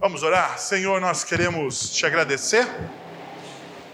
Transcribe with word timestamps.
Vamos 0.00 0.22
orar? 0.22 0.58
Senhor, 0.58 0.98
nós 0.98 1.24
queremos 1.24 1.90
te 1.90 2.06
agradecer 2.06 2.66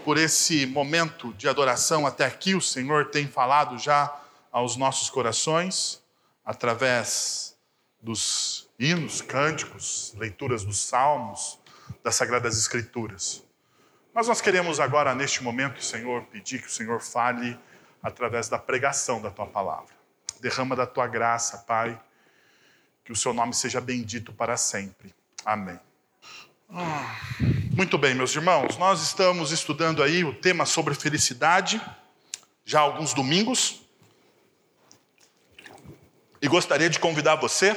por 0.05 0.17
esse 0.17 0.65
momento 0.65 1.35
de 1.35 1.49
adoração 1.49 2.07
até 2.07 2.25
aqui. 2.25 2.55
O 2.55 2.61
Senhor 2.61 3.07
tem 3.07 3.27
falado 3.27 3.77
já 3.77 4.17
aos 4.53 4.77
nossos 4.77 5.11
corações 5.11 6.01
através 6.45 7.57
dos 8.01 8.71
hinos, 8.79 9.21
cânticos, 9.21 10.15
leituras 10.17 10.63
dos 10.63 10.79
salmos, 10.79 11.59
das 12.05 12.15
sagradas 12.15 12.57
escrituras. 12.57 13.43
Mas 14.15 14.29
nós 14.29 14.41
queremos 14.41 14.79
agora, 14.79 15.13
neste 15.13 15.43
momento, 15.43 15.83
Senhor, 15.83 16.23
pedir 16.27 16.61
que 16.63 16.69
o 16.69 16.73
Senhor 16.73 17.03
fale 17.03 17.59
através 18.01 18.49
da 18.49 18.61
pregação 18.61 19.21
da 19.21 19.33
tua 19.33 19.49
palavra. 19.49 19.93
Derrama 20.41 20.77
da 20.77 20.87
tua 20.87 21.09
graça, 21.09 21.59
Pai, 21.67 22.01
que 23.05 23.11
o 23.11 23.17
seu 23.17 23.35
nome 23.35 23.53
seja 23.53 23.81
bendito 23.81 24.33
para 24.33 24.57
sempre. 24.57 25.13
Amém. 25.45 25.86
Muito 27.77 27.97
bem, 27.97 28.15
meus 28.15 28.35
irmãos, 28.35 28.77
nós 28.77 29.03
estamos 29.03 29.53
estudando 29.53 30.03
aí 30.03 30.25
o 30.25 30.35
tema 30.35 30.67
sobre 30.67 30.95
felicidade 30.95 31.81
já 32.65 32.81
há 32.81 32.83
alguns 32.83 33.15
domingos. 33.15 33.83
E 36.43 36.49
gostaria 36.49 36.91
de 36.91 36.99
convidar 36.99 37.37
você 37.37 37.77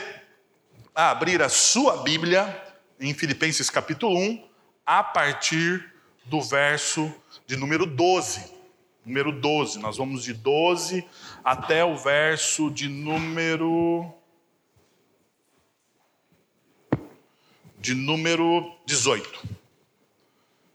a 0.95 1.11
abrir 1.11 1.41
a 1.41 1.49
sua 1.49 1.97
Bíblia 1.97 2.63
em 2.99 3.13
Filipenses 3.13 3.70
capítulo 3.70 4.17
1, 4.17 4.49
a 4.85 5.03
partir 5.03 5.94
do 6.25 6.41
verso 6.41 7.13
de 7.45 7.55
número 7.55 7.85
12 7.85 8.59
número 9.05 9.31
12. 9.31 9.80
Nós 9.80 9.97
vamos 9.97 10.23
de 10.23 10.33
12 10.33 11.05
até 11.44 11.83
o 11.83 11.97
verso 11.97 12.69
de 12.69 12.88
número. 12.88 14.13
De 17.79 17.95
número 17.95 18.75
18. 18.85 19.47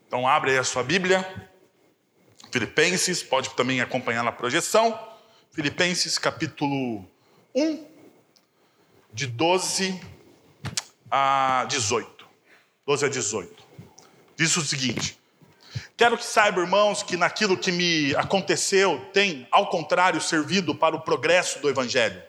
Então, 0.06 0.26
abre 0.26 0.52
aí 0.52 0.58
a 0.58 0.64
sua 0.64 0.82
Bíblia. 0.82 1.50
Filipenses, 2.50 3.22
pode 3.22 3.50
também 3.50 3.80
acompanhar 3.80 4.24
na 4.24 4.32
projeção. 4.32 4.98
Filipenses, 5.52 6.18
capítulo 6.18 7.04
1, 7.54 7.86
de 9.12 9.26
12 9.26 10.00
a 11.10 11.66
18. 11.68 12.26
12 12.86 13.04
a 13.04 13.08
18. 13.08 13.64
Diz 14.36 14.56
o 14.56 14.62
seguinte: 14.64 15.18
Quero 15.96 16.16
que 16.16 16.24
saiba, 16.24 16.60
irmãos, 16.60 17.02
que 17.02 17.16
naquilo 17.16 17.56
que 17.56 17.70
me 17.70 18.14
aconteceu 18.16 18.98
tem, 19.12 19.46
ao 19.50 19.68
contrário, 19.68 20.20
servido 20.20 20.74
para 20.74 20.96
o 20.96 21.00
progresso 21.00 21.60
do 21.60 21.68
Evangelho. 21.68 22.22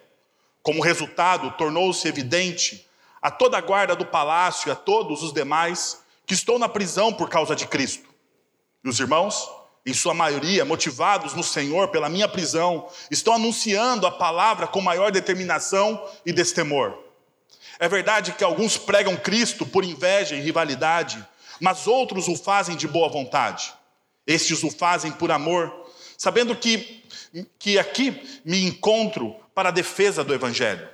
Como 0.62 0.82
resultado, 0.82 1.52
tornou-se 1.58 2.08
evidente 2.08 2.85
a 3.26 3.32
toda 3.32 3.58
a 3.58 3.62
guarda 3.62 3.96
do 3.96 4.06
palácio 4.06 4.70
e 4.70 4.72
a 4.72 4.76
todos 4.76 5.24
os 5.24 5.34
demais 5.34 6.04
que 6.26 6.34
estou 6.34 6.60
na 6.60 6.70
prisão 6.70 7.12
por 7.12 7.30
causa 7.30 7.56
de 7.56 7.66
Cristo. 7.66 8.08
E 8.84 8.90
os 8.90 9.00
irmãos, 9.00 9.50
em 9.86 9.94
sua 9.94 10.14
maioria, 10.14 10.66
motivados 10.66 11.34
no 11.34 11.44
Senhor 11.44 11.88
pela 11.88 12.10
minha 12.10 12.28
prisão, 12.28 12.88
estão 13.10 13.34
anunciando 13.34 14.06
a 14.06 14.12
palavra 14.12 14.68
com 14.68 14.82
maior 14.82 15.12
determinação 15.12 16.04
e 16.26 16.32
destemor. 16.32 16.94
É 17.80 17.88
verdade 17.88 18.34
que 18.34 18.44
alguns 18.44 18.78
pregam 18.78 19.16
Cristo 19.16 19.66
por 19.66 19.84
inveja 19.84 20.36
e 20.36 20.42
rivalidade 20.42 21.26
mas 21.60 21.88
outros 21.88 22.28
o 22.28 22.36
fazem 22.36 22.76
de 22.76 22.88
boa 22.88 23.10
vontade. 23.10 23.74
Estes 24.26 24.64
o 24.64 24.72
fazem 24.72 25.12
por 25.12 25.32
amor, 25.32 25.90
sabendo 26.18 26.56
que, 26.56 27.04
que 27.60 27.78
aqui 27.78 28.40
me 28.44 28.64
encontro 28.64 29.36
para 29.54 29.70
a 29.70 29.72
defesa 29.72 30.24
do 30.24 30.34
Evangelho. 30.34 30.88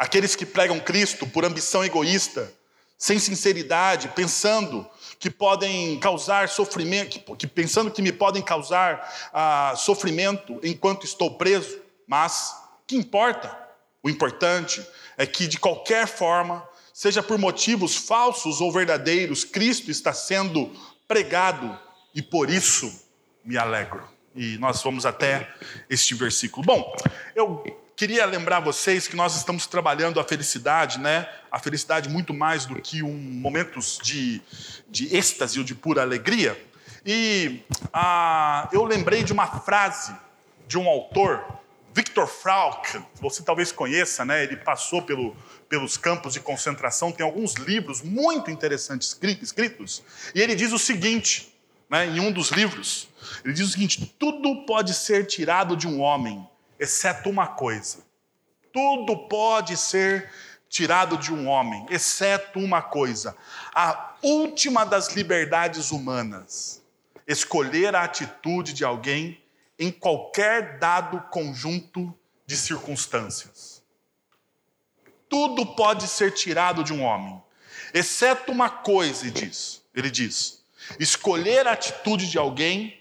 Aqueles 0.00 0.34
que 0.34 0.46
pregam 0.46 0.80
Cristo 0.80 1.26
por 1.26 1.44
ambição 1.44 1.84
egoísta, 1.84 2.50
sem 2.96 3.18
sinceridade, 3.18 4.08
pensando 4.08 4.88
que 5.18 5.28
podem 5.28 6.00
causar 6.00 6.48
sofrimento, 6.48 7.36
que, 7.36 7.46
pensando 7.46 7.90
que 7.90 8.00
me 8.00 8.10
podem 8.10 8.40
causar 8.40 9.30
ah, 9.30 9.74
sofrimento 9.76 10.58
enquanto 10.62 11.04
estou 11.04 11.36
preso, 11.36 11.78
mas 12.06 12.56
que 12.86 12.96
importa? 12.96 13.54
O 14.02 14.08
importante 14.08 14.82
é 15.18 15.26
que, 15.26 15.46
de 15.46 15.58
qualquer 15.58 16.06
forma, 16.08 16.66
seja 16.94 17.22
por 17.22 17.36
motivos 17.36 17.94
falsos 17.94 18.62
ou 18.62 18.72
verdadeiros, 18.72 19.44
Cristo 19.44 19.90
está 19.90 20.14
sendo 20.14 20.72
pregado 21.06 21.78
e 22.14 22.22
por 22.22 22.48
isso 22.48 22.90
me 23.44 23.58
alegro. 23.58 24.08
E 24.34 24.56
nós 24.56 24.82
vamos 24.82 25.04
até 25.04 25.46
este 25.90 26.14
versículo. 26.14 26.64
Bom, 26.64 26.96
eu 27.34 27.78
queria 28.00 28.24
lembrar 28.24 28.60
vocês 28.60 29.06
que 29.06 29.14
nós 29.14 29.36
estamos 29.36 29.66
trabalhando 29.66 30.18
a 30.18 30.24
felicidade, 30.24 30.98
né? 30.98 31.28
A 31.52 31.58
felicidade 31.58 32.08
muito 32.08 32.32
mais 32.32 32.64
do 32.64 32.80
que 32.80 33.02
um 33.02 33.12
momentos 33.12 33.98
de, 34.02 34.40
de 34.88 35.14
êxtase 35.14 35.58
ou 35.58 35.64
de 35.66 35.74
pura 35.74 36.00
alegria. 36.00 36.58
E 37.04 37.60
ah, 37.92 38.70
eu 38.72 38.84
lembrei 38.84 39.22
de 39.22 39.34
uma 39.34 39.46
frase 39.46 40.16
de 40.66 40.78
um 40.78 40.88
autor, 40.88 41.44
Viktor 41.92 42.26
Frankl, 42.26 43.00
você 43.20 43.42
talvez 43.42 43.70
conheça, 43.70 44.24
né? 44.24 44.44
Ele 44.44 44.56
passou 44.56 45.02
pelo 45.02 45.36
pelos 45.68 45.98
campos 45.98 46.32
de 46.32 46.40
concentração, 46.40 47.12
tem 47.12 47.24
alguns 47.24 47.52
livros 47.54 48.00
muito 48.00 48.50
interessantes 48.50 49.14
escritos, 49.42 50.02
e 50.34 50.40
ele 50.40 50.54
diz 50.54 50.72
o 50.72 50.78
seguinte, 50.78 51.54
né, 51.88 52.06
em 52.06 52.18
um 52.18 52.32
dos 52.32 52.48
livros, 52.50 53.08
ele 53.44 53.52
diz 53.52 53.68
o 53.68 53.70
seguinte: 53.70 54.16
tudo 54.18 54.64
pode 54.64 54.94
ser 54.94 55.26
tirado 55.26 55.76
de 55.76 55.86
um 55.86 56.00
homem, 56.00 56.48
exceto 56.80 57.30
uma 57.30 57.46
coisa. 57.46 57.98
Tudo 58.72 59.28
pode 59.28 59.76
ser 59.76 60.32
tirado 60.68 61.16
de 61.16 61.32
um 61.32 61.46
homem, 61.46 61.86
exceto 61.90 62.58
uma 62.58 62.82
coisa: 62.82 63.36
a 63.72 64.16
última 64.22 64.84
das 64.84 65.14
liberdades 65.14 65.92
humanas, 65.92 66.82
escolher 67.26 67.94
a 67.94 68.02
atitude 68.02 68.72
de 68.72 68.84
alguém 68.84 69.40
em 69.78 69.92
qualquer 69.92 70.78
dado 70.78 71.20
conjunto 71.30 72.12
de 72.44 72.56
circunstâncias 72.56 73.80
tudo 75.30 75.64
pode 75.64 76.08
ser 76.08 76.32
tirado 76.32 76.82
de 76.82 76.92
um 76.92 77.04
homem, 77.04 77.40
exceto 77.94 78.50
uma 78.50 78.68
coisa, 78.68 79.24
ele 79.24 79.30
diz. 79.30 79.80
Ele 79.94 80.10
diz: 80.10 80.62
escolher 80.98 81.66
a 81.68 81.72
atitude 81.72 82.28
de 82.28 82.36
alguém 82.36 83.00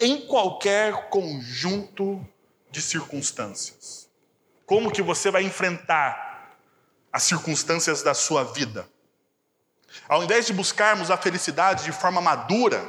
em 0.00 0.26
qualquer 0.26 1.10
conjunto 1.10 2.26
de 2.76 2.82
circunstâncias. 2.82 4.06
Como 4.66 4.92
que 4.92 5.00
você 5.00 5.30
vai 5.30 5.42
enfrentar 5.42 6.58
as 7.10 7.22
circunstâncias 7.22 8.02
da 8.02 8.12
sua 8.12 8.44
vida? 8.44 8.86
Ao 10.06 10.22
invés 10.22 10.46
de 10.46 10.52
buscarmos 10.52 11.10
a 11.10 11.16
felicidade 11.16 11.84
de 11.84 11.92
forma 11.92 12.20
madura 12.20 12.86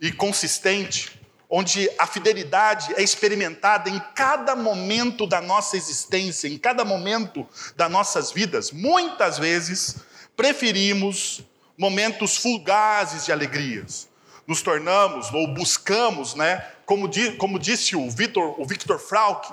e 0.00 0.12
consistente, 0.12 1.20
onde 1.48 1.90
a 1.98 2.06
fidelidade 2.06 2.94
é 2.94 3.02
experimentada 3.02 3.90
em 3.90 3.98
cada 4.14 4.54
momento 4.54 5.26
da 5.26 5.40
nossa 5.40 5.76
existência, 5.76 6.46
em 6.46 6.56
cada 6.56 6.84
momento 6.84 7.44
das 7.74 7.90
nossas 7.90 8.30
vidas, 8.30 8.70
muitas 8.70 9.38
vezes 9.38 9.96
preferimos 10.36 11.42
momentos 11.76 12.36
fugazes 12.36 13.24
de 13.24 13.32
alegrias. 13.32 14.08
Nos 14.46 14.62
tornamos 14.62 15.32
ou 15.32 15.52
buscamos, 15.52 16.36
né, 16.36 16.64
como, 16.90 17.06
di, 17.06 17.30
como 17.36 17.56
disse 17.56 17.94
o 17.94 18.10
Victor, 18.10 18.60
o 18.60 18.64
Victor 18.64 18.98
Frauk, 18.98 19.48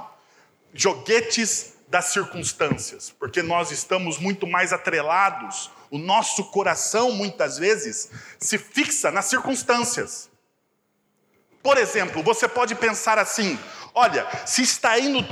joguetes 0.73 1.75
das 1.87 2.05
circunstâncias, 2.05 3.13
porque 3.19 3.43
nós 3.43 3.69
estamos 3.69 4.17
muito 4.17 4.47
mais 4.47 4.73
atrelados, 4.73 5.69
o 5.91 5.99
nosso 5.99 6.45
coração 6.45 7.11
muitas 7.11 7.59
vezes 7.59 8.09
se 8.39 8.57
fixa 8.57 9.11
nas 9.11 9.25
circunstâncias. 9.25 10.31
Por 11.61 11.77
exemplo, 11.77 12.23
você 12.23 12.47
pode 12.47 12.73
pensar 12.73 13.19
assim: 13.19 13.59
olha, 13.93 14.25
se 14.47 14.63
está 14.63 14.97
indo 14.97 15.23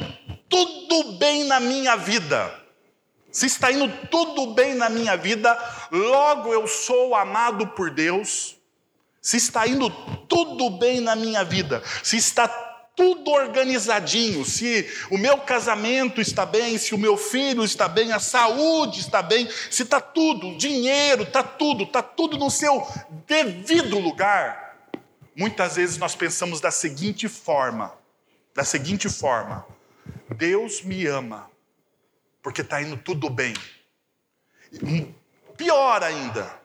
tudo 0.48 1.14
bem 1.14 1.46
na 1.46 1.60
minha 1.60 1.96
vida, 1.96 2.54
se 3.32 3.48
está 3.48 3.72
indo 3.72 3.92
tudo 4.12 4.54
bem 4.54 4.76
na 4.76 4.90
minha 4.90 5.18
vida, 5.18 5.58
logo 5.92 6.54
eu 6.54 6.68
sou 6.68 7.16
amado 7.16 7.66
por 7.66 7.90
Deus. 7.90 8.56
Se 9.26 9.38
está 9.38 9.68
indo 9.68 9.90
tudo 10.28 10.70
bem 10.70 11.00
na 11.02 11.16
minha 11.16 11.44
vida, 11.44 11.82
se 12.04 12.18
está 12.18 12.48
tudo 12.96 13.32
organizadinho, 13.32 14.46
se 14.46 14.88
o 15.10 15.18
meu 15.18 15.40
casamento 15.40 16.22
está 16.22 16.46
bem, 16.46 16.78
se 16.78 16.94
o 16.94 16.98
meu 16.98 17.18
filho 17.18 17.64
está 17.64 17.88
bem, 17.88 18.12
a 18.12 18.20
saúde 18.20 19.00
está 19.00 19.22
bem, 19.22 19.50
se 19.70 19.84
está 19.84 20.00
tudo, 20.00 20.50
o 20.50 20.58
dinheiro 20.58 21.24
está 21.24 21.42
tudo, 21.44 21.84
está 21.84 22.02
tudo 22.04 22.38
no 22.38 22.50
seu 22.50 22.88
devido 23.26 24.00
lugar, 24.00 24.66
Muitas 25.36 25.76
vezes 25.76 25.98
nós 25.98 26.16
pensamos 26.16 26.62
da 26.62 26.72
seguinte 26.72 27.28
forma: 27.28 27.94
da 28.54 28.64
seguinte 28.64 29.10
forma, 29.10 29.66
Deus 30.38 30.82
me 30.82 31.06
ama, 31.08 31.52
porque 32.42 32.62
está 32.62 32.82
indo 32.82 32.96
tudo 32.96 33.30
bem. 33.30 33.54
Pior 35.58 36.04
ainda, 36.04 36.62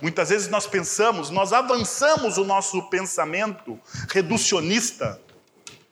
muitas 0.00 0.28
vezes 0.28 0.48
nós 0.48 0.66
pensamos, 0.66 1.30
nós 1.30 1.52
avançamos 1.52 2.38
o 2.38 2.44
nosso 2.44 2.82
pensamento 2.88 3.78
reducionista 4.08 5.20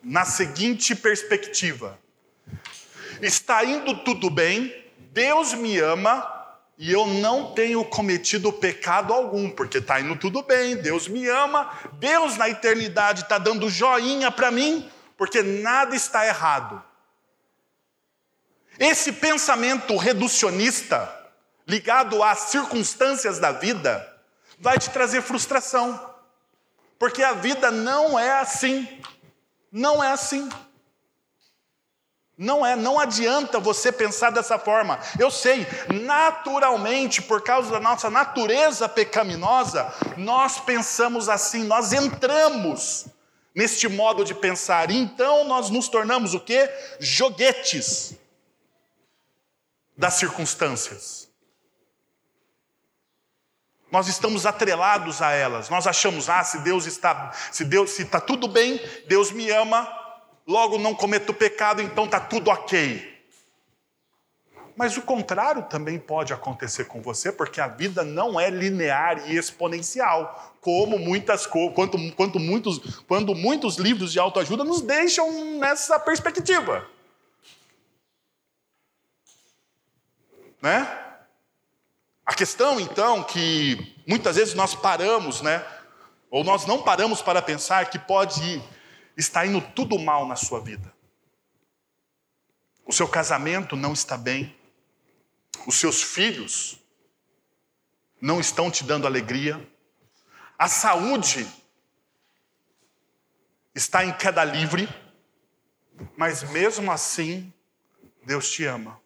na 0.03 0.25
seguinte 0.25 0.95
perspectiva: 0.95 1.99
está 3.21 3.65
indo 3.65 3.97
tudo 4.05 4.31
bem, 4.31 4.73
Deus 5.13 5.55
me 5.55 5.79
ama, 5.79 6.37
e 6.79 6.93
eu 6.93 7.07
não 7.07 7.55
tenho 7.55 7.85
cometido 7.85 8.53
pecado 8.53 9.13
algum, 9.13 9.51
porque 9.51 9.79
está 9.79 10.01
indo 10.01 10.15
tudo 10.17 10.43
bem, 10.43 10.77
Deus 10.77 11.09
me 11.09 11.27
ama, 11.29 11.73
Deus 11.95 12.37
na 12.37 12.49
eternidade 12.49 13.23
está 13.23 13.39
dando 13.39 13.71
joinha 13.71 14.31
para 14.31 14.51
mim, 14.51 14.89
porque 15.17 15.43
nada 15.43 15.97
está 15.97 16.27
errado. 16.27 16.83
Esse 18.79 19.11
pensamento 19.11 19.97
reducionista, 19.97 21.11
ligado 21.67 22.23
às 22.23 22.39
circunstâncias 22.51 23.39
da 23.39 23.53
vida, 23.53 24.15
vai 24.59 24.79
te 24.79 24.91
trazer 24.91 25.23
frustração, 25.23 26.15
porque 26.99 27.23
a 27.23 27.33
vida 27.33 27.71
não 27.71 28.19
é 28.19 28.39
assim. 28.39 29.01
Não 29.71 30.03
é 30.03 30.13
assim. 30.13 30.49
Não 32.39 32.67
é, 32.67 32.77
não 32.77 33.01
adianta 33.01 33.59
você 33.59 33.91
pensar 33.91 34.31
dessa 34.31 34.59
forma. 34.59 35.01
Eu 35.19 35.31
sei, 35.31 35.67
naturalmente, 36.05 37.23
por 37.23 37.43
causa 37.43 37.71
da 37.71 37.81
nossa 37.81 38.11
natureza 38.11 38.89
pecaminosa, 38.89 39.91
nós 40.19 40.61
pensamos 40.61 41.31
assim, 41.31 41.65
nós 41.65 41.95
entramos 41.95 43.07
neste 43.55 43.89
modo 43.89 44.23
de 44.23 44.35
pensar. 44.35 44.91
Então 44.91 45.45
nós 45.45 45.71
nos 45.71 45.89
tornamos 45.89 46.35
o 46.35 46.41
quê? 46.41 46.71
Joguetes 47.01 48.15
das 49.97 50.15
circunstâncias. 50.15 51.26
Nós 53.97 54.09
estamos 54.09 54.45
atrelados 54.45 55.23
a 55.23 55.33
elas. 55.33 55.71
Nós 55.71 55.87
achamos, 55.87 56.29
ah, 56.29 56.45
se 56.45 56.59
Deus 56.59 56.85
está, 56.85 57.33
se 57.51 57.65
Deus, 57.65 57.93
se 57.93 58.03
está 58.03 58.21
tudo 58.21 58.47
bem, 58.47 58.79
Deus 59.09 59.33
me 59.33 59.51
ama, 59.51 59.91
logo 60.47 60.77
não 60.77 60.95
cometo 60.95 61.33
pecado, 61.33 61.81
então 61.81 62.05
está 62.05 62.21
tudo 62.21 62.51
ok. 62.51 63.25
Mas 64.77 64.99
o 64.99 65.01
contrário 65.01 65.63
também 65.63 65.99
pode 65.99 66.35
acontecer 66.35 66.85
com 66.85 67.01
você, 67.01 67.33
porque 67.33 67.59
a 67.59 67.69
vida 67.69 68.05
não 68.05 68.39
é 68.39 68.51
linear 68.51 69.31
e 69.31 69.39
exponencial, 69.39 70.55
como 70.61 70.99
muitas 70.99 71.47
quanto, 71.47 71.97
quanto 72.13 72.39
muitos, 72.39 73.03
quando 73.09 73.35
muitos 73.35 73.79
livros 73.79 74.13
de 74.13 74.19
autoajuda 74.19 74.63
nos 74.63 74.83
deixam 74.83 75.57
nessa 75.59 75.99
perspectiva. 75.99 76.87
Né? 80.61 81.06
A 82.27 82.35
questão, 82.35 82.81
então, 82.81 83.23
que 83.23 83.95
muitas 84.05 84.35
vezes 84.35 84.53
nós 84.55 84.75
paramos, 84.75 85.41
né? 85.41 85.65
Ou 86.29 86.43
nós 86.43 86.67
não 86.67 86.83
paramos 86.83 87.23
para 87.23 87.41
pensar 87.41 87.89
que 87.89 88.01
pode 88.01 88.61
está 89.17 89.47
indo 89.47 89.61
tudo 89.61 89.97
mal 89.97 90.27
na 90.27 90.35
sua 90.35 90.61
vida. 90.61 90.93
O 92.85 92.93
seu 92.93 93.09
casamento 93.09 93.77
não 93.77 93.93
está 93.93 94.17
bem. 94.17 94.55
Os 95.67 95.77
seus 95.77 96.03
filhos 96.03 96.79
não 98.21 98.41
estão 98.41 98.71
te 98.71 98.83
dando 98.83 99.07
alegria. 99.07 99.65
A 100.59 100.69
saúde 100.69 101.47
está 103.75 104.05
em 104.05 104.13
queda 104.13 104.45
livre. 104.45 104.89
Mas 106.17 106.43
mesmo 106.43 106.91
assim, 106.91 107.53
Deus 108.25 108.51
te 108.51 108.65
ama. 108.65 109.01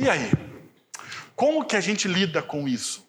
E 0.00 0.08
aí? 0.08 0.32
Como 1.36 1.62
que 1.62 1.76
a 1.76 1.80
gente 1.80 2.08
lida 2.08 2.40
com 2.40 2.66
isso? 2.66 3.06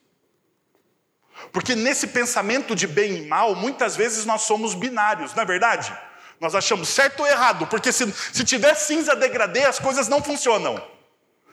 Porque 1.53 1.73
nesse 1.73 2.07
pensamento 2.07 2.75
de 2.75 2.85
bem 2.85 3.15
e 3.15 3.27
mal, 3.27 3.55
muitas 3.55 3.95
vezes 3.95 4.25
nós 4.25 4.41
somos 4.41 4.73
binários, 4.73 5.33
não 5.33 5.43
é 5.43 5.45
verdade? 5.45 5.97
Nós 6.37 6.53
achamos 6.53 6.89
certo 6.89 7.21
ou 7.21 7.27
errado, 7.27 7.65
porque 7.67 7.93
se, 7.93 8.11
se 8.11 8.43
tiver 8.43 8.75
cinza 8.75 9.15
degradê, 9.15 9.63
as 9.63 9.79
coisas 9.79 10.09
não 10.09 10.21
funcionam. 10.21 10.85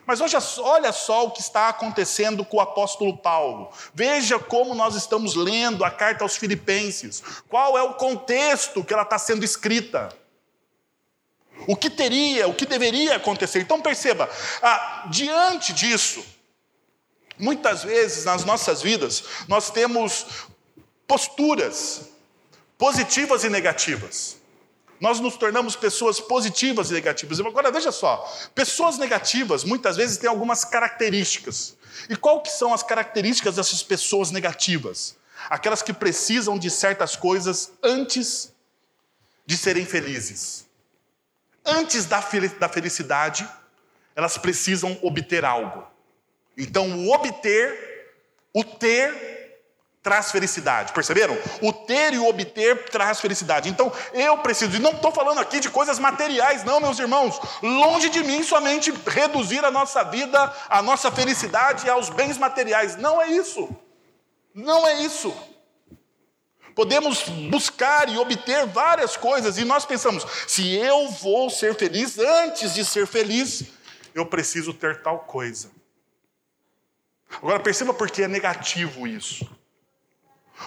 Mas 0.04 0.20
hoje, 0.20 0.36
olha 0.58 0.90
só 0.90 1.26
o 1.26 1.30
que 1.30 1.40
está 1.40 1.68
acontecendo 1.68 2.44
com 2.44 2.56
o 2.56 2.60
apóstolo 2.60 3.16
Paulo. 3.16 3.70
Veja 3.94 4.40
como 4.40 4.74
nós 4.74 4.96
estamos 4.96 5.36
lendo 5.36 5.84
a 5.84 5.90
carta 5.90 6.24
aos 6.24 6.36
Filipenses. 6.36 7.22
Qual 7.48 7.78
é 7.78 7.82
o 7.82 7.94
contexto 7.94 8.82
que 8.82 8.92
ela 8.92 9.04
está 9.04 9.18
sendo 9.18 9.44
escrita? 9.44 10.08
O 11.68 11.76
que 11.76 11.88
teria, 11.88 12.48
o 12.48 12.54
que 12.54 12.66
deveria 12.66 13.14
acontecer. 13.14 13.60
Então 13.60 13.80
perceba, 13.80 14.28
ah, 14.60 15.06
diante 15.08 15.72
disso, 15.72 16.24
Muitas 17.38 17.84
vezes 17.84 18.24
nas 18.24 18.44
nossas 18.44 18.82
vidas 18.82 19.22
nós 19.46 19.70
temos 19.70 20.26
posturas 21.06 22.08
positivas 22.76 23.44
e 23.44 23.48
negativas. 23.48 24.36
Nós 25.00 25.20
nos 25.20 25.36
tornamos 25.36 25.76
pessoas 25.76 26.18
positivas 26.18 26.90
e 26.90 26.94
negativas. 26.94 27.38
Agora 27.38 27.70
veja 27.70 27.92
só, 27.92 28.28
pessoas 28.54 28.98
negativas 28.98 29.62
muitas 29.62 29.96
vezes 29.96 30.16
têm 30.16 30.28
algumas 30.28 30.64
características. 30.64 31.76
E 32.10 32.16
qual 32.16 32.42
que 32.42 32.50
são 32.50 32.74
as 32.74 32.82
características 32.82 33.54
dessas 33.54 33.82
pessoas 33.82 34.32
negativas? 34.32 35.16
Aquelas 35.48 35.82
que 35.82 35.92
precisam 35.92 36.58
de 36.58 36.68
certas 36.68 37.14
coisas 37.14 37.70
antes 37.82 38.52
de 39.46 39.56
serem 39.56 39.86
felizes. 39.86 40.67
Antes 41.68 42.06
da 42.06 42.22
felicidade, 42.22 43.48
elas 44.16 44.38
precisam 44.38 44.98
obter 45.02 45.44
algo. 45.44 45.86
Então, 46.56 47.06
o 47.06 47.12
obter, 47.12 48.10
o 48.52 48.64
ter, 48.64 49.38
traz 50.02 50.30
felicidade. 50.30 50.92
Perceberam? 50.92 51.36
O 51.60 51.72
ter 51.72 52.14
e 52.14 52.18
o 52.18 52.26
obter 52.26 52.86
traz 52.86 53.20
felicidade. 53.20 53.68
Então, 53.68 53.92
eu 54.14 54.38
preciso, 54.38 54.74
e 54.76 54.80
não 54.80 54.92
estou 54.92 55.12
falando 55.12 55.38
aqui 55.38 55.60
de 55.60 55.68
coisas 55.68 55.98
materiais, 55.98 56.64
não, 56.64 56.80
meus 56.80 56.98
irmãos. 56.98 57.38
Longe 57.62 58.08
de 58.08 58.24
mim 58.24 58.42
somente 58.42 58.92
reduzir 59.06 59.64
a 59.64 59.70
nossa 59.70 60.02
vida, 60.04 60.52
a 60.68 60.80
nossa 60.80 61.12
felicidade 61.12 61.88
aos 61.90 62.08
bens 62.08 62.38
materiais. 62.38 62.96
Não 62.96 63.20
é 63.20 63.28
isso. 63.28 63.68
Não 64.54 64.88
é 64.88 65.02
isso. 65.02 65.34
Podemos 66.78 67.24
buscar 67.50 68.08
e 68.08 68.16
obter 68.18 68.64
várias 68.64 69.16
coisas, 69.16 69.58
e 69.58 69.64
nós 69.64 69.84
pensamos: 69.84 70.24
se 70.46 70.76
eu 70.76 71.08
vou 71.08 71.50
ser 71.50 71.74
feliz, 71.74 72.16
antes 72.16 72.72
de 72.72 72.84
ser 72.84 73.04
feliz, 73.04 73.64
eu 74.14 74.24
preciso 74.24 74.72
ter 74.72 75.02
tal 75.02 75.18
coisa. 75.18 75.72
Agora 77.42 77.58
perceba 77.58 77.92
por 77.92 78.08
que 78.08 78.22
é 78.22 78.28
negativo 78.28 79.08
isso. 79.08 79.44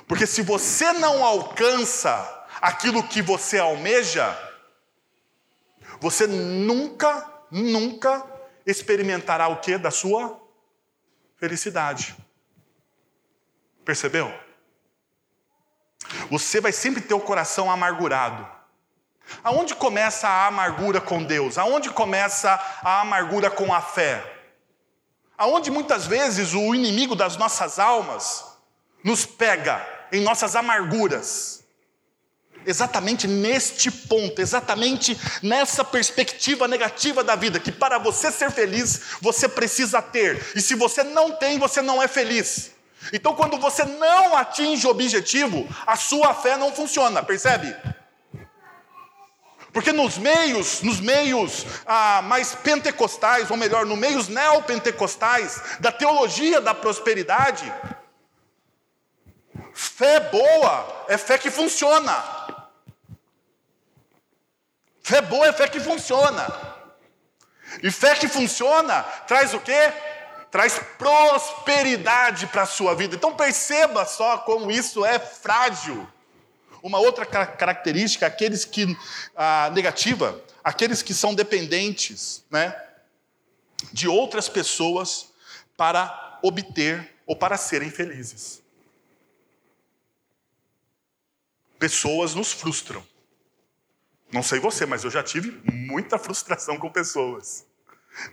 Porque 0.06 0.28
se 0.28 0.42
você 0.42 0.92
não 0.92 1.24
alcança 1.24 2.46
aquilo 2.60 3.08
que 3.08 3.22
você 3.22 3.58
almeja, 3.58 4.38
você 6.02 6.28
nunca, 6.28 7.26
nunca 7.50 8.22
experimentará 8.66 9.48
o 9.48 9.62
que 9.62 9.78
da 9.78 9.90
sua 9.90 10.38
felicidade. 11.38 12.18
Percebeu? 13.86 14.51
Você 16.30 16.62
vai 16.62 16.72
sempre 16.72 17.02
ter 17.02 17.14
o 17.14 17.20
coração 17.20 17.72
amargurado. 17.72 18.48
Aonde 19.44 19.76
começa 19.76 20.28
a 20.28 20.48
amargura 20.48 21.00
com 21.00 21.24
Deus? 21.24 21.58
Aonde 21.58 21.90
começa 21.90 22.60
a 22.84 23.02
amargura 23.02 23.50
com 23.50 23.74
a 23.74 23.82
fé? 23.82 24.40
aonde 25.42 25.72
muitas 25.72 26.06
vezes 26.06 26.54
o 26.54 26.76
inimigo 26.76 27.16
das 27.16 27.36
nossas 27.36 27.80
almas 27.80 28.46
nos 29.04 29.26
pega 29.26 29.84
em 30.12 30.22
nossas 30.22 30.56
amarguras. 30.56 31.64
Exatamente 32.64 33.28
neste 33.28 33.90
ponto, 33.90 34.40
exatamente 34.40 35.20
nessa 35.42 35.84
perspectiva 35.84 36.68
negativa 36.68 37.24
da 37.24 37.36
vida, 37.36 37.60
que 37.60 37.72
para 37.72 37.98
você 37.98 38.32
ser 38.32 38.52
feliz, 38.52 39.02
você 39.20 39.50
precisa 39.50 40.00
ter, 40.00 40.46
e 40.56 40.62
se 40.62 40.76
você 40.76 41.04
não 41.04 41.32
tem, 41.32 41.58
você 41.58 41.82
não 41.82 42.04
é 42.04 42.08
feliz. 42.08 42.70
Então, 43.12 43.36
quando 43.36 43.58
você 43.58 43.84
não 43.84 44.36
atinge 44.36 44.86
o 44.86 44.90
objetivo, 44.90 45.68
a 45.86 45.96
sua 45.96 46.34
fé 46.34 46.58
não 46.58 46.72
funciona, 46.72 47.24
percebe? 47.24 47.76
Porque 49.74 49.94
nos 49.94 50.18
meios, 50.18 50.82
nos 50.82 51.00
meios 51.00 51.66
ah, 51.86 52.22
mais 52.24 52.54
pentecostais, 52.54 53.50
ou 53.50 53.58
melhor, 53.58 53.86
nos 53.86 53.98
meios 53.98 54.28
neopentecostais, 54.28 55.62
da 55.80 55.92
teologia 55.92 56.60
da 56.60 56.74
prosperidade, 56.74 57.72
fé 59.74 60.20
boa 60.20 61.06
é 61.08 61.18
fé 61.18 61.38
que 61.38 61.50
funciona. 61.50 62.42
Fé 65.02 65.22
boa 65.22 65.48
é 65.48 65.54
fé 65.54 65.68
que 65.68 65.80
funciona. 65.80 66.48
E 67.82 67.90
fé 67.90 68.16
que 68.16 68.28
funciona 68.28 69.04
traz 69.26 69.54
o 69.54 69.60
quê? 69.60 69.94
Traz 70.52 70.78
prosperidade 70.98 72.46
para 72.48 72.64
a 72.64 72.66
sua 72.66 72.94
vida. 72.94 73.16
Então 73.16 73.34
perceba 73.34 74.06
só 74.06 74.38
como 74.40 74.70
isso 74.70 75.06
é 75.06 75.18
frágil. 75.18 76.06
Uma 76.84 77.00
outra 77.00 77.26
característica, 77.26 78.28
aqueles 78.28 78.66
que 78.66 78.98
a 79.36 79.72
negativa, 79.74 80.44
aqueles 80.62 81.02
que 81.02 81.14
são 81.14 81.34
dependentes, 81.34 82.44
né, 82.52 82.76
de 83.94 84.08
outras 84.08 84.50
pessoas 84.50 85.32
para 85.78 86.40
obter 86.44 87.16
ou 87.26 87.36
para 87.36 87.56
serem 87.56 87.90
felizes. 87.90 88.62
Pessoas 91.80 92.36
nos 92.36 92.52
frustram. 92.52 93.06
Não 94.32 94.44
sei 94.44 94.60
você, 94.60 94.86
mas 94.86 95.04
eu 95.04 95.12
já 95.12 95.24
tive 95.24 95.62
muita 95.72 96.20
frustração 96.20 96.78
com 96.78 96.90
pessoas. 96.92 97.66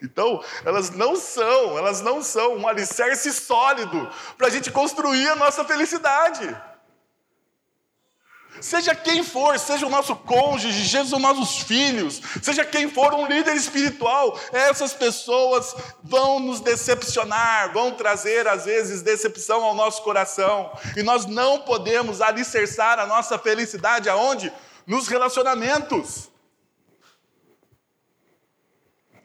Então, 0.03 0.43
elas 0.65 0.91
não 0.91 1.17
são, 1.17 1.79
elas 1.79 2.01
não 2.01 2.23
são 2.23 2.57
um 2.57 2.69
alicerce 2.69 3.33
sólido 3.33 4.11
para 4.37 4.49
a 4.49 4.51
gente 4.51 4.71
construir 4.71 5.29
a 5.29 5.37
nossa 5.37 5.65
felicidade. 5.65 6.57
Seja 8.61 8.95
quem 8.95 9.23
for, 9.23 9.59
seja 9.59 9.87
o 9.87 9.91
nosso 9.91 10.17
cônjuge, 10.17 10.83
seja 10.89 11.17
os 11.17 11.23
nossos 11.23 11.59
filhos, 11.59 12.21
seja 12.43 12.65
quem 12.65 12.91
for 12.91 13.15
um 13.15 13.27
líder 13.27 13.55
espiritual, 13.55 14.39
essas 14.53 14.93
pessoas 14.93 15.75
vão 16.03 16.41
nos 16.41 16.61
decepcionar, 16.61 17.73
vão 17.73 17.93
trazer 17.93 18.49
às 18.49 18.65
vezes 18.65 19.03
decepção 19.03 19.63
ao 19.63 19.75
nosso 19.75 20.03
coração. 20.03 20.73
E 20.97 21.03
nós 21.03 21.25
não 21.27 21.61
podemos 21.61 22.21
alicerçar 22.21 22.99
a 22.99 23.07
nossa 23.07 23.39
felicidade 23.39 24.09
aonde? 24.09 24.53
Nos 24.87 25.07
relacionamentos. 25.07 26.29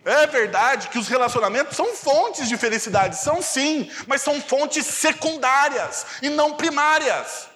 É 0.06 0.28
verdade 0.28 0.90
que 0.90 1.00
os 1.00 1.08
relacionamentos 1.08 1.78
são 1.78 1.96
fontes 1.96 2.50
de 2.50 2.58
felicidade, 2.58 3.18
são 3.18 3.42
sim, 3.42 3.90
mas 4.06 4.22
são 4.22 4.42
fontes 4.42 4.86
secundárias 4.86 6.06
e 6.22 6.30
não 6.30 6.54
primárias. 6.54 7.48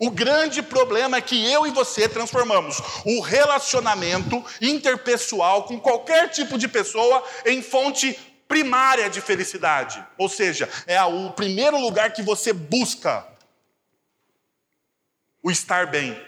O 0.00 0.10
grande 0.10 0.62
problema 0.62 1.16
é 1.16 1.20
que 1.20 1.50
eu 1.50 1.66
e 1.66 1.70
você 1.70 2.08
transformamos 2.08 2.78
o 3.04 3.20
relacionamento 3.20 4.44
interpessoal 4.60 5.64
com 5.64 5.78
qualquer 5.80 6.30
tipo 6.30 6.56
de 6.56 6.68
pessoa 6.68 7.24
em 7.44 7.62
fonte 7.62 8.16
primária 8.46 9.10
de 9.10 9.20
felicidade. 9.20 10.04
Ou 10.16 10.28
seja, 10.28 10.68
é 10.86 11.02
o 11.02 11.30
primeiro 11.30 11.78
lugar 11.78 12.12
que 12.12 12.22
você 12.22 12.52
busca 12.52 13.26
o 15.42 15.50
estar 15.50 15.86
bem. 15.88 16.27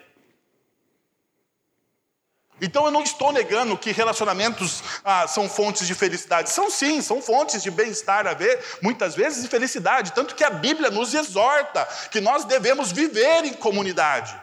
Então 2.61 2.85
eu 2.85 2.91
não 2.91 3.03
estou 3.03 3.33
negando 3.33 3.77
que 3.79 3.91
relacionamentos 3.91 4.83
ah, 5.03 5.27
são 5.27 5.49
fontes 5.49 5.87
de 5.87 5.95
felicidade. 5.95 6.51
São 6.51 6.71
sim, 6.71 7.01
são 7.01 7.23
fontes 7.23 7.63
de 7.63 7.71
bem-estar 7.71 8.27
a 8.27 8.35
ver, 8.35 8.63
muitas 8.83 9.15
vezes 9.15 9.43
de 9.43 9.49
felicidade. 9.49 10.13
Tanto 10.13 10.35
que 10.35 10.45
a 10.45 10.51
Bíblia 10.51 10.91
nos 10.91 11.15
exorta 11.15 11.87
que 12.11 12.21
nós 12.21 12.45
devemos 12.45 12.93
viver 12.93 13.47
em 13.47 13.55
comunidade. 13.55 14.39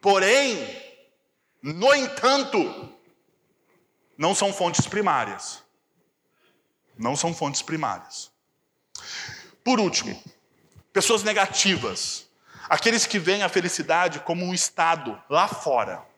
Porém, 0.00 0.78
no 1.62 1.94
entanto, 1.94 2.92
não 4.16 4.34
são 4.34 4.52
fontes 4.52 4.86
primárias. 4.86 5.62
Não 6.98 7.16
são 7.16 7.32
fontes 7.32 7.62
primárias. 7.62 8.30
Por 9.64 9.80
último, 9.80 10.22
pessoas 10.92 11.22
negativas. 11.22 12.26
Aqueles 12.68 13.06
que 13.06 13.18
veem 13.18 13.42
a 13.42 13.48
felicidade 13.48 14.20
como 14.20 14.44
um 14.44 14.52
estado 14.52 15.20
lá 15.30 15.48
fora 15.48 16.09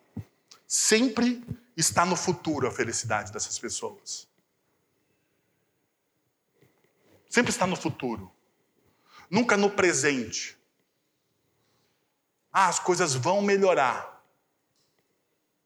Sempre 0.73 1.45
está 1.77 2.07
no 2.07 2.17
futuro 2.17 2.67
a 2.67 2.71
felicidade 2.71 3.31
dessas 3.31 3.59
pessoas. 3.59 4.27
Sempre 7.29 7.51
está 7.51 7.67
no 7.67 7.77
futuro. 7.77 8.33
Nunca 9.29 9.55
no 9.55 9.69
presente. 9.69 10.57
Ah, 12.51 12.69
as 12.69 12.79
coisas 12.79 13.15
vão 13.15 13.43
melhorar. 13.43 14.25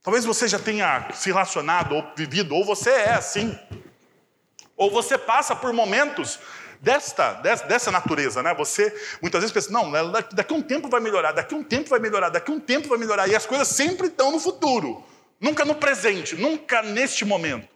Talvez 0.03 0.25
você 0.25 0.49
já 0.49 0.59
tenha 0.59 1.13
se 1.13 1.29
relacionado 1.29 1.95
ou 1.95 2.13
vivido, 2.17 2.57
ou 2.57 2.65
você 2.65 2.91
é 2.91 3.15
assim. 3.15 3.57
Ou 4.77 4.91
você 4.91 5.17
passa 5.17 5.55
por 5.55 5.73
momentos 5.73 6.41
desta, 6.81 7.33
dessa 7.35 7.91
natureza, 7.91 8.43
né? 8.43 8.55
Você 8.55 8.95
muitas 9.21 9.41
vezes 9.41 9.53
pensa, 9.53 9.71
não, 9.71 9.91
daqui 10.33 10.53
a 10.53 10.57
um 10.57 10.63
tempo 10.63 10.89
vai 10.89 11.01
melhorar, 11.01 11.33
daqui 11.33 11.55
a 11.55 11.57
um 11.57 11.65
tempo 11.65 11.89
vai 11.89 11.99
melhorar, 11.99 12.29
daqui 12.29 12.51
a 12.51 12.55
um 12.55 12.61
tempo 12.61 12.89
vai 12.89 12.99
melhorar, 12.99 13.29
e 13.29 13.35
as 13.35 13.47
coisas 13.47 13.69
sempre 13.69 14.09
estão 14.09 14.31
no 14.33 14.41
futuro, 14.41 15.05
nunca 15.41 15.65
no 15.65 15.75
presente, 15.75 16.37
nunca 16.37 16.83
neste 16.83 17.25
momento. 17.25 17.69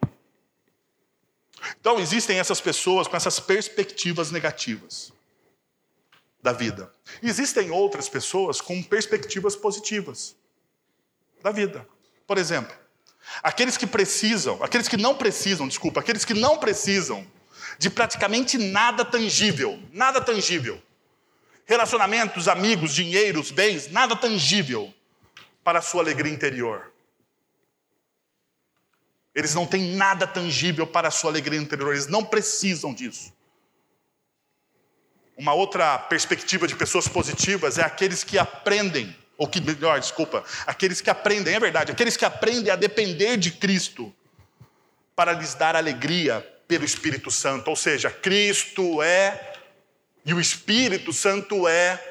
Então 1.79 1.99
existem 1.99 2.39
essas 2.39 2.59
pessoas 2.59 3.07
com 3.07 3.15
essas 3.15 3.39
perspectivas 3.39 4.31
negativas 4.31 5.13
da 6.41 6.51
vida. 6.51 6.91
Existem 7.21 7.69
outras 7.69 8.09
pessoas 8.09 8.59
com 8.59 8.81
perspectivas 8.81 9.55
positivas 9.55 10.35
da 11.43 11.51
vida. 11.51 11.87
Por 12.25 12.37
exemplo, 12.37 12.75
aqueles 13.43 13.77
que 13.77 13.85
precisam, 13.85 14.57
aqueles 14.63 14.87
que 14.87 14.97
não 14.97 15.15
precisam, 15.15 15.67
desculpa, 15.67 15.99
aqueles 15.99 16.25
que 16.25 16.33
não 16.33 16.57
precisam 16.57 17.25
de 17.81 17.89
praticamente 17.89 18.59
nada 18.59 19.03
tangível, 19.03 19.81
nada 19.91 20.21
tangível. 20.21 20.79
Relacionamentos, 21.65 22.47
amigos, 22.47 22.93
dinheiros, 22.93 23.49
bens, 23.49 23.89
nada 23.89 24.15
tangível 24.15 24.93
para 25.63 25.79
a 25.79 25.81
sua 25.81 26.03
alegria 26.03 26.31
interior. 26.31 26.93
Eles 29.33 29.55
não 29.55 29.65
têm 29.65 29.95
nada 29.95 30.27
tangível 30.27 30.85
para 30.85 31.07
a 31.07 31.11
sua 31.11 31.31
alegria 31.31 31.59
interior, 31.59 31.91
eles 31.93 32.05
não 32.05 32.23
precisam 32.23 32.93
disso. 32.93 33.33
Uma 35.35 35.55
outra 35.55 35.97
perspectiva 35.97 36.67
de 36.67 36.75
pessoas 36.75 37.07
positivas 37.07 37.79
é 37.79 37.83
aqueles 37.83 38.23
que 38.23 38.37
aprendem, 38.37 39.15
ou 39.39 39.47
que, 39.47 39.59
melhor, 39.59 39.99
desculpa, 39.99 40.43
aqueles 40.67 41.01
que 41.01 41.09
aprendem, 41.09 41.55
é 41.55 41.59
verdade, 41.59 41.91
aqueles 41.91 42.15
que 42.15 42.25
aprendem 42.25 42.71
a 42.71 42.75
depender 42.75 43.37
de 43.37 43.49
Cristo 43.49 44.13
para 45.15 45.33
lhes 45.33 45.55
dar 45.55 45.75
alegria 45.75 46.47
pelo 46.71 46.85
Espírito 46.85 47.29
Santo. 47.29 47.69
Ou 47.69 47.75
seja, 47.75 48.09
Cristo 48.09 49.03
é 49.03 49.55
e 50.25 50.33
o 50.33 50.39
Espírito 50.39 51.11
Santo 51.11 51.67
é 51.67 52.01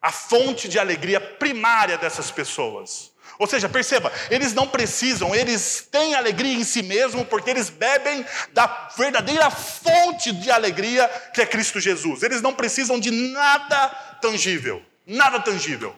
a 0.00 0.12
fonte 0.12 0.68
de 0.68 0.78
alegria 0.78 1.20
primária 1.20 1.98
dessas 1.98 2.30
pessoas. 2.30 3.10
Ou 3.40 3.46
seja, 3.48 3.68
perceba, 3.68 4.12
eles 4.30 4.54
não 4.54 4.68
precisam, 4.68 5.34
eles 5.34 5.88
têm 5.90 6.14
alegria 6.14 6.54
em 6.54 6.62
si 6.62 6.80
mesmo, 6.80 7.24
porque 7.24 7.50
eles 7.50 7.68
bebem 7.68 8.24
da 8.52 8.88
verdadeira 8.96 9.50
fonte 9.50 10.30
de 10.32 10.48
alegria 10.48 11.08
que 11.34 11.42
é 11.42 11.46
Cristo 11.46 11.80
Jesus. 11.80 12.22
Eles 12.22 12.40
não 12.40 12.54
precisam 12.54 13.00
de 13.00 13.10
nada 13.10 13.88
tangível, 14.22 14.80
nada 15.04 15.40
tangível. 15.40 15.94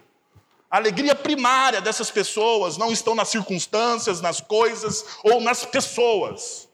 A 0.70 0.78
alegria 0.78 1.14
primária 1.14 1.82
dessas 1.82 2.10
pessoas 2.10 2.78
não 2.78 2.90
estão 2.90 3.14
nas 3.14 3.28
circunstâncias, 3.28 4.22
nas 4.22 4.40
coisas 4.40 5.04
ou 5.22 5.40
nas 5.40 5.66
pessoas. 5.66 6.67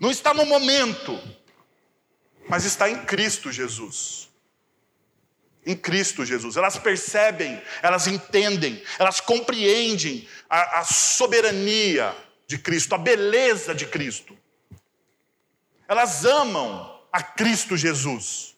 Não 0.00 0.10
está 0.10 0.34
no 0.34 0.44
momento, 0.44 1.18
mas 2.48 2.64
está 2.64 2.90
em 2.90 3.04
Cristo 3.04 3.50
Jesus. 3.52 4.28
Em 5.64 5.76
Cristo 5.76 6.24
Jesus. 6.24 6.56
Elas 6.56 6.78
percebem, 6.78 7.60
elas 7.82 8.06
entendem, 8.06 8.82
elas 8.98 9.20
compreendem 9.20 10.28
a, 10.48 10.80
a 10.80 10.84
soberania 10.84 12.14
de 12.46 12.58
Cristo, 12.58 12.94
a 12.94 12.98
beleza 12.98 13.74
de 13.74 13.86
Cristo. 13.86 14.36
Elas 15.88 16.24
amam 16.24 17.02
a 17.12 17.22
Cristo 17.22 17.76
Jesus 17.76 18.53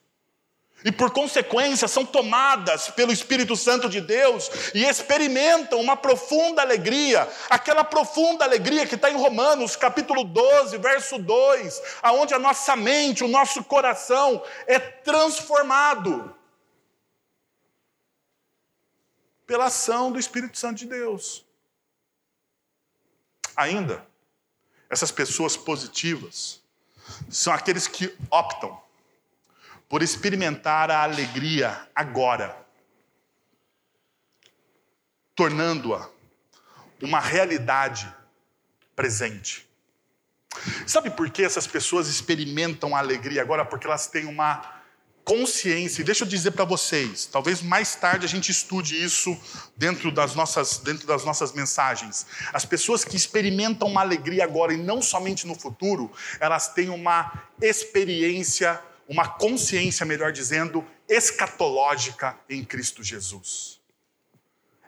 e 0.86 0.92
por 0.92 1.10
consequência 1.10 1.88
são 1.88 2.06
tomadas 2.06 2.88
pelo 2.90 3.12
Espírito 3.12 3.56
Santo 3.56 3.88
de 3.88 4.00
Deus 4.00 4.48
e 4.72 4.84
experimentam 4.84 5.80
uma 5.80 5.96
profunda 5.96 6.62
alegria, 6.62 7.28
aquela 7.50 7.82
profunda 7.82 8.44
alegria 8.44 8.86
que 8.86 8.94
está 8.94 9.10
em 9.10 9.16
Romanos 9.16 9.74
capítulo 9.74 10.22
12, 10.22 10.78
verso 10.78 11.18
2, 11.18 11.82
aonde 12.00 12.34
a 12.34 12.38
nossa 12.38 12.76
mente, 12.76 13.24
o 13.24 13.28
nosso 13.28 13.64
coração 13.64 14.40
é 14.68 14.78
transformado 14.78 16.32
pela 19.44 19.64
ação 19.64 20.12
do 20.12 20.20
Espírito 20.20 20.56
Santo 20.56 20.78
de 20.78 20.86
Deus. 20.86 21.44
Ainda, 23.56 24.06
essas 24.88 25.10
pessoas 25.10 25.56
positivas 25.56 26.62
são 27.28 27.52
aqueles 27.52 27.88
que 27.88 28.16
optam 28.30 28.85
por 29.88 30.02
experimentar 30.02 30.90
a 30.90 31.02
alegria 31.02 31.88
agora, 31.94 32.56
tornando-a 35.34 36.08
uma 37.00 37.20
realidade 37.20 38.12
presente. 38.94 39.66
Sabe 40.86 41.10
por 41.10 41.28
que 41.30 41.42
essas 41.42 41.66
pessoas 41.66 42.08
experimentam 42.08 42.96
a 42.96 42.98
alegria 42.98 43.42
agora? 43.42 43.64
Porque 43.64 43.86
elas 43.86 44.06
têm 44.06 44.24
uma 44.24 44.76
consciência, 45.22 46.02
e 46.02 46.04
deixa 46.04 46.22
eu 46.22 46.28
dizer 46.28 46.52
para 46.52 46.64
vocês, 46.64 47.26
talvez 47.26 47.60
mais 47.60 47.96
tarde 47.96 48.24
a 48.24 48.28
gente 48.28 48.52
estude 48.52 49.02
isso 49.02 49.36
dentro 49.76 50.12
das, 50.12 50.36
nossas, 50.36 50.78
dentro 50.78 51.04
das 51.04 51.24
nossas 51.24 51.52
mensagens. 51.52 52.24
As 52.52 52.64
pessoas 52.64 53.04
que 53.04 53.16
experimentam 53.16 53.88
uma 53.88 54.02
alegria 54.02 54.44
agora 54.44 54.72
e 54.72 54.76
não 54.76 55.02
somente 55.02 55.44
no 55.44 55.56
futuro, 55.56 56.12
elas 56.38 56.68
têm 56.68 56.90
uma 56.90 57.42
experiência 57.60 58.80
uma 59.08 59.28
consciência, 59.28 60.04
melhor 60.04 60.32
dizendo, 60.32 60.84
escatológica 61.08 62.36
em 62.48 62.64
Cristo 62.64 63.02
Jesus. 63.02 63.76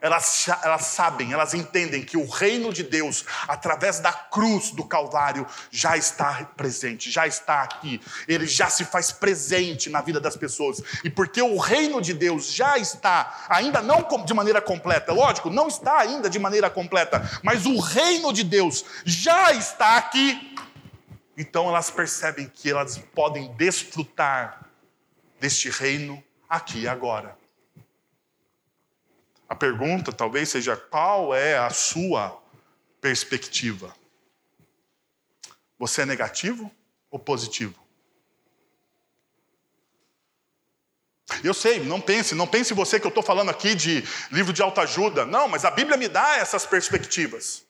Elas, 0.01 0.47
elas 0.63 0.87
sabem, 0.87 1.33
elas 1.33 1.55
entendem 1.55 2.05
que 2.05 2.17
o 2.17 2.29
reino 2.29 2.73
de 2.73 2.85
Deus, 2.85 3.25
através 3.49 3.99
da 3.99 4.13
cruz 4.13 4.71
do 4.71 4.85
Calvário, 4.85 5.45
já 5.71 5.97
está 5.97 6.49
presente, 6.57 7.11
já 7.11 7.27
está 7.27 7.63
aqui. 7.63 8.01
Ele 8.29 8.47
já 8.47 8.71
se 8.71 8.85
faz 8.85 9.11
presente 9.11 9.91
na 9.91 10.01
vida 10.01 10.21
das 10.21 10.37
pessoas. 10.37 10.81
E 11.03 11.11
porque 11.11 11.43
o 11.43 11.59
reino 11.59 12.01
de 12.01 12.15
Deus 12.15 12.53
já 12.53 12.79
está, 12.79 13.47
ainda 13.49 13.83
não 13.83 14.07
de 14.25 14.35
maneira 14.35 14.61
completa, 14.61 15.13
lógico, 15.13 15.51
não 15.51 15.67
está 15.67 15.99
ainda 15.99 16.31
de 16.31 16.39
maneira 16.39 16.71
completa, 16.71 17.29
mas 17.43 17.67
o 17.67 17.79
reino 17.81 18.33
de 18.33 18.45
Deus 18.45 18.85
já 19.05 19.53
está 19.53 19.97
aqui. 19.97 20.55
Então 21.39 21.69
elas 21.69 21.89
percebem 21.89 22.49
que 22.49 22.69
elas 22.69 22.99
podem 22.99 23.55
desfrutar 23.55 24.69
deste 25.39 25.71
reino 25.71 26.21
aqui 26.49 26.81
e 26.81 26.89
agora. 26.89 27.39
A 29.49 29.55
pergunta 29.55 30.13
talvez 30.13 30.49
seja: 30.49 30.77
qual 30.77 31.33
é 31.33 31.57
a 31.57 31.71
sua 31.71 32.43
perspectiva? 33.01 33.95
Você 35.79 36.03
é 36.03 36.07
negativo 36.07 36.69
ou 37.09 37.21
positivo? 37.21 37.87
Eu 41.45 41.55
sei, 41.55 41.79
não 41.79 42.01
pense, 42.01 42.35
não 42.35 42.49
pense 42.49 42.75
você 42.75 42.99
que 42.99 43.07
eu 43.07 43.11
estou 43.11 43.23
falando 43.23 43.51
aqui 43.51 43.77
de 43.77 44.03
livro 44.33 44.53
de 44.53 44.61
autoajuda. 44.61 45.25
Não, 45.25 45.47
mas 45.47 45.65
a 45.65 45.71
Bíblia 45.71 45.97
me 45.97 46.09
dá 46.09 46.37
essas 46.39 46.67
perspectivas. 46.67 47.65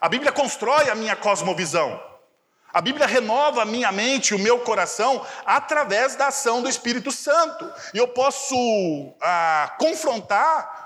A 0.00 0.08
Bíblia 0.08 0.32
constrói 0.32 0.90
a 0.90 0.96
minha 0.96 1.14
cosmovisão. 1.14 2.13
A 2.74 2.80
Bíblia 2.80 3.06
renova 3.06 3.62
a 3.62 3.64
minha 3.64 3.92
mente 3.92 4.30
e 4.30 4.34
o 4.34 4.38
meu 4.38 4.58
coração 4.58 5.24
através 5.46 6.16
da 6.16 6.26
ação 6.26 6.60
do 6.60 6.68
Espírito 6.68 7.12
Santo. 7.12 7.72
E 7.94 7.98
eu 7.98 8.08
posso 8.08 9.14
ah, 9.22 9.76
confrontar 9.78 10.82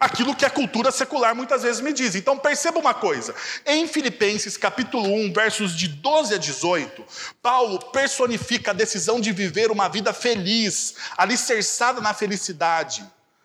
aquilo 0.00 0.34
que 0.34 0.46
a 0.46 0.50
cultura 0.50 0.90
secular 0.90 1.34
muitas 1.36 1.62
vezes 1.62 1.82
me 1.82 1.92
diz. 1.92 2.14
Então 2.14 2.38
perceba 2.38 2.78
uma 2.78 2.94
coisa: 2.94 3.34
em 3.66 3.86
Filipenses 3.86 4.56
capítulo 4.56 5.12
1, 5.12 5.34
versos 5.34 5.76
de 5.76 5.88
12 5.88 6.34
a 6.34 6.38
18, 6.38 7.04
Paulo 7.42 7.78
personifica 7.90 8.70
a 8.70 8.74
decisão 8.74 9.20
de 9.20 9.30
viver 9.30 9.70
uma 9.70 9.88
vida 9.90 10.14
feliz, 10.14 10.94
alicerçada 11.18 12.00
na 12.00 12.14
felicidade, 12.14 13.04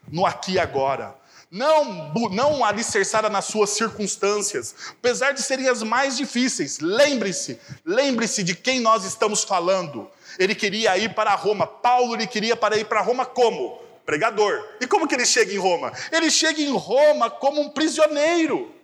no 0.10 0.25
aqui 0.25 0.53
e 0.53 0.60
agora. 0.60 1.13
Não, 1.56 2.12
não 2.32 2.66
alicerçada 2.66 3.30
nas 3.30 3.46
suas 3.46 3.70
circunstâncias, 3.70 4.76
apesar 4.90 5.32
de 5.32 5.42
serem 5.42 5.70
as 5.70 5.82
mais 5.82 6.18
difíceis. 6.18 6.80
Lembre-se, 6.80 7.58
lembre-se 7.86 8.44
de 8.44 8.54
quem 8.54 8.82
nós 8.82 9.06
estamos 9.06 9.42
falando. 9.42 10.12
Ele 10.38 10.54
queria 10.54 10.98
ir 10.98 11.16
para 11.16 11.34
Roma. 11.34 11.66
Paulo 11.66 12.14
ele 12.14 12.28
queria 12.28 12.58
para 12.58 12.78
ir 12.78 12.84
para 12.84 13.00
Roma 13.00 13.26
como? 13.26 13.86
pregador. 14.06 14.64
E 14.82 14.86
como 14.86 15.08
que 15.08 15.16
ele 15.16 15.26
chega 15.26 15.54
em 15.54 15.58
Roma? 15.58 15.94
Ele 16.12 16.30
chega 16.30 16.62
em 16.62 16.76
Roma 16.76 17.30
como 17.30 17.62
um 17.62 17.70
prisioneiro. 17.70 18.76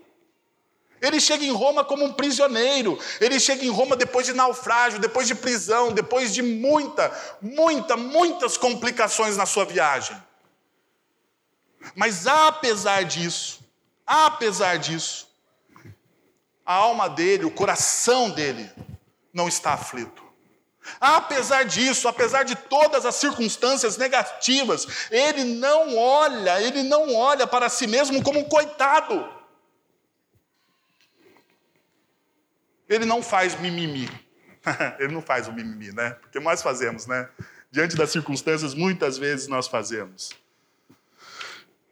Ele 1.02 1.20
chega 1.20 1.44
em 1.44 1.52
Roma 1.52 1.84
como 1.84 2.06
um 2.06 2.14
prisioneiro. 2.14 2.98
Ele 3.20 3.38
chega 3.38 3.66
em 3.66 3.70
Roma 3.70 3.98
depois 3.98 4.26
de 4.26 4.34
naufrágio, 4.34 4.98
depois 4.98 5.28
de 5.28 5.36
prisão, 5.36 5.92
depois 5.92 6.34
de 6.34 6.42
muita, 6.42 7.12
muita, 7.42 7.98
muitas 7.98 8.56
complicações 8.56 9.36
na 9.36 9.46
sua 9.46 9.66
viagem. 9.66 10.16
Mas 11.96 12.28
apesar 12.28 13.04
disso, 13.04 13.64
apesar 14.06 14.78
disso, 14.78 15.30
a 16.66 16.74
alma 16.74 17.10
dele, 17.10 17.46
o 17.46 17.52
coração 17.52 18.30
dele 18.30 18.70
não 19.34 19.48
está 19.48 19.74
aflito. 19.74 20.22
Apesar 21.00 21.64
disso, 21.64 22.08
apesar 22.08 22.44
de 22.44 22.56
todas 22.56 23.06
as 23.06 23.16
circunstâncias 23.16 23.98
negativas, 23.98 24.88
ele 25.12 25.44
não 25.44 25.98
olha, 25.98 26.62
ele 26.62 26.84
não 26.84 27.14
olha 27.14 27.46
para 27.46 27.70
si 27.70 27.86
mesmo 27.88 28.24
como 28.24 28.40
um 28.40 28.44
coitado. 28.44 29.28
Ele 32.90 33.06
não 33.06 33.22
faz 33.22 33.60
mimimi. 33.60 34.10
ele 35.00 35.14
não 35.14 35.22
faz 35.22 35.48
o 35.48 35.54
mimimi, 35.54 35.92
né? 35.92 36.12
Porque 36.22 36.40
nós 36.40 36.62
fazemos, 36.62 37.08
né? 37.08 37.30
Diante 37.72 37.96
das 37.96 38.12
circunstâncias, 38.12 38.74
muitas 38.74 39.18
vezes 39.18 39.48
nós 39.48 39.68
fazemos. 39.68 40.32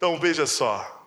Então 0.00 0.18
veja 0.18 0.46
só: 0.46 1.06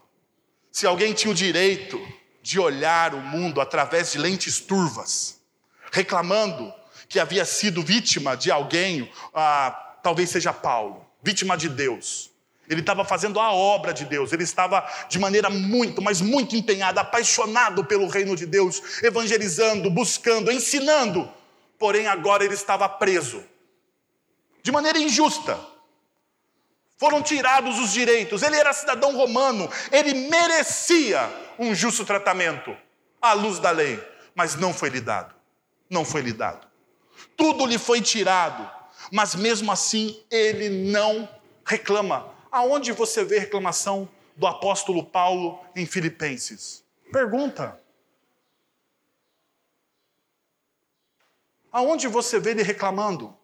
se 0.71 0.85
alguém 0.85 1.13
tinha 1.13 1.31
o 1.31 1.33
direito 1.35 1.99
de 2.43 2.59
olhar 2.59 3.15
o 3.15 3.21
mundo 3.21 3.59
através 3.59 4.11
de 4.11 4.19
lentes 4.19 4.59
turvas, 4.59 5.39
reclamando 5.91 6.71
que 7.09 7.19
havia 7.19 7.43
sido 7.43 7.81
vítima 7.81 8.37
de 8.37 8.51
alguém, 8.51 9.11
ah, 9.33 9.97
talvez 10.03 10.29
seja 10.29 10.53
Paulo, 10.53 11.03
vítima 11.23 11.57
de 11.57 11.69
Deus. 11.69 12.29
Ele 12.69 12.81
estava 12.81 13.03
fazendo 13.03 13.39
a 13.39 13.51
obra 13.51 13.95
de 13.95 14.05
Deus, 14.05 14.31
ele 14.31 14.43
estava 14.43 14.87
de 15.09 15.17
maneira 15.17 15.49
muito, 15.49 15.99
mas 15.99 16.21
muito 16.21 16.55
empenhada, 16.55 17.01
apaixonado 17.01 17.83
pelo 17.83 18.07
reino 18.07 18.35
de 18.35 18.45
Deus, 18.45 19.01
evangelizando, 19.01 19.89
buscando, 19.89 20.51
ensinando. 20.51 21.27
Porém, 21.79 22.05
agora 22.05 22.45
ele 22.45 22.53
estava 22.53 22.87
preso, 22.87 23.43
de 24.61 24.71
maneira 24.71 24.99
injusta. 24.99 25.72
Foram 27.03 27.21
tirados 27.21 27.79
os 27.79 27.91
direitos, 27.91 28.43
ele 28.43 28.55
era 28.55 28.71
cidadão 28.71 29.13
romano, 29.15 29.69
ele 29.91 30.29
merecia 30.29 31.29
um 31.59 31.75
justo 31.75 32.05
tratamento 32.05 32.73
à 33.21 33.33
luz 33.33 33.59
da 33.59 33.71
lei, 33.71 34.01
mas 34.33 34.55
não 34.55 34.73
foi 34.73 34.89
lhe 34.89 35.01
dado. 35.01 35.35
Não 35.89 36.05
foi 36.05 36.21
lhe 36.21 36.31
dado 36.31 36.73
tudo 37.35 37.65
lhe 37.65 37.77
foi 37.77 38.01
tirado, 38.01 38.69
mas 39.11 39.35
mesmo 39.35 39.71
assim 39.71 40.21
ele 40.29 40.69
não 40.91 41.27
reclama. 41.65 42.31
Aonde 42.51 42.91
você 42.91 43.23
vê 43.23 43.39
reclamação 43.39 44.07
do 44.35 44.47
apóstolo 44.47 45.03
Paulo 45.03 45.59
em 45.75 45.85
Filipenses? 45.85 46.83
Pergunta. 47.11 47.79
Aonde 51.71 52.07
você 52.07 52.39
vê 52.39 52.51
ele 52.51 52.63
reclamando? 52.63 53.35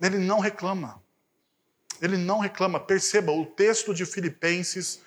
Ele 0.00 0.18
não 0.18 0.38
reclama. 0.38 1.02
Ele 2.00 2.16
não 2.16 2.38
reclama. 2.38 2.78
Perceba, 2.78 3.32
o 3.32 3.44
texto 3.44 3.92
de 3.92 4.06
Filipenses, 4.06 5.00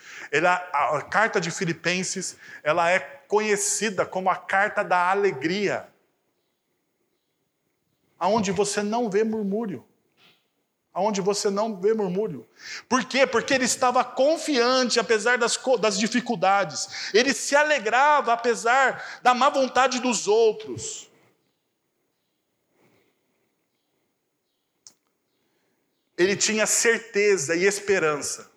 a, 0.43 0.97
a 0.97 1.01
carta 1.01 1.39
de 1.39 1.49
Filipenses, 1.49 2.37
ela 2.63 2.89
é 2.89 2.99
conhecida 3.27 4.05
como 4.05 4.29
a 4.29 4.35
carta 4.35 4.83
da 4.83 5.09
alegria, 5.09 5.87
aonde 8.19 8.51
você 8.51 8.83
não 8.83 9.09
vê 9.09 9.23
murmúrio. 9.23 9.85
Aonde 10.93 11.21
você 11.21 11.49
não 11.49 11.79
vê 11.79 11.93
murmúrio. 11.93 12.45
Por 12.89 13.05
quê? 13.05 13.25
Porque 13.25 13.53
ele 13.53 13.63
estava 13.63 14.03
confiante, 14.03 14.99
apesar 14.99 15.37
das, 15.37 15.57
das 15.79 15.97
dificuldades. 15.97 17.13
Ele 17.13 17.33
se 17.33 17.55
alegrava, 17.55 18.33
apesar 18.33 19.21
da 19.23 19.33
má 19.33 19.47
vontade 19.47 20.01
dos 20.01 20.27
outros. 20.27 21.09
Ele 26.21 26.35
tinha 26.35 26.67
certeza 26.67 27.55
e 27.55 27.65
esperança 27.65 28.49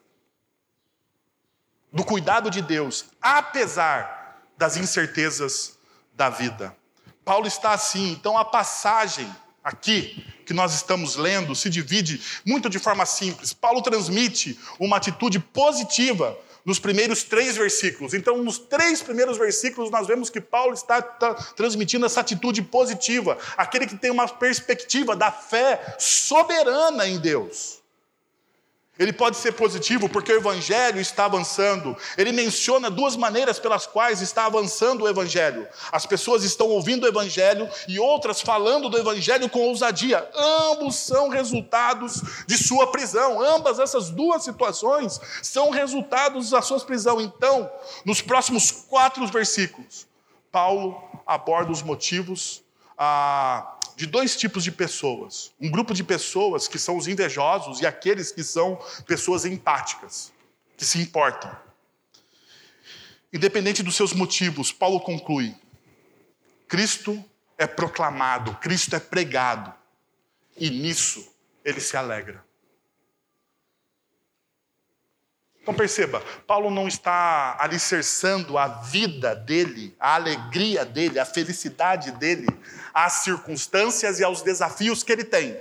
do 1.92 2.05
cuidado 2.05 2.50
de 2.50 2.61
Deus, 2.61 3.07
apesar 3.22 4.42
das 4.57 4.77
incertezas 4.77 5.79
da 6.12 6.29
vida. 6.29 6.77
Paulo 7.24 7.46
está 7.46 7.72
assim, 7.72 8.12
então 8.12 8.37
a 8.37 8.44
passagem 8.44 9.33
aqui 9.62 10.27
que 10.44 10.53
nós 10.53 10.74
estamos 10.74 11.16
lendo 11.16 11.55
se 11.55 11.70
divide 11.70 12.20
muito 12.44 12.68
de 12.68 12.79
forma 12.79 13.07
simples. 13.07 13.55
Paulo 13.55 13.81
transmite 13.81 14.59
uma 14.79 14.98
atitude 14.98 15.38
positiva 15.38 16.38
nos 16.64 16.79
primeiros 16.79 17.22
três 17.22 17.57
versículos. 17.57 18.14
Então, 18.14 18.38
nos 18.42 18.59
três 18.59 19.03
primeiros 19.03 19.37
versículos, 19.37 19.90
nós 19.90 20.07
vemos 20.07 20.31
que 20.31 20.40
Paulo 20.40 20.72
está 20.72 21.03
transmitindo 21.55 22.07
essa 22.07 22.20
atitude 22.20 22.62
positiva, 22.62 23.38
aquele 23.57 23.87
que 23.87 23.96
tem 23.96 24.11
uma 24.11 24.27
perspectiva 24.27 25.14
da 25.14 25.31
fé 25.31 25.96
soberana 25.98 27.07
em 27.07 27.18
Deus. 27.18 27.84
Ele 28.97 29.13
pode 29.13 29.37
ser 29.37 29.53
positivo 29.53 30.09
porque 30.09 30.33
o 30.33 30.37
Evangelho 30.37 31.01
está 31.01 31.25
avançando. 31.25 31.97
Ele 32.17 32.31
menciona 32.31 32.89
duas 32.89 33.17
maneiras 33.17 33.59
pelas 33.59 33.87
quais 33.87 34.21
está 34.21 34.47
avançando 34.47 35.03
o 35.03 35.09
Evangelho. 35.09 35.67
As 35.91 36.07
pessoas 36.07 36.45
estão 36.45 36.69
ouvindo 36.69 37.03
o 37.03 37.09
Evangelho 37.09 37.69
e 37.89 37.99
outras 37.99 38.41
falando 38.41 38.89
do 38.89 38.97
Evangelho 38.97 39.51
com 39.51 39.61
ousadia. 39.61 40.29
Ambos 40.35 40.95
são 40.95 41.29
resultados 41.29 42.23
de 42.47 42.57
sua 42.57 42.93
prisão. 42.93 43.43
Ambas 43.43 43.81
essas 43.81 44.11
duas 44.11 44.45
situações 44.45 45.21
são 45.43 45.71
resultados 45.71 46.51
da 46.51 46.63
sua 46.63 46.79
prisão. 46.79 47.21
Então, 47.21 47.69
nos 48.05 48.23
próximos 48.23 48.71
quatro 48.71 49.27
versículos, 49.27 50.07
Paulo 50.53 51.03
aborda 51.27 51.73
os 51.73 51.83
motivos 51.83 52.63
ah, 52.97 53.74
de 53.97 54.07
dois 54.07 54.37
tipos 54.37 54.65
de 54.65 54.73
pessoas. 54.73 55.53
Um 55.61 55.71
grupo 55.71 55.95
de 55.95 56.03
pessoas 56.03 56.67
que 56.67 56.79
são 56.79 56.97
os 56.97 57.07
invejosos 57.07 57.81
e 57.81 57.87
aqueles 57.87 58.33
que 58.33 58.43
são 58.43 58.77
pessoas 59.07 59.45
empáticas, 59.45 60.33
que 60.77 60.85
se 60.85 61.01
importam. 61.01 61.55
Independente 63.33 63.83
dos 63.83 63.97
seus 63.97 64.13
motivos, 64.13 64.73
Paulo 64.73 65.01
conclui: 65.01 65.55
Cristo 66.69 67.23
é 67.59 67.67
proclamado, 67.67 68.55
Cristo 68.57 68.95
é 68.95 69.01
pregado, 69.01 69.73
e 70.57 70.71
nisso 70.71 71.33
ele 71.65 71.81
se 71.81 71.97
alegra. 71.97 72.45
Então 75.65 75.73
perceba, 75.73 76.21
Paulo 76.47 76.71
não 76.71 76.87
está 76.87 77.57
alicerçando 77.59 78.59
a 78.59 78.69
vida 78.69 79.35
dele, 79.35 79.97
a 79.99 80.15
alegria 80.15 80.85
dele, 80.85 81.19
a 81.19 81.25
felicidade 81.25 82.11
dele, 82.13 82.47
às 82.95 83.25
circunstâncias 83.25 84.21
e 84.21 84.25
aos 84.25 84.41
desafios 84.41 85.03
que 85.03 85.11
ele 85.11 85.25
tem. 85.25 85.61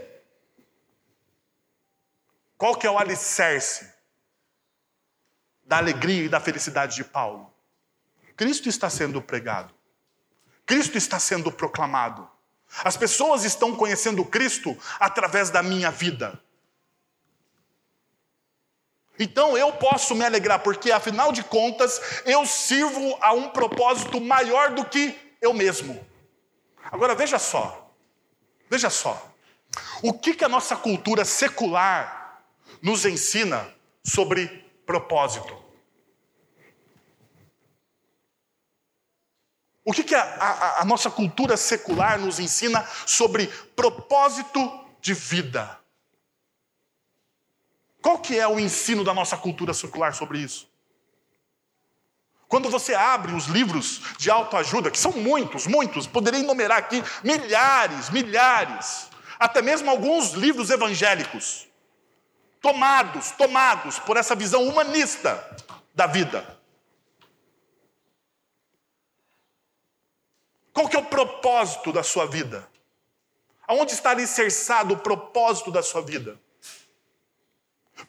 Qual 2.56 2.76
que 2.76 2.86
é 2.86 2.92
o 2.92 3.00
alicerce 3.00 3.92
da 5.66 5.78
alegria 5.78 6.26
e 6.26 6.30
da 6.30 6.40
felicidade 6.40 6.96
de 6.96 7.04
Paulo? 7.04 7.52
Cristo 8.38 8.70
está 8.70 8.90
sendo 8.90 9.22
pregado. 9.22 9.74
Cristo 10.66 10.98
está 10.98 11.20
sendo 11.20 11.52
proclamado. 11.52 12.30
As 12.84 12.96
pessoas 12.96 13.44
estão 13.44 13.76
conhecendo 13.76 14.24
Cristo 14.24 14.78
através 15.00 15.50
da 15.50 15.62
minha 15.62 15.92
vida. 15.92 16.40
Então 19.20 19.58
eu 19.58 19.72
posso 19.74 20.16
me 20.16 20.26
alegrar, 20.26 20.60
porque 20.60 20.92
afinal 20.92 21.32
de 21.32 21.44
contas 21.44 22.02
eu 22.26 22.46
sirvo 22.46 23.18
a 23.22 23.34
um 23.34 23.50
propósito 23.50 24.20
maior 24.20 24.72
do 24.72 24.86
que 24.86 25.16
eu 25.42 25.54
mesmo. 25.54 26.13
Agora 26.94 27.16
veja 27.16 27.40
só, 27.40 27.92
veja 28.70 28.88
só, 28.88 29.34
o 30.04 30.14
que, 30.14 30.36
que 30.36 30.46
a 30.46 30.48
nossa 30.48 30.76
cultura 30.76 31.26
secular 31.26 32.46
nos 32.84 33.04
ensina 33.04 33.68
sobre 34.04 34.48
propósito? 34.86 35.60
O 39.84 39.92
que, 39.92 40.04
que 40.04 40.14
a, 40.14 40.22
a, 40.22 40.82
a 40.84 40.86
nossa 40.86 41.10
cultura 41.10 41.58
secular 41.58 42.20
nos 42.20 42.40
ensina 42.40 42.88
sobre 43.08 43.48
propósito 43.76 44.86
de 45.02 45.16
vida? 45.16 45.80
Qual 48.04 48.20
que 48.20 48.38
é 48.38 48.48
o 48.48 48.60
ensino 48.60 49.04
da 49.04 49.16
nossa 49.16 49.36
cultura 49.36 49.74
secular 49.74 50.14
sobre 50.14 50.38
isso? 50.38 50.72
Quando 52.54 52.70
você 52.70 52.94
abre 52.94 53.34
os 53.34 53.48
livros 53.48 54.00
de 54.20 54.30
autoajuda, 54.30 54.92
que 54.92 55.00
são 55.00 55.12
muitos, 55.14 55.66
muitos, 55.66 56.06
poderia 56.06 56.40
enumerar 56.40 56.78
aqui 56.78 57.04
milhares, 57.24 58.12
milhares, 58.12 59.10
até 59.40 59.60
mesmo 59.60 59.90
alguns 59.90 60.34
livros 60.34 60.70
evangélicos, 60.70 61.68
tomados, 62.62 63.32
tomados 63.32 63.98
por 63.98 64.18
essa 64.18 64.36
visão 64.36 64.68
humanista 64.68 65.44
da 65.96 66.06
vida. 66.06 66.60
Qual 70.72 70.88
que 70.88 70.96
é 70.96 71.00
o 71.00 71.06
propósito 71.06 71.92
da 71.92 72.04
sua 72.04 72.28
vida? 72.28 72.70
Aonde 73.68 73.94
está 73.94 74.12
alicerçado 74.12 74.94
o 74.94 74.98
propósito 75.00 75.72
da 75.72 75.82
sua 75.82 76.04
vida? 76.04 76.40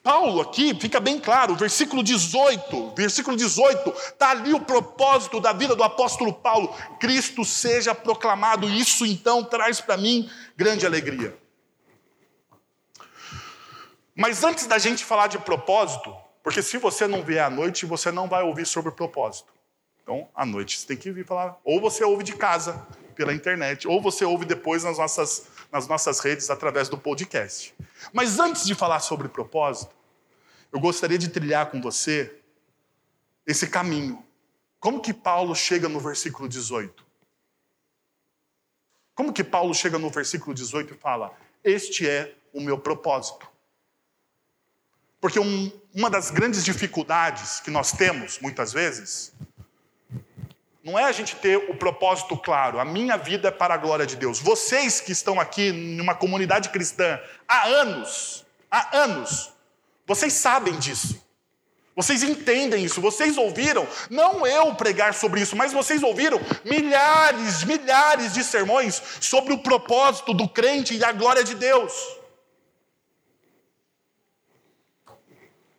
Paulo 0.01 0.41
aqui 0.41 0.73
fica 0.79 0.99
bem 0.99 1.19
claro, 1.19 1.55
versículo 1.55 2.03
18, 2.03 2.93
versículo 2.95 3.37
18, 3.37 3.89
está 3.89 4.31
ali 4.31 4.53
o 4.53 4.59
propósito 4.59 5.39
da 5.39 5.53
vida 5.53 5.75
do 5.75 5.83
apóstolo 5.83 6.33
Paulo. 6.33 6.75
Cristo 6.99 7.45
seja 7.45 7.93
proclamado, 7.93 8.69
isso 8.69 9.05
então 9.05 9.43
traz 9.43 9.79
para 9.79 9.97
mim 9.97 10.29
grande 10.55 10.85
alegria. 10.85 11.37
Mas 14.15 14.43
antes 14.43 14.65
da 14.65 14.77
gente 14.77 15.03
falar 15.03 15.27
de 15.27 15.37
propósito, 15.37 16.15
porque 16.41 16.61
se 16.61 16.77
você 16.77 17.07
não 17.07 17.23
vier 17.23 17.43
à 17.43 17.49
noite, 17.49 17.85
você 17.85 18.11
não 18.11 18.27
vai 18.27 18.43
ouvir 18.43 18.65
sobre 18.65 18.91
propósito. 18.91 19.53
Então, 20.01 20.29
à 20.35 20.45
noite 20.45 20.79
você 20.79 20.87
tem 20.87 20.97
que 20.97 21.11
vir 21.11 21.25
falar. 21.25 21.57
Ou 21.63 21.81
você 21.81 22.03
ouve 22.03 22.23
de 22.23 22.33
casa, 22.33 22.85
pela 23.15 23.33
internet, 23.33 23.87
ou 23.87 24.01
você 24.01 24.23
ouve 24.23 24.45
depois 24.45 24.83
nas 24.83 24.97
nossas, 24.97 25.47
nas 25.71 25.87
nossas 25.87 26.19
redes 26.19 26.49
através 26.49 26.89
do 26.89 26.97
podcast. 26.97 27.73
Mas 28.13 28.39
antes 28.39 28.65
de 28.65 28.75
falar 28.75 28.99
sobre 28.99 29.27
propósito, 29.27 29.95
eu 30.71 30.79
gostaria 30.79 31.17
de 31.17 31.29
trilhar 31.29 31.71
com 31.71 31.81
você 31.81 32.35
esse 33.45 33.67
caminho. 33.67 34.23
Como 34.79 35.01
que 35.01 35.13
Paulo 35.13 35.55
chega 35.55 35.87
no 35.87 35.99
versículo 35.99 36.47
18? 36.47 37.05
Como 39.15 39.31
que 39.31 39.43
Paulo 39.43 39.73
chega 39.73 39.97
no 39.97 40.09
versículo 40.09 40.53
18 40.53 40.93
e 40.93 40.97
fala: 40.97 41.33
Este 41.63 42.07
é 42.07 42.35
o 42.53 42.59
meu 42.59 42.77
propósito? 42.77 43.47
Porque 45.21 45.39
um, 45.39 45.71
uma 45.93 46.09
das 46.09 46.29
grandes 46.29 46.63
dificuldades 46.63 47.59
que 47.61 47.71
nós 47.71 47.91
temos, 47.93 48.37
muitas 48.39 48.73
vezes, 48.73 49.33
não 50.85 50.99
é 50.99 51.03
a 51.03 51.11
gente 51.11 51.35
ter 51.37 51.57
o 51.57 51.73
propósito 51.73 52.37
claro, 52.37 52.79
a 52.79 52.85
minha 52.85 53.17
vida 53.17 53.47
é 53.47 53.51
para 53.51 53.73
a 53.73 53.77
glória 53.77 54.05
de 54.05 54.15
Deus. 54.15 54.39
Vocês 54.39 55.01
que 55.01 55.11
estão 55.11 55.39
aqui 55.39 55.71
numa 55.71 56.13
comunidade 56.13 56.69
cristã 56.69 57.19
há 57.47 57.65
anos, 57.65 58.45
há 58.69 58.95
anos, 58.95 59.51
vocês 60.05 60.33
sabem 60.33 60.77
disso. 60.77 61.25
Vocês 61.95 62.21
entendem 62.21 62.83
isso, 62.83 63.01
vocês 63.01 63.35
ouviram, 63.35 63.87
não 64.11 64.45
eu 64.45 64.75
pregar 64.75 65.15
sobre 65.15 65.41
isso, 65.41 65.55
mas 65.55 65.73
vocês 65.73 66.03
ouviram 66.03 66.39
milhares, 66.63 67.63
milhares 67.63 68.33
de 68.33 68.43
sermões 68.43 69.01
sobre 69.21 69.53
o 69.53 69.57
propósito 69.57 70.35
do 70.35 70.47
crente 70.47 70.93
e 70.93 71.03
a 71.03 71.11
glória 71.11 71.43
de 71.43 71.55
Deus. 71.55 71.93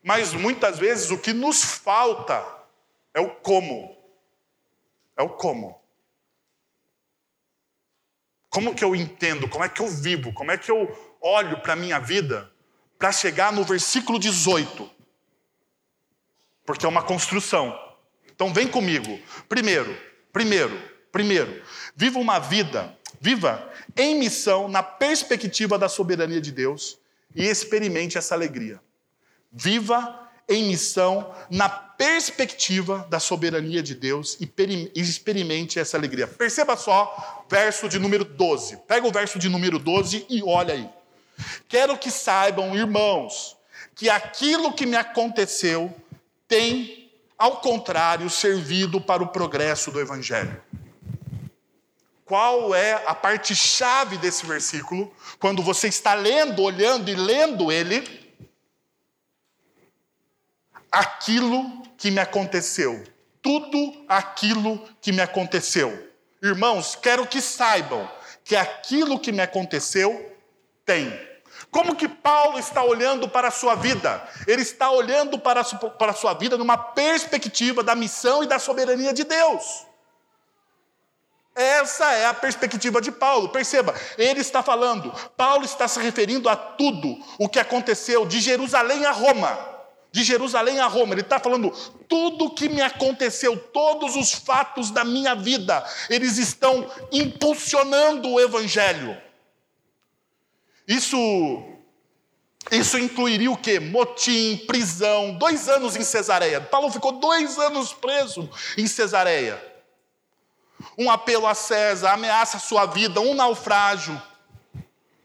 Mas 0.03 0.33
muitas 0.33 0.79
vezes 0.79 1.11
o 1.11 1.19
que 1.19 1.33
nos 1.33 1.63
falta 1.63 2.45
é 3.15 3.21
o 3.21 3.29
como. 3.29 3.96
É 5.17 5.23
o 5.23 5.31
como. 5.31 5.81
Como 8.51 8.75
que 8.75 8.85
eu 8.85 8.95
entendo? 8.95 9.49
Como 9.49 9.65
é 9.65 9.69
que 9.69 9.81
eu 9.81 9.89
vivo? 9.89 10.33
Como 10.33 10.51
é 10.51 10.59
que 10.59 10.71
eu 10.71 11.17
olho 11.21 11.61
para 11.61 11.75
a 11.75 11.77
minha 11.77 11.99
vida 11.99 12.51
para 12.99 13.13
chegar 13.13 13.53
no 13.53 13.65
versículo 13.65 14.19
18? 14.19 14.91
Porque 16.65 16.85
é 16.85 16.89
uma 16.89 17.03
construção. 17.03 17.79
Então 18.35 18.53
vem 18.53 18.69
comigo. 18.69 19.19
Primeiro, 19.49 19.97
primeiro, 20.33 20.79
primeiro, 21.13 21.63
viva 21.95 22.19
uma 22.19 22.39
vida, 22.39 22.97
viva 23.21 23.73
em 23.97 24.19
missão 24.19 24.69
na 24.69 24.83
perspectiva 24.83 25.79
da 25.79 25.89
soberania 25.89 26.41
de 26.41 26.53
Deus 26.53 26.99
e 27.35 27.45
experimente 27.45 28.19
essa 28.19 28.35
alegria. 28.35 28.81
Viva 29.53 30.29
em 30.49 30.65
missão 30.65 31.35
na 31.51 31.86
perspectiva 31.97 33.07
da 33.09 33.19
soberania 33.19 33.83
de 33.83 33.95
Deus 33.95 34.39
e 34.41 34.51
experimente 34.95 35.79
essa 35.79 35.97
alegria. 35.97 36.27
Perceba 36.27 36.77
só, 36.77 37.45
verso 37.49 37.89
de 37.89 37.99
número 37.99 38.25
12. 38.25 38.79
Pega 38.89 39.07
o 39.07 39.13
verso 39.13 39.39
de 39.39 39.49
número 39.49 39.79
12 39.79 40.27
e 40.29 40.43
olha 40.43 40.75
aí. 40.75 40.89
Quero 41.69 41.97
que 41.99 42.11
saibam, 42.11 42.77
irmãos, 42.77 43.57
que 43.95 44.09
aquilo 44.09 44.73
que 44.73 44.87
me 44.87 44.97
aconteceu 44.97 45.95
tem, 46.47 47.11
ao 47.37 47.61
contrário, 47.61 48.29
servido 48.31 49.01
para 49.01 49.23
o 49.23 49.29
progresso 49.29 49.91
do 49.91 50.01
Evangelho. 50.01 50.61
Qual 52.25 52.75
é 52.75 52.95
a 53.07 53.15
parte 53.15 53.55
chave 53.55 54.19
desse 54.19 54.45
versículo? 54.45 55.13
Quando 55.39 55.63
você 55.63 55.87
está 55.87 56.13
lendo, 56.15 56.61
olhando 56.61 57.09
e 57.09 57.15
lendo 57.15 57.71
ele, 57.71 58.27
aquilo 60.91 61.86
que 61.97 62.11
me 62.11 62.21
aconteceu. 62.21 63.03
Tudo 63.43 64.05
aquilo 64.09 64.79
que 65.01 65.13
me 65.13 65.21
aconteceu. 65.21 66.11
Irmãos, 66.43 66.97
quero 67.01 67.27
que 67.27 67.41
saibam 67.41 68.09
que 68.45 68.55
aquilo 68.57 69.19
que 69.19 69.33
me 69.33 69.43
aconteceu 69.43 70.35
tem. 70.85 71.13
Como 71.71 71.97
que 71.97 72.09
Paulo 72.09 72.59
está 72.59 72.83
olhando 72.83 73.29
para 73.29 73.49
a 73.49 73.51
sua 73.51 73.75
vida? 73.75 74.27
Ele 74.47 74.63
está 74.63 74.91
olhando 74.91 75.39
para 75.39 75.61
a 75.61 76.15
sua 76.15 76.35
vida 76.35 76.57
numa 76.57 76.77
perspectiva 76.77 77.83
da 77.83 77.95
missão 77.95 78.45
e 78.45 78.47
da 78.47 78.59
soberania 78.59 79.13
de 79.13 79.25
Deus. 79.25 79.87
Essa 81.55 82.13
é 82.13 82.27
a 82.27 82.35
perspectiva 82.35 83.01
de 83.01 83.11
Paulo. 83.11 83.49
Perceba, 83.49 83.95
ele 84.19 84.41
está 84.41 84.63
falando, 84.63 85.11
Paulo 85.37 85.65
está 85.65 85.89
se 85.89 85.99
referindo 85.99 86.49
a 86.51 86.57
tudo 86.57 87.17
o 87.39 87.49
que 87.49 87.59
aconteceu 87.59 88.27
de 88.27 88.41
Jerusalém 88.41 89.07
a 89.07 89.11
Roma 89.11 89.76
de 90.17 90.25
Jerusalém 90.25 90.81
a 90.81 90.87
Roma. 90.87 91.13
Ele 91.13 91.21
está 91.21 91.39
falando 91.39 91.71
tudo 92.09 92.47
o 92.47 92.51
que 92.55 92.71
me 92.71 92.81
aconteceu, 92.81 93.55
todos 93.55 94.17
os 94.17 94.33
fatos 94.33 94.91
da 94.91 95.05
minha 95.05 95.35
vida, 95.35 95.85
eles 96.09 96.39
estão 96.39 96.91
impulsionando 97.13 98.31
o 98.31 98.41
Evangelho. 98.41 99.15
Isso, 100.89 101.19
isso 102.71 102.99
incluiria 102.99 103.51
o 103.51 103.59
quê? 103.59 103.79
Motim, 103.79 104.57
prisão, 104.67 105.37
dois 105.37 105.69
anos 105.69 105.97
em 105.97 106.03
Cesareia. 106.03 106.63
Paulo 106.63 106.91
ficou 106.91 107.13
dois 107.13 107.59
anos 107.59 107.93
preso 107.93 108.49
em 108.79 108.87
Cesareia. 108.87 109.63
Um 110.97 111.11
apelo 111.11 111.47
a 111.47 111.55
César, 111.55 112.13
ameaça 112.13 112.57
a 112.57 112.61
sua 112.61 112.87
vida, 112.87 113.21
um 113.21 113.35
naufrágio. 113.35 114.21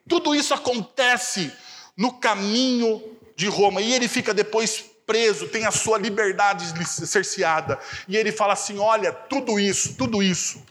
Tudo 0.06 0.36
isso 0.36 0.54
acontece 0.54 1.49
no 1.95 2.12
caminho 2.12 3.21
de 3.41 3.47
Roma. 3.47 3.82
E 3.82 3.91
ele 3.91 4.08
fica 4.08 4.34
depois 4.34 4.86
preso, 5.06 5.47
tem 5.47 5.65
a 5.65 5.71
sua 5.71 5.97
liberdade 5.97 6.71
cerceada. 6.86 7.80
E 8.08 8.15
ele 8.15 8.32
fala 8.32 8.54
assim: 8.54 8.77
olha, 8.77 9.12
tudo 9.12 9.60
isso, 9.60 9.95
tudo 9.95 10.21
isso, 10.21 10.63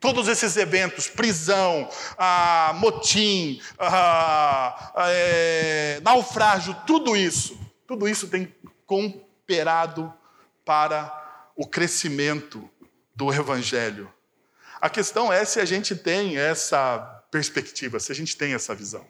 todos 0.00 0.26
esses 0.26 0.56
eventos, 0.56 1.08
prisão, 1.08 1.88
ah, 2.18 2.72
motim, 2.74 3.62
ah, 3.78 4.92
é, 5.08 6.00
naufrágio, 6.02 6.76
tudo 6.86 7.16
isso, 7.16 7.58
tudo 7.86 8.08
isso 8.08 8.26
tem 8.26 8.52
cooperado 8.84 10.12
para 10.64 11.52
o 11.54 11.66
crescimento 11.66 12.68
do 13.14 13.32
Evangelho. 13.32 14.12
A 14.80 14.90
questão 14.90 15.32
é 15.32 15.44
se 15.44 15.60
a 15.60 15.64
gente 15.64 15.94
tem 15.94 16.36
essa 16.36 16.98
perspectiva, 17.30 18.00
se 18.00 18.10
a 18.10 18.14
gente 18.14 18.36
tem 18.36 18.54
essa 18.54 18.74
visão. 18.74 19.06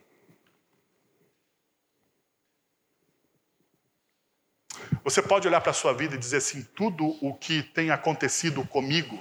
Você 5.04 5.22
pode 5.22 5.48
olhar 5.48 5.60
para 5.60 5.70
a 5.70 5.74
sua 5.74 5.92
vida 5.92 6.14
e 6.14 6.18
dizer 6.18 6.38
assim: 6.38 6.62
tudo 6.62 7.16
o 7.20 7.34
que 7.34 7.62
tem 7.62 7.90
acontecido 7.90 8.66
comigo 8.66 9.18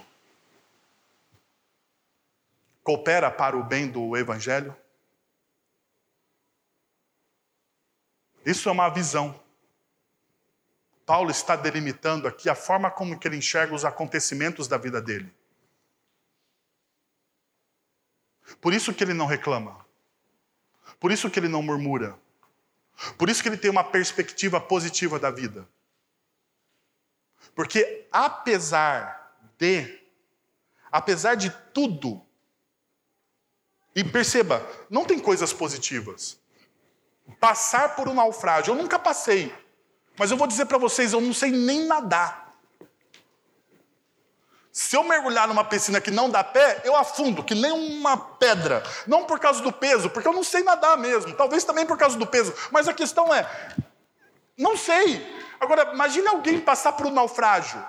coopera 2.84 3.29
para 3.29 3.55
o 3.55 3.63
bem 3.63 3.88
do 3.88 4.17
Evangelho? 4.17 4.75
Isso 8.45 8.69
é 8.69 8.71
uma 8.71 8.89
visão. 8.89 9.39
Paulo 11.05 11.29
está 11.29 11.55
delimitando 11.55 12.27
aqui 12.27 12.49
a 12.49 12.55
forma 12.55 12.89
como 12.89 13.19
ele 13.23 13.38
enxerga 13.38 13.75
os 13.75 13.86
acontecimentos 13.86 14.67
da 14.67 14.77
vida 14.77 15.01
dele. 15.01 15.31
Por 18.60 18.73
isso 18.73 18.93
que 18.93 19.03
ele 19.03 19.13
não 19.13 19.25
reclama. 19.25 19.86
Por 20.99 21.12
isso 21.12 21.29
que 21.29 21.39
ele 21.39 21.47
não 21.47 21.62
murmura. 21.62 22.17
Por 23.17 23.30
isso 23.30 23.41
que 23.41 23.49
ele 23.49 23.58
tem 23.58 23.71
uma 23.71 23.84
perspectiva 23.84 24.60
positiva 24.60 25.19
da 25.19 25.32
vida. 25.32 25.67
Porque 27.56 28.08
apesar 28.12 29.36
de, 29.58 29.99
apesar 30.91 31.36
de 31.36 31.49
tudo, 31.73 32.25
e 33.95 34.04
perceba, 34.04 34.65
não 34.89 35.06
tem 35.06 35.19
coisas 35.19 35.51
positivas. 35.51 36.39
Passar 37.39 37.95
por 37.95 38.08
um 38.08 38.13
naufrágio, 38.13 38.71
eu 38.71 38.75
nunca 38.75 38.97
passei, 38.97 39.54
mas 40.17 40.32
eu 40.32 40.38
vou 40.38 40.47
dizer 40.47 40.65
para 40.65 40.77
vocês, 40.77 41.13
eu 41.13 41.21
não 41.21 41.34
sei 41.34 41.51
nem 41.51 41.86
nadar. 41.86 42.51
Se 44.71 44.95
eu 44.95 45.03
mergulhar 45.03 45.47
numa 45.49 45.65
piscina 45.65 45.99
que 45.99 46.10
não 46.10 46.29
dá 46.29 46.43
pé, 46.43 46.81
eu 46.86 46.95
afundo, 46.95 47.43
que 47.43 47.53
nem 47.53 47.71
uma 47.71 48.17
pedra. 48.17 48.81
Não 49.05 49.25
por 49.25 49.38
causa 49.38 49.62
do 49.62 49.71
peso, 49.71 50.10
porque 50.10 50.27
eu 50.27 50.34
não 50.34 50.43
sei 50.43 50.63
nadar 50.63 50.97
mesmo. 50.97 51.36
Talvez 51.36 51.63
também 51.65 51.86
por 51.86 51.97
causa 51.97 52.17
do 52.17 52.25
peso. 52.25 52.53
Mas 52.71 52.88
a 52.88 52.93
questão 52.93 53.34
é: 53.34 53.45
não 54.57 54.77
sei. 54.77 55.39
Agora, 55.60 55.91
imagine 55.93 56.27
alguém 56.27 56.60
passar 56.60 56.93
por 56.93 57.05
um 57.05 57.12
naufrágio. 57.12 57.86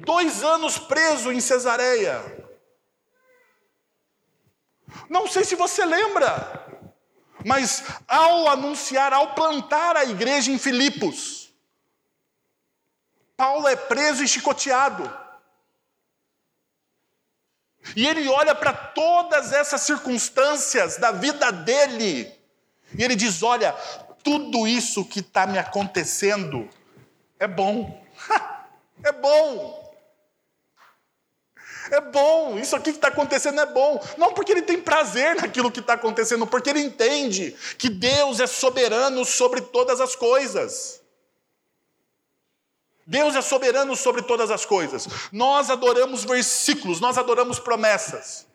Dois 0.00 0.42
anos 0.42 0.78
preso 0.78 1.32
em 1.32 1.40
Cesareia. 1.40 2.22
Não 5.08 5.26
sei 5.26 5.44
se 5.44 5.54
você 5.54 5.84
lembra, 5.84 6.66
mas 7.44 7.84
ao 8.06 8.48
anunciar, 8.48 9.12
ao 9.12 9.34
plantar 9.34 9.96
a 9.96 10.04
igreja 10.04 10.50
em 10.50 10.58
Filipos, 10.58 11.45
Paulo 13.36 13.68
é 13.68 13.76
preso 13.76 14.24
e 14.24 14.28
chicoteado. 14.28 15.10
E 17.94 18.06
ele 18.06 18.26
olha 18.28 18.54
para 18.54 18.72
todas 18.72 19.52
essas 19.52 19.82
circunstâncias 19.82 20.96
da 20.96 21.12
vida 21.12 21.52
dele, 21.52 22.32
e 22.96 23.04
ele 23.04 23.14
diz: 23.14 23.42
Olha, 23.42 23.72
tudo 24.24 24.66
isso 24.66 25.04
que 25.04 25.20
está 25.20 25.46
me 25.46 25.58
acontecendo 25.58 26.68
é 27.38 27.46
bom. 27.46 28.04
é 29.04 29.12
bom. 29.12 29.86
É 31.90 32.00
bom, 32.00 32.58
isso 32.58 32.74
aqui 32.74 32.90
que 32.90 32.98
está 32.98 33.08
acontecendo 33.08 33.60
é 33.60 33.66
bom. 33.66 34.04
Não 34.18 34.32
porque 34.32 34.50
ele 34.50 34.62
tem 34.62 34.80
prazer 34.80 35.36
naquilo 35.36 35.70
que 35.70 35.78
está 35.78 35.92
acontecendo, 35.92 36.44
porque 36.44 36.70
ele 36.70 36.80
entende 36.80 37.56
que 37.78 37.88
Deus 37.88 38.40
é 38.40 38.46
soberano 38.46 39.24
sobre 39.24 39.60
todas 39.60 40.00
as 40.00 40.16
coisas. 40.16 41.00
Deus 43.06 43.36
é 43.36 43.40
soberano 43.40 43.94
sobre 43.94 44.22
todas 44.22 44.50
as 44.50 44.64
coisas. 44.64 45.06
Nós 45.30 45.70
adoramos 45.70 46.24
versículos, 46.24 46.98
nós 46.98 47.16
adoramos 47.16 47.60
promessas. 47.60 48.46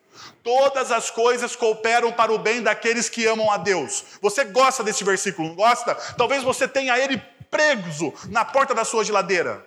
Todas 0.44 0.92
as 0.92 1.10
coisas 1.10 1.56
cooperam 1.56 2.12
para 2.12 2.32
o 2.32 2.38
bem 2.38 2.62
daqueles 2.62 3.08
que 3.08 3.26
amam 3.26 3.50
a 3.50 3.56
Deus. 3.56 4.04
Você 4.20 4.44
gosta 4.44 4.84
desse 4.84 5.02
versículo, 5.04 5.48
não 5.48 5.54
gosta? 5.54 5.94
Talvez 6.18 6.42
você 6.42 6.68
tenha 6.68 6.98
ele 6.98 7.16
preso 7.50 8.12
na 8.28 8.44
porta 8.44 8.74
da 8.74 8.84
sua 8.84 9.04
geladeira. 9.04 9.64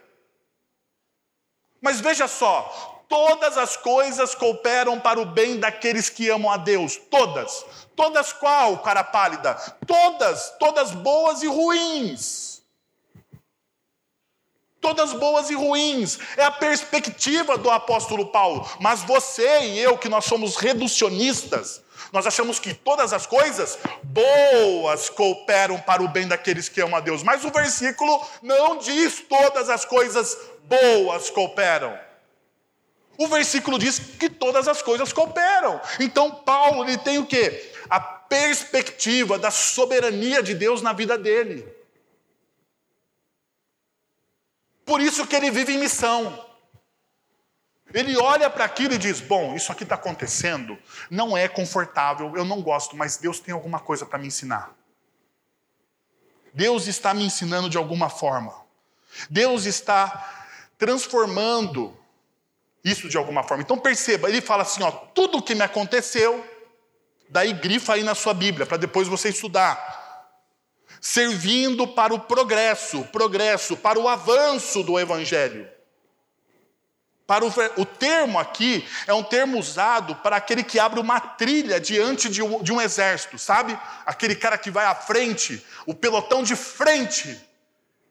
Mas 1.82 2.00
veja 2.00 2.28
só, 2.28 3.04
todas 3.10 3.58
as 3.58 3.76
coisas 3.76 4.36
cooperam 4.36 5.00
para 5.00 5.20
o 5.20 5.26
bem 5.26 5.60
daqueles 5.60 6.10
que 6.10 6.30
amam 6.30 6.52
a 6.52 6.58
Deus. 6.58 6.96
Todas. 7.10 7.66
Todas 7.96 8.32
qual, 8.34 8.78
cara 8.80 9.04
pálida? 9.04 9.56
Todas, 9.88 10.52
todas 10.60 10.92
boas 10.92 11.42
e 11.42 11.48
ruins 11.48 12.55
todas 14.86 15.14
boas 15.14 15.50
e 15.50 15.56
ruins. 15.56 16.20
É 16.38 16.44
a 16.44 16.52
perspectiva 16.52 17.58
do 17.58 17.72
apóstolo 17.72 18.28
Paulo. 18.28 18.70
Mas 18.80 19.02
você 19.02 19.62
e 19.62 19.80
eu, 19.80 19.98
que 19.98 20.08
nós 20.08 20.26
somos 20.26 20.58
reducionistas, 20.58 21.82
nós 22.14 22.28
achamos 22.28 22.60
que 22.60 22.72
todas 22.72 23.12
as 23.12 23.26
coisas 23.26 23.80
boas 24.04 25.10
cooperam 25.10 25.80
para 25.80 26.04
o 26.04 26.08
bem 26.08 26.28
daqueles 26.28 26.70
que 26.70 26.80
amam 26.82 26.98
a 26.98 27.00
Deus. 27.00 27.24
Mas 27.24 27.44
o 27.44 27.50
versículo 27.50 28.24
não 28.44 28.78
diz 28.78 29.24
todas 29.28 29.72
as 29.72 29.86
coisas 29.86 30.38
boas 30.66 31.32
cooperam. 31.32 31.98
O 33.18 33.28
versículo 33.28 33.80
diz 33.80 33.98
que 33.98 34.30
todas 34.30 34.68
as 34.68 34.84
coisas 34.84 35.12
cooperam. 35.12 35.82
Então 36.00 36.30
Paulo 36.30 36.84
ele 36.84 37.00
tem 37.00 37.18
o 37.18 37.26
quê? 37.26 37.72
A 37.90 38.00
perspectiva 38.00 39.40
da 39.40 39.50
soberania 39.50 40.44
de 40.44 40.54
Deus 40.54 40.84
na 40.84 40.94
vida 40.94 41.18
dele. 41.18 41.75
Por 44.86 45.02
isso 45.02 45.26
que 45.26 45.36
ele 45.36 45.50
vive 45.50 45.74
em 45.74 45.80
missão. 45.80 46.46
Ele 47.94 48.16
olha 48.18 48.50
para 48.50 48.66
aquilo 48.66 48.94
e 48.94 48.98
diz: 48.98 49.20
Bom, 49.20 49.56
isso 49.56 49.72
aqui 49.72 49.84
está 49.84 49.96
acontecendo, 49.96 50.78
não 51.10 51.36
é 51.36 51.48
confortável, 51.48 52.36
eu 52.36 52.46
não 52.46 52.62
gosto, 52.62 52.96
mas 52.96 53.18
Deus 53.18 53.40
tem 53.40 53.54
alguma 53.54 53.80
coisa 53.80 54.06
para 54.06 54.20
me 54.20 54.28
ensinar. 54.28 54.76
Deus 56.54 56.88
está 56.88 57.14
me 57.14 57.26
ensinando 57.26 57.70
de 57.70 57.78
alguma 57.78 58.10
forma. 58.10 58.54
Deus 59.30 59.66
está 59.66 60.48
transformando 60.78 61.98
isso 62.84 63.10
de 63.10 63.18
alguma 63.18 63.44
forma. 63.44 63.64
Então 63.64 63.78
perceba, 63.78 64.30
ele 64.30 64.42
fala 64.42 64.64
assim: 64.64 64.84
ó, 64.84 64.92
tudo 64.92 65.40
o 65.40 65.42
que 65.42 65.56
me 65.56 65.64
aconteceu, 65.64 66.46
daí 67.30 67.54
grifa 67.54 67.94
aí 67.94 68.04
na 68.04 68.14
sua 68.14 68.34
Bíblia, 68.34 68.66
para 68.66 68.78
depois 68.78 69.08
você 69.08 69.30
estudar 69.30 70.05
servindo 71.06 71.86
para 71.86 72.16
o 72.16 72.20
progresso, 72.20 73.04
progresso, 73.12 73.78
para 73.78 74.00
o 74.00 74.08
avanço 74.08 74.82
do 74.82 75.00
Evangelho. 75.00 75.70
Para 77.28 77.46
o, 77.46 77.54
o, 77.78 77.86
termo 77.86 78.40
aqui 78.40 78.84
é 79.06 79.14
um 79.14 79.22
termo 79.22 79.60
usado 79.60 80.16
para 80.16 80.38
aquele 80.38 80.64
que 80.64 80.80
abre 80.80 81.00
uma 81.00 81.20
trilha 81.20 81.80
diante 81.80 82.28
de 82.28 82.42
um, 82.42 82.64
de 82.64 82.74
um 82.74 82.82
exército, 82.82 83.38
sabe? 83.38 83.78
Aquele 84.04 84.36
cara 84.36 84.58
que 84.58 84.72
vai 84.72 84.84
à 84.88 84.96
frente, 84.96 85.64
o 85.86 85.94
pelotão 85.94 86.42
de 86.42 86.56
frente, 86.56 87.40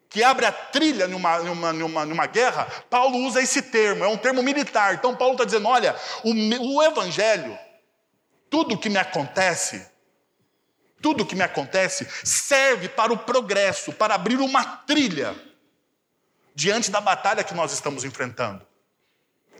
que 0.09 0.23
abre 0.23 0.47
a 0.47 0.53
trilha 0.53 1.09
numa, 1.09 1.39
numa, 1.39 1.73
numa, 1.73 2.07
numa 2.07 2.27
guerra. 2.27 2.69
Paulo 2.89 3.19
usa 3.27 3.43
esse 3.43 3.61
termo, 3.61 4.05
é 4.05 4.09
um 4.09 4.17
termo 4.17 4.41
militar. 4.41 4.95
Então, 4.95 5.17
Paulo 5.17 5.35
está 5.35 5.45
dizendo: 5.45 5.67
olha, 5.67 5.97
o, 6.23 6.77
o 6.77 6.83
Evangelho, 6.83 7.59
tudo 8.49 8.79
que 8.79 8.89
me 8.89 8.99
acontece, 8.99 9.94
tudo 11.05 11.27
que 11.27 11.37
me 11.37 11.43
acontece 11.43 12.09
serve 12.25 12.89
para 12.89 13.13
o 13.13 13.19
progresso, 13.19 13.93
para 13.93 14.15
abrir 14.15 14.39
uma 14.39 14.65
trilha 14.65 15.37
diante 16.55 16.91
da 16.91 16.99
batalha 16.99 17.45
que 17.45 17.53
nós 17.53 17.75
estamos 17.75 18.05
enfrentando. 18.05 18.67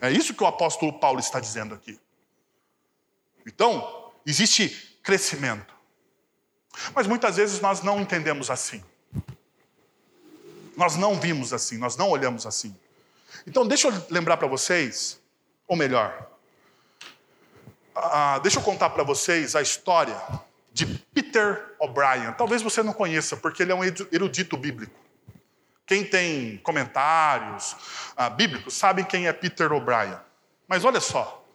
É 0.01 0.09
isso 0.09 0.33
que 0.33 0.41
o 0.41 0.47
apóstolo 0.47 0.99
Paulo 0.99 1.19
está 1.19 1.39
dizendo 1.39 1.75
aqui. 1.75 1.99
Então, 3.45 4.11
existe 4.25 4.97
crescimento. 5.03 5.71
Mas 6.95 7.05
muitas 7.05 7.35
vezes 7.35 7.61
nós 7.61 7.83
não 7.83 8.01
entendemos 8.01 8.49
assim. 8.49 8.83
Nós 10.75 10.95
não 10.95 11.13
vimos 11.13 11.53
assim, 11.53 11.77
nós 11.77 11.95
não 11.95 12.09
olhamos 12.09 12.47
assim. 12.47 12.75
Então, 13.45 13.67
deixa 13.67 13.89
eu 13.89 14.07
lembrar 14.09 14.37
para 14.37 14.47
vocês, 14.47 15.21
ou 15.67 15.77
melhor, 15.77 16.27
ah, 17.93 18.39
deixa 18.39 18.57
eu 18.57 18.63
contar 18.63 18.89
para 18.89 19.03
vocês 19.03 19.55
a 19.55 19.61
história 19.61 20.19
de 20.75 20.85
Peter 20.85 21.73
O'Brien. 21.79 22.33
Talvez 22.33 22.61
você 22.61 22.83
não 22.83 22.91
conheça, 22.91 23.37
porque 23.37 23.63
ele 23.63 23.71
é 23.71 23.75
um 23.75 23.81
erudito 24.11 24.57
bíblico. 24.57 24.93
Quem 25.85 26.03
tem 26.03 26.57
comentários 26.57 27.77
ah, 28.17 28.29
bíblicos 28.29 28.73
sabe 28.73 29.05
quem 29.05 29.25
é 29.25 29.31
Peter 29.31 29.71
O'Brien. 29.71 30.19
Mas 30.67 30.83
olha 30.83 30.99
só, 30.99 31.47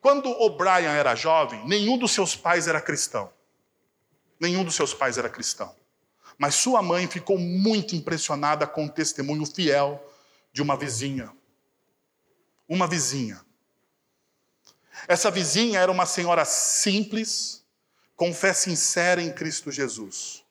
quando 0.00 0.30
O'Brien 0.30 0.86
era 0.86 1.14
jovem, 1.14 1.68
nenhum 1.68 1.98
dos 1.98 2.12
seus 2.12 2.34
pais 2.34 2.66
era 2.66 2.80
cristão. 2.80 3.30
Nenhum 4.40 4.64
dos 4.64 4.74
seus 4.74 4.94
pais 4.94 5.18
era 5.18 5.28
cristão. 5.28 5.76
Mas 6.38 6.54
sua 6.54 6.80
mãe 6.80 7.06
ficou 7.06 7.38
muito 7.38 7.94
impressionada 7.94 8.66
com 8.66 8.86
o 8.86 8.90
testemunho 8.90 9.44
fiel 9.44 10.02
de 10.50 10.62
uma 10.62 10.78
vizinha. 10.78 11.30
Uma 12.66 12.86
vizinha. 12.86 13.38
Essa 15.06 15.30
vizinha 15.30 15.78
era 15.78 15.92
uma 15.92 16.06
senhora 16.06 16.46
simples, 16.46 17.65
com 18.16 18.32
fé 18.32 18.52
sincera 18.52 19.22
em 19.22 19.32
Cristo 19.32 19.70
Jesus. 19.70 20.42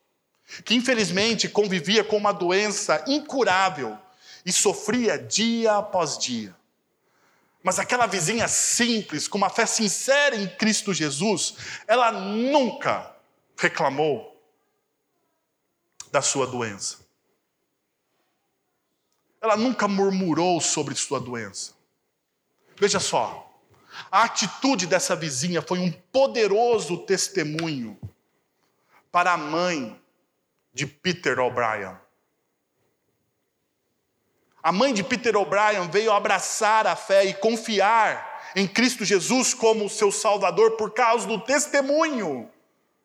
que 0.64 0.76
infelizmente 0.76 1.50
convivia 1.50 2.04
com 2.04 2.18
uma 2.18 2.32
doença 2.32 3.04
incurável 3.08 3.98
e 4.46 4.52
sofria 4.52 5.18
dia 5.18 5.78
após 5.78 6.18
dia. 6.18 6.56
Mas 7.64 7.80
aquela 7.80 8.06
vizinha 8.06 8.48
simples, 8.48 9.28
com 9.28 9.40
uma 9.40 9.50
fé 9.50 9.66
sincera 9.66 10.36
em 10.36 10.48
Cristo 10.48 10.94
Jesus, 10.94 11.56
ela 11.88 12.12
nunca 12.12 13.12
reclamou 13.58 14.40
da 16.12 16.22
sua 16.22 16.46
doença. 16.46 17.00
Ela 19.42 19.58
nunca 19.58 19.88
murmurou 19.88 20.62
sobre 20.62 20.94
sua 20.94 21.20
doença. 21.20 21.74
Veja 22.78 23.00
só, 23.00 23.45
a 24.12 24.24
atitude 24.24 24.88
dessa 24.88 25.16
vizinha 25.16 25.62
foi 25.62 25.80
um 25.80 25.92
poderoso 25.92 26.98
testemunho 27.00 28.00
para 29.12 29.34
a 29.34 29.38
mãe 29.38 30.00
de 30.74 30.86
Peter 30.86 31.40
O'Brien. 31.40 31.98
A 34.62 34.72
mãe 34.72 34.94
de 34.94 35.04
Peter 35.04 35.36
O'Brien 35.38 35.90
veio 35.90 36.12
abraçar 36.12 36.88
a 36.88 36.96
fé 36.96 37.26
e 37.26 37.34
confiar 37.34 38.52
em 38.56 38.68
Cristo 38.68 39.06
Jesus 39.06 39.54
como 39.54 39.90
seu 39.90 40.12
Salvador 40.12 40.72
por 40.72 40.92
causa 40.92 41.28
do 41.28 41.40
testemunho 41.40 42.50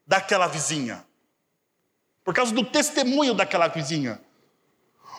daquela 0.06 0.46
vizinha. 0.46 1.04
Por 2.24 2.34
causa 2.34 2.52
do 2.52 2.64
testemunho 2.64 3.34
daquela 3.34 3.68
vizinha. 3.68 4.20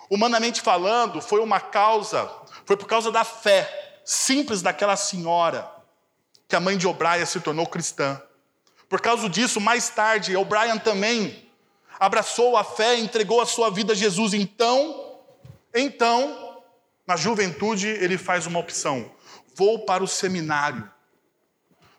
Humanamente 0.09 0.61
falando, 0.61 1.21
foi 1.21 1.39
uma 1.41 1.59
causa, 1.59 2.29
foi 2.65 2.75
por 2.75 2.87
causa 2.87 3.11
da 3.11 3.23
fé 3.23 3.90
simples 4.11 4.61
daquela 4.61 4.97
senhora 4.97 5.71
que 6.45 6.53
a 6.53 6.59
mãe 6.59 6.77
de 6.77 6.85
O'Brien 6.85 7.25
se 7.25 7.39
tornou 7.39 7.65
cristã. 7.65 8.21
Por 8.89 8.99
causa 8.99 9.29
disso, 9.29 9.61
mais 9.61 9.87
tarde, 9.87 10.35
O'Brien 10.35 10.77
também 10.79 11.49
abraçou 11.97 12.57
a 12.57 12.63
fé 12.63 12.99
entregou 12.99 13.39
a 13.39 13.45
sua 13.45 13.71
vida 13.71 13.93
a 13.93 13.95
Jesus. 13.95 14.33
Então, 14.33 15.17
então, 15.73 16.61
na 17.07 17.15
juventude, 17.15 17.87
ele 17.87 18.17
faz 18.17 18.45
uma 18.45 18.59
opção: 18.59 19.09
vou 19.55 19.85
para 19.85 20.03
o 20.03 20.07
seminário. 20.07 20.91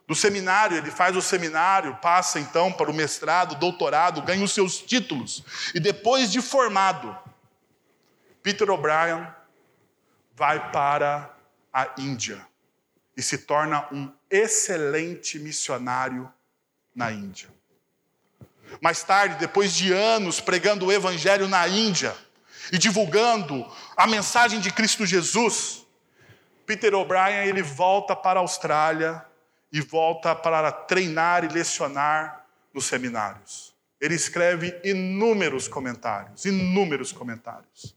Do 0.07 0.15
seminário, 0.15 0.77
ele 0.77 0.91
faz 0.91 1.17
o 1.17 1.23
seminário, 1.23 1.97
passa 2.03 2.39
então 2.39 2.71
para 2.71 2.91
o 2.91 2.95
mestrado, 2.95 3.55
doutorado, 3.55 4.21
ganha 4.21 4.45
os 4.45 4.53
seus 4.53 4.77
títulos. 4.77 5.43
E 5.75 5.81
depois 5.81 6.31
de 6.31 6.43
formado, 6.43 7.17
Peter 8.43 8.71
O'Brien 8.71 9.27
vai 10.35 10.71
para 10.71 11.33
a 11.73 11.91
Índia 11.99 12.45
e 13.17 13.23
se 13.23 13.39
torna 13.39 13.87
um 13.93 14.13
excelente 14.31 15.39
missionário 15.39 16.33
na 16.95 17.11
Índia. 17.11 17.49
Mais 18.81 19.03
tarde, 19.03 19.37
depois 19.37 19.75
de 19.75 19.93
anos 19.93 20.41
pregando 20.41 20.87
o 20.87 20.93
Evangelho 20.93 21.49
na 21.49 21.67
Índia 21.69 22.15
e 22.73 22.79
divulgando 22.79 23.67
a 23.97 24.07
mensagem 24.07 24.61
de 24.61 24.73
Cristo 24.73 25.05
Jesus, 25.05 25.87
Peter 26.65 26.95
O'Brien 26.95 27.47
ele 27.47 27.63
volta 27.63 28.17
para 28.17 28.41
a 28.41 28.43
Austrália 28.43 29.25
e 29.71 29.81
volta 29.81 30.35
para 30.35 30.71
treinar 30.71 31.45
e 31.45 31.49
lecionar 31.49 32.47
nos 32.73 32.87
seminários. 32.87 33.75
Ele 34.01 34.15
escreve 34.15 34.81
inúmeros 34.83 35.69
comentários, 35.69 36.45
inúmeros 36.45 37.13
comentários, 37.13 37.95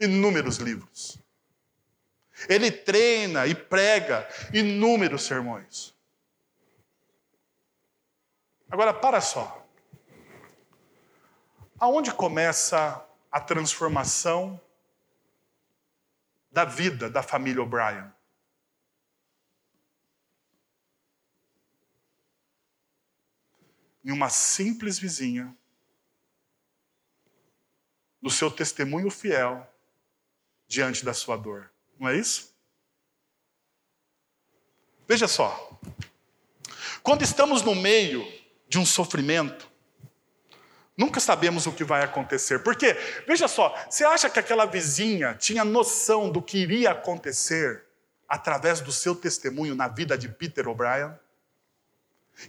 inúmeros 0.00 0.58
livros. 0.58 1.18
Ele 2.48 2.70
treina 2.70 3.46
e 3.46 3.54
prega 3.54 4.28
inúmeros 4.52 5.22
sermões. 5.24 5.94
Agora, 8.70 8.92
para 8.92 9.20
só. 9.20 9.66
Aonde 11.78 12.12
começa 12.12 13.04
a 13.30 13.40
transformação 13.40 14.60
da 16.50 16.64
vida 16.64 17.08
da 17.08 17.22
família 17.22 17.62
O'Brien? 17.62 18.12
Em 24.04 24.12
uma 24.12 24.30
simples 24.30 24.98
vizinha, 24.98 25.56
no 28.22 28.30
seu 28.30 28.50
testemunho 28.50 29.10
fiel 29.10 29.66
diante 30.66 31.04
da 31.04 31.12
sua 31.12 31.36
dor. 31.36 31.70
Não 31.98 32.08
é 32.08 32.16
isso? 32.16 32.54
Veja 35.08 35.28
só. 35.28 35.78
Quando 37.02 37.22
estamos 37.22 37.62
no 37.62 37.74
meio 37.74 38.26
de 38.68 38.78
um 38.78 38.84
sofrimento, 38.84 39.70
nunca 40.96 41.20
sabemos 41.20 41.66
o 41.66 41.72
que 41.72 41.84
vai 41.84 42.02
acontecer. 42.02 42.60
Porque, 42.60 42.94
veja 43.26 43.46
só, 43.46 43.74
você 43.88 44.04
acha 44.04 44.28
que 44.28 44.38
aquela 44.38 44.66
vizinha 44.66 45.34
tinha 45.34 45.64
noção 45.64 46.30
do 46.30 46.42
que 46.42 46.58
iria 46.58 46.90
acontecer 46.90 47.84
através 48.28 48.80
do 48.80 48.90
seu 48.90 49.14
testemunho 49.14 49.74
na 49.74 49.86
vida 49.86 50.18
de 50.18 50.28
Peter 50.28 50.68
O'Brien? 50.68 51.14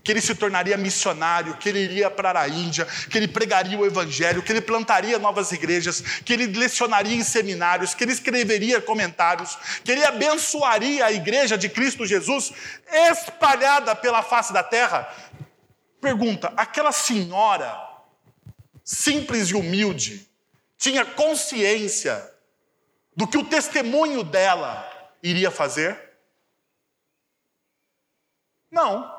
Que 0.04 0.12
ele 0.12 0.22
se 0.22 0.36
tornaria 0.36 0.78
missionário, 0.78 1.56
que 1.58 1.70
ele 1.70 1.80
iria 1.80 2.10
para 2.10 2.42
a 2.42 2.48
Índia, 2.48 2.86
que 3.10 3.18
ele 3.18 3.28
pregaria 3.28 3.78
o 3.78 3.86
evangelho, 3.86 4.42
que 4.42 4.52
ele 4.52 4.62
plantaria 4.62 5.18
novas 5.18 5.52
igrejas, 5.52 6.02
que 6.02 6.34
ele 6.34 6.48
lecionaria 6.48 7.16
em 7.16 7.24
seminários, 7.24 7.94
que 7.94 8.04
ele 8.04 8.12
escreveria 8.12 8.82
comentários, 8.82 9.58
que 9.84 9.92
ele 9.92 10.04
abençoaria 10.04 11.06
a 11.06 11.12
igreja 11.12 11.58
de 11.58 11.70
Cristo 11.70 12.06
Jesus 12.06 12.52
espalhada 12.92 13.96
pela 13.96 14.22
face 14.22 14.52
da 14.52 14.64
terra. 14.64 15.08
Pergunta: 16.02 16.54
aquela 16.58 16.92
senhora 16.92 17.78
simples 18.84 19.50
e 19.50 19.56
humilde 19.56 20.30
tinha 20.78 21.04
consciência 21.04 22.34
do 23.16 23.28
que 23.28 23.38
o 23.38 23.44
testemunho 23.44 24.24
dela 24.24 24.88
iria 25.24 25.50
fazer? 25.50 25.98
Não. 28.70 29.17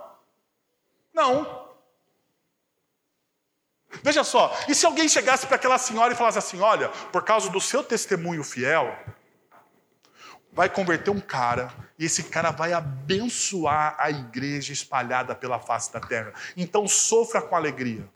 Não. 1.19 1.67
Veja 4.05 4.23
só, 4.23 4.57
e 4.69 4.75
se 4.75 4.87
alguém 4.87 5.09
chegasse 5.09 5.49
para 5.49 5.57
aquela 5.57 5.77
senhora 5.77 6.13
e 6.13 6.17
falasse 6.17 6.39
assim: 6.39 6.61
olha, 6.61 6.89
por 7.11 7.25
causa 7.25 7.51
do 7.51 7.61
seu 7.61 7.83
testemunho 7.83 8.45
fiel, 8.45 8.97
vai 10.53 10.69
converter 10.69 11.11
um 11.11 11.21
cara, 11.21 11.73
e 11.99 12.05
esse 12.05 12.23
cara 12.25 12.53
vai 12.53 12.73
abençoar 12.73 13.97
a 13.99 14.11
igreja 14.11 14.73
espalhada 14.73 15.35
pela 15.35 15.59
face 15.59 15.93
da 15.93 15.99
terra. 15.99 16.33
Então 16.57 16.87
sofra 16.87 17.43
com 17.43 17.57
alegria. 17.57 18.09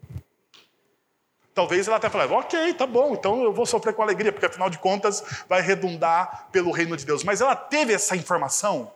Talvez 1.53 1.89
ela 1.89 1.97
até 1.97 2.09
fale, 2.09 2.33
ok, 2.33 2.75
tá 2.75 2.87
bom, 2.87 3.15
então 3.15 3.43
eu 3.43 3.53
vou 3.53 3.67
sofrer 3.67 3.95
com 3.95 4.03
alegria, 4.03 4.33
porque 4.33 4.47
afinal 4.47 4.71
de 4.71 4.79
contas 4.79 5.23
vai 5.49 5.61
redundar 5.61 6.49
pelo 6.53 6.71
reino 6.71 6.97
de 6.97 7.05
Deus. 7.05 7.25
Mas 7.25 7.41
ela 7.41 7.57
teve 7.57 7.93
essa 7.93 8.17
informação? 8.17 8.93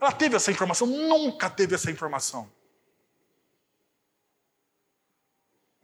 Ela 0.00 0.10
teve 0.10 0.36
essa 0.36 0.50
informação? 0.50 0.86
Nunca 0.86 1.50
teve 1.50 1.74
essa 1.74 1.90
informação. 1.90 2.50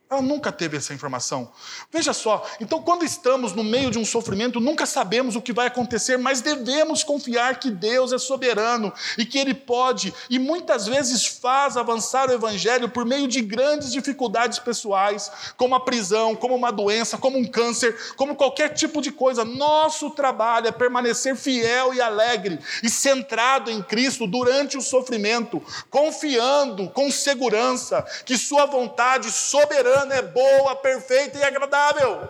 Ela 0.09 0.23
nunca 0.23 0.53
teve 0.53 0.77
essa 0.77 0.95
informação. 0.95 1.51
Veja 1.91 2.13
só, 2.13 2.49
então 2.61 2.81
quando 2.81 3.05
estamos 3.05 3.53
no 3.53 3.65
meio 3.65 3.91
de 3.91 3.99
um 3.99 4.05
sofrimento, 4.05 4.61
nunca 4.61 4.87
sabemos 4.87 5.35
o 5.35 5.43
que 5.43 5.53
vai 5.53 5.67
acontecer, 5.67 6.17
mas 6.17 6.41
devemos 6.41 7.03
confiar 7.03 7.59
que 7.59 7.73
Deus 7.73 8.13
é 8.13 8.19
soberano 8.19 8.93
e 9.19 9.27
que 9.27 9.37
Ele 9.37 9.53
pode 9.53 10.15
e 10.31 10.39
muitas 10.39 10.87
vezes 10.87 11.27
faz 11.27 11.77
avançar 11.77 12.31
o 12.31 12.33
Evangelho 12.33 12.89
por 12.89 13.05
meio 13.05 13.27
de 13.27 13.43
grandes 13.43 13.91
dificuldades 13.91 14.61
pessoais, 14.61 15.29
como 15.57 15.75
a 15.75 15.81
prisão, 15.81 16.37
como 16.37 16.55
uma 16.55 16.71
doença, 16.71 17.19
como 17.19 17.37
um 17.37 17.45
câncer, 17.45 18.15
como 18.15 18.37
qualquer 18.37 18.69
tipo 18.75 19.03
de 19.03 19.11
coisa. 19.11 19.45
Nosso 19.45 20.11
trabalho 20.11 20.69
é 20.69 20.73
permanecer 20.73 21.35
fiel 21.35 21.93
e 21.93 22.01
alegre 22.01 22.61
e 22.81 22.89
centrado 22.89 23.73
em 23.73 23.83
Cristo 23.83 24.25
durante 24.25 24.77
o 24.77 24.83
sofrimento, 24.83 25.61
confiando 25.91 26.89
com 26.91 27.11
segurança 27.11 28.07
que 28.25 28.39
Sua 28.39 28.67
vontade 28.67 29.33
soberana 29.33 29.96
soberana, 29.97 30.15
é 30.15 30.23
boa, 30.23 30.77
perfeita 30.77 31.39
e 31.39 31.45
agradável. 31.45 32.29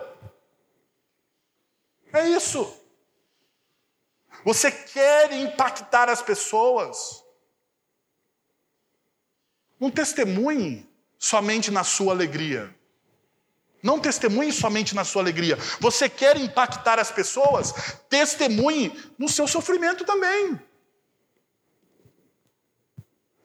É 2.13 2.29
isso. 2.29 2.73
Você 4.45 4.71
quer 4.71 5.33
impactar 5.33 6.09
as 6.09 6.21
pessoas. 6.21 7.23
Não 9.79 9.91
testemunhe 9.91 10.89
somente 11.17 11.69
na 11.69 11.83
sua 11.83 12.13
alegria. 12.13 12.73
Não 13.83 13.99
testemunhe 13.99 14.51
somente 14.51 14.95
na 14.95 15.03
sua 15.03 15.21
alegria. 15.21 15.55
Você 15.79 16.09
quer 16.09 16.37
impactar 16.37 16.99
as 16.99 17.11
pessoas? 17.11 17.73
Testemunhe 18.09 19.13
no 19.17 19.29
seu 19.29 19.47
sofrimento 19.47 20.05
também. 20.05 20.59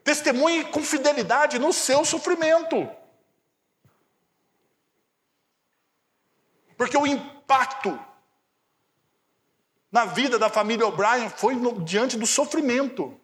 Testemunhe 0.02 0.64
com 0.64 0.82
fidelidade 0.82 1.58
no 1.58 1.72
seu 1.72 2.04
sofrimento. 2.04 2.88
Porque 6.82 6.98
o 6.98 7.06
impacto 7.06 7.96
na 9.88 10.04
vida 10.04 10.36
da 10.36 10.50
família 10.50 10.84
O'Brien 10.84 11.30
foi 11.30 11.54
no, 11.54 11.80
diante 11.80 12.18
do 12.18 12.26
sofrimento. 12.26 13.16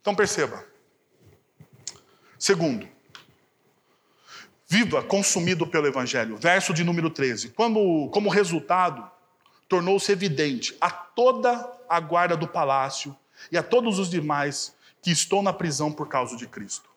Então 0.00 0.12
perceba. 0.12 0.66
Segundo, 2.36 2.88
Viva 4.66 5.04
consumido 5.04 5.68
pelo 5.68 5.86
Evangelho. 5.86 6.36
Verso 6.36 6.74
de 6.74 6.82
número 6.82 7.10
13. 7.10 7.50
Quando, 7.50 8.10
como 8.10 8.28
resultado, 8.28 9.08
tornou-se 9.68 10.10
evidente 10.10 10.76
a 10.80 10.90
toda 10.90 11.78
a 11.88 12.00
guarda 12.00 12.36
do 12.36 12.48
palácio 12.48 13.16
e 13.52 13.56
a 13.56 13.62
todos 13.62 14.00
os 14.00 14.10
demais 14.10 14.74
que 15.00 15.12
estou 15.12 15.44
na 15.44 15.52
prisão 15.52 15.92
por 15.92 16.08
causa 16.08 16.36
de 16.36 16.48
Cristo. 16.48 16.89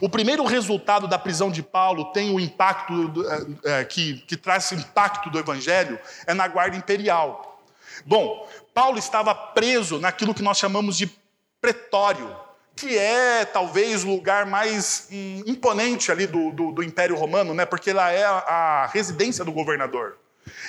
O 0.00 0.08
primeiro 0.08 0.44
resultado 0.44 1.06
da 1.06 1.18
prisão 1.18 1.50
de 1.50 1.62
Paulo 1.62 2.06
tem 2.12 2.34
o 2.34 2.40
impacto 2.40 3.24
é, 3.64 3.84
que, 3.84 4.18
que 4.26 4.36
traz 4.36 4.64
esse 4.64 4.74
impacto 4.74 5.30
do 5.30 5.38
evangelho 5.38 5.98
é 6.26 6.34
na 6.34 6.48
guarda 6.48 6.76
imperial. 6.76 7.62
Bom, 8.04 8.48
Paulo 8.72 8.98
estava 8.98 9.34
preso 9.34 9.98
naquilo 9.98 10.34
que 10.34 10.42
nós 10.42 10.58
chamamos 10.58 10.96
de 10.96 11.10
pretório, 11.60 12.34
que 12.76 12.98
é 12.98 13.44
talvez 13.44 14.04
o 14.04 14.08
lugar 14.08 14.46
mais 14.46 15.08
hum, 15.10 15.42
imponente 15.46 16.10
ali 16.10 16.26
do, 16.26 16.50
do, 16.50 16.72
do 16.72 16.82
Império 16.82 17.16
Romano, 17.16 17.54
né? 17.54 17.64
porque 17.64 17.92
lá 17.92 18.10
é 18.10 18.24
a, 18.24 18.30
a 18.30 18.86
residência 18.86 19.44
do 19.44 19.52
governador. 19.52 20.18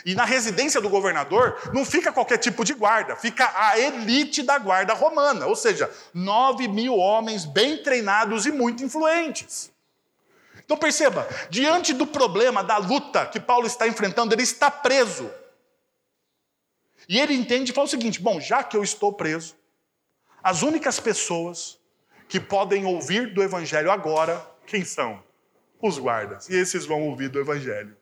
E 0.06 0.16
na 0.16 0.26
residência 0.26 0.80
do 0.80 0.90
governador 0.90 1.72
não 1.74 1.86
fica 1.86 2.12
qualquer 2.12 2.38
tipo 2.38 2.64
de 2.64 2.74
guarda, 2.74 3.16
fica 3.16 3.52
a 3.56 3.80
elite 3.80 4.44
da 4.44 4.58
guarda 4.58 4.94
romana, 4.94 5.48
ou 5.48 5.56
seja, 5.56 5.90
nove 6.14 6.68
mil 6.68 6.98
homens 6.98 7.46
bem 7.46 7.78
treinados 7.78 8.46
e 8.46 8.52
muito 8.52 8.84
influentes. 8.84 9.72
Então 10.64 10.78
perceba, 10.78 11.28
diante 11.50 11.94
do 11.94 12.08
problema, 12.08 12.64
da 12.64 12.78
luta 12.78 13.26
que 13.26 13.40
Paulo 13.40 13.68
está 13.68 13.88
enfrentando, 13.88 14.34
ele 14.34 14.44
está 14.44 14.72
preso. 14.72 15.30
E 17.08 17.20
ele 17.20 17.36
entende 17.36 17.72
e 17.72 17.74
fala 17.74 17.86
o 17.86 17.90
seguinte: 17.90 18.20
bom, 18.20 18.40
já 18.40 18.64
que 18.64 18.76
eu 18.76 18.84
estou 18.84 19.14
preso, 19.14 19.56
as 20.44 20.64
únicas 20.64 21.00
pessoas 21.00 21.80
que 22.28 22.40
podem 22.40 22.86
ouvir 22.86 23.34
do 23.34 23.44
evangelho 23.44 23.92
agora, 23.92 24.46
quem 24.66 24.84
são? 24.84 25.24
Os 25.80 26.00
guardas. 26.00 26.50
E 26.50 26.56
esses 26.56 26.86
vão 26.86 27.04
ouvir 27.04 27.30
do 27.30 27.40
evangelho. 27.40 27.96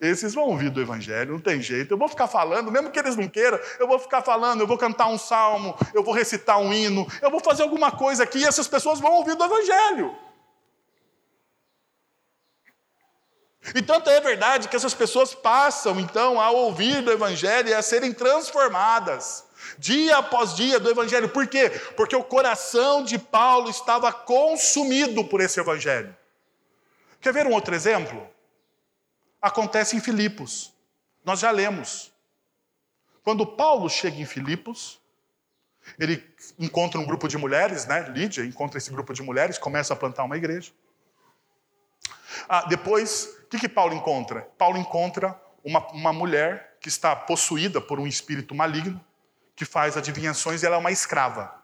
Esses 0.00 0.34
vão 0.34 0.44
ouvir 0.44 0.70
do 0.70 0.80
Evangelho, 0.80 1.32
não 1.32 1.40
tem 1.40 1.60
jeito. 1.60 1.92
Eu 1.92 1.98
vou 1.98 2.08
ficar 2.08 2.26
falando, 2.26 2.70
mesmo 2.70 2.90
que 2.90 2.98
eles 2.98 3.16
não 3.16 3.28
queiram, 3.28 3.58
eu 3.78 3.86
vou 3.86 3.98
ficar 3.98 4.22
falando, 4.22 4.60
eu 4.60 4.66
vou 4.66 4.78
cantar 4.78 5.08
um 5.08 5.18
salmo, 5.18 5.76
eu 5.92 6.02
vou 6.02 6.14
recitar 6.14 6.58
um 6.58 6.72
hino, 6.72 7.06
eu 7.20 7.30
vou 7.30 7.40
fazer 7.40 7.62
alguma 7.62 7.90
coisa 7.90 8.22
aqui 8.22 8.38
e 8.38 8.44
essas 8.44 8.68
pessoas 8.68 9.00
vão 9.00 9.12
ouvir 9.12 9.34
do 9.34 9.44
Evangelho. 9.44 10.16
E 13.74 13.80
tanto 13.80 14.10
é 14.10 14.20
verdade 14.20 14.68
que 14.68 14.74
essas 14.74 14.92
pessoas 14.92 15.34
passam, 15.34 16.00
então, 16.00 16.40
a 16.40 16.50
ouvir 16.50 17.00
do 17.00 17.12
Evangelho 17.12 17.68
e 17.68 17.74
a 17.74 17.80
serem 17.80 18.12
transformadas, 18.12 19.44
dia 19.78 20.16
após 20.16 20.56
dia, 20.56 20.80
do 20.80 20.90
Evangelho. 20.90 21.28
Por 21.28 21.46
quê? 21.46 21.70
Porque 21.96 22.16
o 22.16 22.24
coração 22.24 23.04
de 23.04 23.18
Paulo 23.18 23.70
estava 23.70 24.12
consumido 24.12 25.24
por 25.24 25.40
esse 25.40 25.60
Evangelho. 25.60 26.14
Quer 27.20 27.32
ver 27.32 27.46
um 27.46 27.52
outro 27.52 27.72
exemplo? 27.72 28.31
Acontece 29.42 29.96
em 29.96 30.00
Filipos. 30.00 30.72
Nós 31.24 31.40
já 31.40 31.50
lemos. 31.50 32.12
Quando 33.24 33.44
Paulo 33.44 33.90
chega 33.90 34.16
em 34.16 34.24
Filipos, 34.24 35.00
ele 35.98 36.24
encontra 36.58 37.00
um 37.00 37.04
grupo 37.04 37.26
de 37.26 37.36
mulheres, 37.36 37.86
né? 37.86 38.08
Lídia 38.08 38.44
encontra 38.44 38.78
esse 38.78 38.90
grupo 38.90 39.12
de 39.12 39.22
mulheres, 39.22 39.58
começa 39.58 39.92
a 39.92 39.96
plantar 39.96 40.22
uma 40.22 40.36
igreja. 40.36 40.72
Ah, 42.48 42.62
depois, 42.62 43.24
o 43.42 43.46
que, 43.48 43.58
que 43.58 43.68
Paulo 43.68 43.94
encontra? 43.94 44.42
Paulo 44.56 44.78
encontra 44.78 45.38
uma, 45.64 45.86
uma 45.88 46.12
mulher 46.12 46.76
que 46.80 46.88
está 46.88 47.14
possuída 47.14 47.80
por 47.80 48.00
um 48.00 48.06
espírito 48.06 48.54
maligno, 48.54 49.04
que 49.54 49.64
faz 49.64 49.96
adivinhações 49.96 50.62
e 50.62 50.66
ela 50.66 50.76
é 50.76 50.78
uma 50.78 50.90
escrava. 50.90 51.62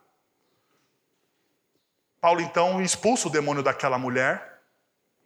Paulo 2.21 2.41
então 2.41 2.83
expulsa 2.83 3.29
o 3.29 3.31
demônio 3.31 3.63
daquela 3.63 3.99
mulher 3.99 4.58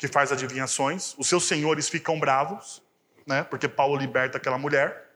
que 0.03 0.09
faz 0.09 0.33
adivinhações, 0.33 1.15
os 1.17 1.29
seus 1.29 1.47
senhores 1.47 1.89
ficam 1.89 2.19
bravos, 2.19 2.83
né, 3.25 3.45
porque 3.45 3.69
Paulo 3.69 3.97
liberta 3.97 4.37
aquela 4.37 4.59
mulher, 4.59 5.13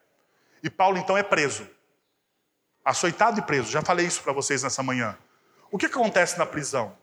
e 0.63 0.71
Paulo 0.71 0.97
então 0.97 1.19
é 1.19 1.25
preso. 1.25 1.69
Açoitado 2.85 3.41
e 3.41 3.43
preso, 3.43 3.69
já 3.69 3.83
falei 3.83 4.07
isso 4.07 4.23
para 4.23 4.33
vocês 4.33 4.63
nessa 4.63 4.85
manhã. 4.85 5.19
O 5.73 5.77
que 5.77 5.87
acontece 5.87 6.39
na 6.39 6.47
prisão? 6.47 6.97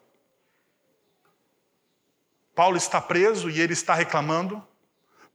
Paulo 2.56 2.78
está 2.78 3.02
preso 3.02 3.50
e 3.50 3.60
ele 3.60 3.74
está 3.74 3.94
reclamando. 3.94 4.66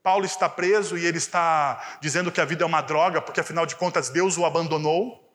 Paulo 0.01 0.25
está 0.25 0.49
preso 0.49 0.97
e 0.97 1.05
ele 1.05 1.19
está 1.19 1.99
dizendo 2.01 2.31
que 2.31 2.41
a 2.41 2.45
vida 2.45 2.63
é 2.63 2.65
uma 2.65 2.81
droga, 2.81 3.21
porque 3.21 3.41
afinal 3.41 3.67
de 3.67 3.75
contas 3.75 4.09
Deus 4.09 4.39
o 4.39 4.45
abandonou. 4.45 5.28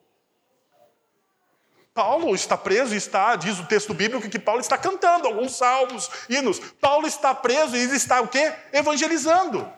Paulo 1.95 2.35
está 2.35 2.59
preso 2.59 2.93
e 2.93 2.97
está, 2.97 3.37
diz 3.37 3.57
o 3.61 3.67
texto 3.67 3.95
bíblico, 3.95 4.29
que 4.29 4.39
Paulo 4.39 4.61
está 4.61 4.77
cantando 4.77 5.29
alguns 5.29 5.57
salmos, 5.57 6.11
hinos. 6.29 6.59
Paulo 6.81 7.07
está 7.07 7.33
preso 7.33 7.77
e 7.77 7.85
está 7.95 8.21
o 8.21 8.27
quê? 8.27 8.53
Evangelizando. 8.73 9.73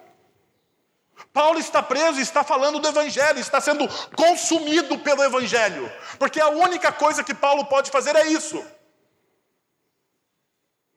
Paulo 1.31 1.59
está 1.59 1.83
preso 1.83 2.19
e 2.19 2.23
está 2.23 2.43
falando 2.43 2.79
do 2.79 2.89
Evangelho, 2.89 3.39
está 3.39 3.61
sendo 3.61 3.87
consumido 4.17 4.99
pelo 5.01 5.23
Evangelho. 5.23 5.93
Porque 6.19 6.41
a 6.41 6.49
única 6.49 6.91
coisa 6.91 7.23
que 7.23 7.35
Paulo 7.35 7.67
pode 7.67 7.91
fazer 7.91 8.17
é 8.17 8.27
isso. 8.29 8.65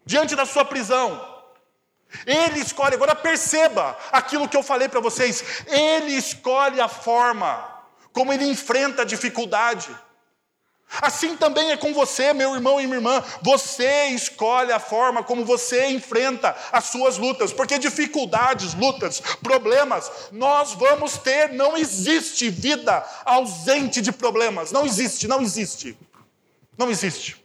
Diante 0.06 0.38
da 0.38 0.46
sua 0.46 0.64
prisão. 0.64 1.38
Ele 2.26 2.62
escolhe, 2.62 2.96
agora 2.96 3.14
perceba 3.14 3.96
aquilo 4.10 4.48
que 4.48 4.56
eu 4.56 4.64
falei 4.64 4.88
para 4.88 5.02
vocês. 5.02 5.44
Ele 5.68 6.14
escolhe 6.14 6.80
a 6.80 6.88
forma 6.88 7.78
como 8.14 8.32
ele 8.32 8.46
enfrenta 8.46 9.02
a 9.02 9.06
dificuldade. 9.06 9.94
Assim 11.02 11.38
também 11.38 11.72
é 11.72 11.78
com 11.78 11.94
você, 11.94 12.34
meu 12.34 12.56
irmão 12.56 12.82
e 12.82 12.86
minha 12.86 12.98
irmã. 12.98 13.24
Você 13.42 14.08
escolhe 14.08 14.72
a 14.72 14.80
forma 14.80 15.24
como 15.24 15.46
você 15.46 15.88
enfrenta 15.88 16.56
as 16.72 16.86
suas 16.86 17.18
lutas, 17.18 17.54
porque 17.54 17.78
dificuldades, 17.78 18.74
lutas, 18.74 19.20
problemas, 19.42 20.12
nós 20.32 20.74
vamos 20.74 21.18
ter. 21.18 21.54
Não 21.54 21.78
existe 21.78 22.50
vida 22.50 23.06
ausente 23.24 24.02
de 24.02 24.12
problemas. 24.12 24.72
Não 24.72 24.86
existe, 24.86 25.28
não 25.28 25.42
existe. 25.42 25.98
Não 26.76 26.90
existe. 26.90 27.38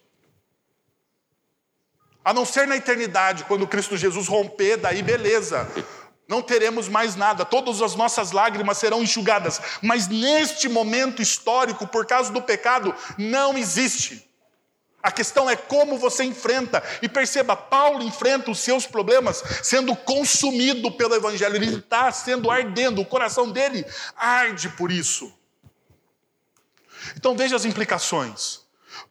A 2.24 2.32
não 2.32 2.46
ser 2.46 2.66
na 2.66 2.76
eternidade, 2.76 3.44
quando 3.44 3.66
Cristo 3.66 3.98
Jesus 3.98 4.26
romper, 4.26 4.78
daí 4.78 5.02
beleza 5.02 5.68
não 6.34 6.42
teremos 6.42 6.88
mais 6.88 7.14
nada, 7.14 7.44
todas 7.44 7.80
as 7.80 7.94
nossas 7.94 8.32
lágrimas 8.32 8.78
serão 8.78 9.04
enxugadas. 9.04 9.60
Mas 9.80 10.08
neste 10.08 10.68
momento 10.68 11.22
histórico, 11.22 11.86
por 11.86 12.04
causa 12.06 12.32
do 12.32 12.42
pecado, 12.42 12.92
não 13.16 13.56
existe. 13.56 14.28
A 15.00 15.12
questão 15.12 15.48
é 15.48 15.54
como 15.54 15.96
você 15.96 16.24
enfrenta. 16.24 16.82
E 17.00 17.08
perceba, 17.08 17.54
Paulo 17.54 18.02
enfrenta 18.02 18.50
os 18.50 18.58
seus 18.58 18.84
problemas 18.84 19.44
sendo 19.62 19.94
consumido 19.94 20.90
pelo 20.90 21.14
Evangelho. 21.14 21.54
Ele 21.54 21.76
está 21.76 22.10
sendo 22.10 22.50
ardendo, 22.50 23.00
o 23.00 23.06
coração 23.06 23.48
dele 23.48 23.86
arde 24.16 24.70
por 24.70 24.90
isso. 24.90 25.32
Então 27.16 27.36
veja 27.36 27.54
as 27.54 27.64
implicações. 27.64 28.62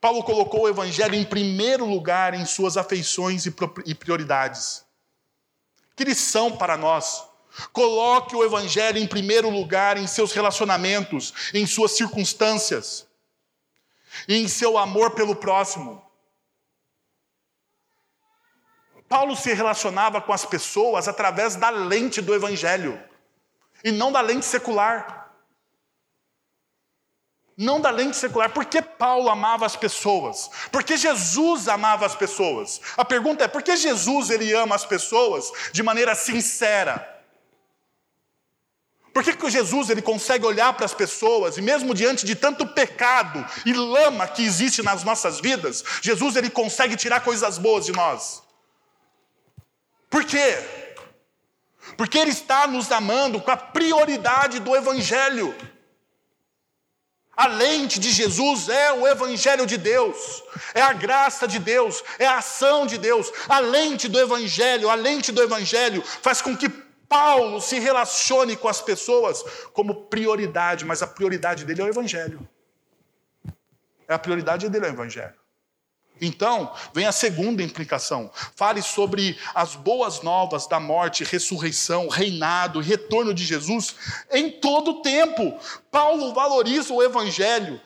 Paulo 0.02 0.24
colocou 0.24 0.64
o 0.64 0.70
Evangelho 0.70 1.16
em 1.16 1.24
primeiro 1.24 1.86
lugar 1.86 2.34
em 2.34 2.46
suas 2.46 2.76
afeições 2.76 3.46
e 3.46 3.96
prioridades. 3.96 4.84
Que 5.96 6.04
lição 6.04 6.56
para 6.58 6.78
nós! 6.78 7.24
Coloque 7.72 8.36
o 8.36 8.44
Evangelho 8.44 8.98
em 8.98 9.08
primeiro 9.08 9.50
lugar 9.50 9.96
em 9.98 10.08
seus 10.08 10.34
relacionamentos, 10.34 11.52
em 11.54 11.68
suas 11.68 11.92
circunstâncias, 11.92 13.08
em 14.28 14.48
seu 14.48 14.78
amor 14.78 15.12
pelo 15.12 15.36
próximo. 15.36 16.04
Paulo 19.08 19.36
se 19.36 19.54
relacionava 19.54 20.20
com 20.20 20.34
as 20.34 20.44
pessoas 20.44 21.08
através 21.08 21.56
da 21.56 21.70
lente 21.70 22.20
do 22.22 22.34
Evangelho, 22.34 23.00
e 23.84 23.92
não 23.92 24.12
da 24.12 24.22
lente 24.22 24.46
secular. 24.46 25.23
Não 27.56 27.80
da 27.80 27.92
lente 27.92 28.18
secular. 28.18 28.50
Por 28.50 28.66
que 28.66 28.82
Paulo 28.82 29.30
amava 29.30 29.66
as 29.66 29.76
pessoas? 29.76 30.50
Porque 30.72 30.98
Jesus 30.98 31.68
amava 31.68 32.06
as 32.06 32.16
pessoas. 32.16 32.82
A 32.98 33.06
pergunta 33.06 33.44
é: 33.44 33.48
por 33.48 33.62
que 33.62 33.76
Jesus 33.76 34.30
ele 34.30 34.52
ama 34.54 34.76
as 34.76 34.86
pessoas 34.86 35.52
de 35.72 35.84
maneira 35.84 36.16
sincera? 36.16 37.14
Por 39.14 39.24
que, 39.24 39.36
que 39.36 39.50
Jesus 39.52 39.92
ele 39.92 40.02
consegue 40.02 40.44
olhar 40.44 40.74
para 40.74 40.86
as 40.86 40.94
pessoas 40.94 41.56
e 41.56 41.62
mesmo 41.62 41.94
diante 41.94 42.26
de 42.26 42.34
tanto 42.34 42.66
pecado 42.66 43.46
e 43.64 43.72
lama 43.72 44.28
que 44.28 44.44
existe 44.44 44.82
nas 44.82 45.04
nossas 45.04 45.40
vidas, 45.40 45.84
Jesus 46.02 46.36
ele 46.36 46.50
consegue 46.50 46.96
tirar 46.96 47.20
coisas 47.20 47.60
boas 47.60 47.86
de 47.86 47.92
nós? 47.92 48.42
Por 50.10 50.26
quê? 50.26 50.58
Porque 51.96 52.18
ele 52.18 52.32
está 52.32 52.66
nos 52.66 52.92
amando 52.92 53.40
com 53.40 53.52
a 53.52 53.58
prioridade 53.58 54.60
do 54.60 54.76
evangelho. 54.76 55.56
A 57.36 57.48
lente 57.48 58.00
de 58.00 58.12
Jesus 58.12 58.70
é 58.70 58.94
o 58.94 59.08
Evangelho 59.08 59.66
de 59.66 59.76
Deus, 59.76 60.44
é 60.74 60.82
a 60.82 60.94
graça 60.94 61.48
de 61.48 61.58
Deus, 61.58 62.04
é 62.20 62.28
a 62.28 62.38
ação 62.38 62.86
de 62.86 62.98
Deus. 62.98 63.32
A 63.50 63.60
lente 63.60 64.08
do 64.08 64.20
Evangelho, 64.20 64.90
a 64.90 64.94
lente 64.94 65.32
do 65.32 65.42
Evangelho 65.42 66.04
faz 66.04 66.42
com 66.42 66.56
que 66.56 66.70
Paulo 67.10 67.60
se 67.60 67.80
relacione 67.80 68.56
com 68.56 68.68
as 68.68 68.82
pessoas 68.82 69.44
como 69.74 70.06
prioridade, 70.06 70.86
mas 70.86 71.02
a 71.02 71.08
prioridade 71.08 71.66
dele 71.66 71.82
é 71.82 71.86
o 71.86 71.90
Evangelho. 71.90 72.48
É 74.08 74.14
a 74.14 74.20
prioridade 74.20 74.70
dele 74.70 74.86
é 74.86 74.90
o 74.90 74.94
Evangelho. 74.94 75.43
Então, 76.22 76.72
vem 76.94 77.06
a 77.06 77.12
segunda 77.12 77.64
implicação. 77.64 78.32
Fale 78.56 78.82
sobre 78.82 79.38
as 79.54 79.76
boas 79.76 80.22
novas 80.22 80.68
da 80.68 80.80
morte, 80.80 81.24
ressurreição, 81.24 82.08
reinado 82.08 82.82
e 82.82 82.86
retorno 82.86 83.34
de 83.34 83.44
Jesus 83.44 83.96
em 84.32 84.50
todo 84.50 84.92
o 84.92 85.02
tempo. 85.02 85.58
Paulo 85.92 86.34
valoriza 86.34 86.94
o 86.94 87.04
evangelho 87.04 87.82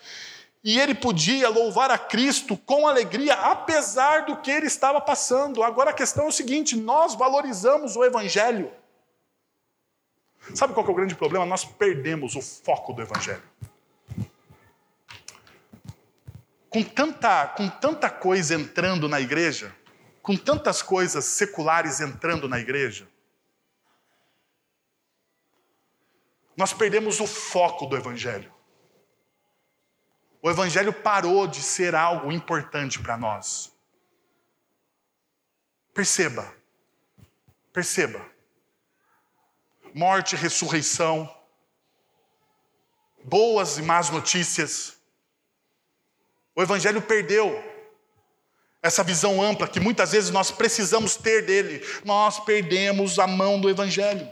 e 0.63 0.77
ele 0.77 0.93
podia 0.93 1.49
louvar 1.49 1.89
a 1.89 1.97
Cristo 1.97 2.57
com 2.57 2.87
alegria, 2.87 3.33
apesar 3.33 4.25
do 4.25 4.37
que 4.37 4.51
ele 4.51 4.67
estava 4.67 4.99
passando. 4.99 5.63
Agora 5.63 5.91
a 5.91 5.93
questão 5.93 6.25
é 6.25 6.27
o 6.27 6.31
seguinte: 6.31 6.75
nós 6.75 7.15
valorizamos 7.15 7.95
o 7.95 8.03
evangelho. 8.03 8.69
Sabe 10.53 10.73
qual 10.73 10.85
é 10.85 10.89
o 10.89 10.93
grande 10.93 11.15
problema? 11.15 11.45
Nós 11.45 11.65
perdemos 11.65 12.35
o 12.35 12.41
foco 12.41 12.93
do 12.93 13.01
evangelho. 13.01 13.43
Com 16.69 16.83
tanta, 16.83 17.47
com 17.47 17.69
tanta 17.69 18.09
coisa 18.09 18.55
entrando 18.55 19.07
na 19.07 19.21
igreja, 19.21 19.75
com 20.21 20.35
tantas 20.35 20.81
coisas 20.81 21.25
seculares 21.25 22.01
entrando 22.01 22.49
na 22.49 22.59
igreja, 22.59 23.07
nós 26.55 26.73
perdemos 26.73 27.19
o 27.19 27.27
foco 27.27 27.85
do 27.85 27.95
Evangelho. 27.95 28.51
O 30.41 30.49
Evangelho 30.49 30.91
parou 30.91 31.47
de 31.47 31.61
ser 31.61 31.95
algo 31.95 32.31
importante 32.31 32.99
para 32.99 33.15
nós. 33.15 33.71
Perceba, 35.93 36.53
perceba. 37.71 38.23
Morte, 39.93 40.35
ressurreição, 40.35 41.33
boas 43.23 43.77
e 43.77 43.81
más 43.81 44.09
notícias, 44.09 44.96
o 46.57 46.61
Evangelho 46.63 46.99
perdeu 47.03 47.63
essa 48.81 49.03
visão 49.03 49.43
ampla 49.43 49.67
que 49.67 49.79
muitas 49.79 50.11
vezes 50.11 50.31
nós 50.31 50.49
precisamos 50.49 51.15
ter 51.15 51.45
dele. 51.45 51.85
Nós 52.03 52.39
perdemos 52.39 53.19
a 53.19 53.27
mão 53.27 53.61
do 53.61 53.69
Evangelho. 53.69 54.27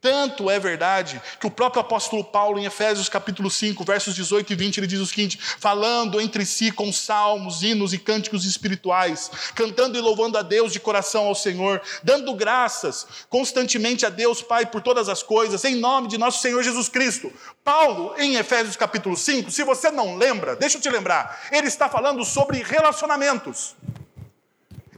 Tanto 0.00 0.50
é 0.50 0.58
verdade 0.58 1.20
que 1.40 1.46
o 1.46 1.50
próprio 1.50 1.80
apóstolo 1.80 2.24
Paulo, 2.24 2.58
em 2.58 2.64
Efésios 2.64 3.08
capítulo 3.08 3.50
5, 3.50 3.84
versos 3.84 4.14
18 4.14 4.52
e 4.52 4.56
20, 4.56 4.78
ele 4.78 4.86
diz 4.86 5.00
o 5.00 5.06
seguinte: 5.06 5.38
falando 5.58 6.20
entre 6.20 6.44
si 6.44 6.70
com 6.72 6.92
salmos, 6.92 7.62
hinos 7.62 7.92
e 7.92 7.98
cânticos 7.98 8.44
espirituais, 8.44 9.30
cantando 9.54 9.96
e 9.96 10.00
louvando 10.00 10.38
a 10.38 10.42
Deus 10.42 10.72
de 10.72 10.80
coração 10.80 11.26
ao 11.26 11.34
Senhor, 11.34 11.80
dando 12.02 12.34
graças 12.34 13.06
constantemente 13.28 14.04
a 14.04 14.10
Deus 14.10 14.42
Pai 14.42 14.66
por 14.66 14.80
todas 14.80 15.08
as 15.08 15.22
coisas, 15.22 15.64
em 15.64 15.76
nome 15.76 16.08
de 16.08 16.18
nosso 16.18 16.42
Senhor 16.42 16.62
Jesus 16.62 16.88
Cristo. 16.88 17.32
Paulo, 17.62 18.14
em 18.18 18.36
Efésios 18.36 18.76
capítulo 18.76 19.16
5, 19.16 19.50
se 19.50 19.62
você 19.64 19.90
não 19.90 20.16
lembra, 20.16 20.56
deixa 20.56 20.78
eu 20.78 20.80
te 20.80 20.90
lembrar, 20.90 21.48
ele 21.52 21.68
está 21.68 21.88
falando 21.88 22.24
sobre 22.24 22.62
relacionamentos. 22.62 23.74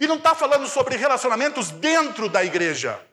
E 0.00 0.06
não 0.06 0.16
está 0.16 0.34
falando 0.34 0.68
sobre 0.68 0.96
relacionamentos 0.96 1.70
dentro 1.70 2.28
da 2.28 2.44
igreja. 2.44 3.07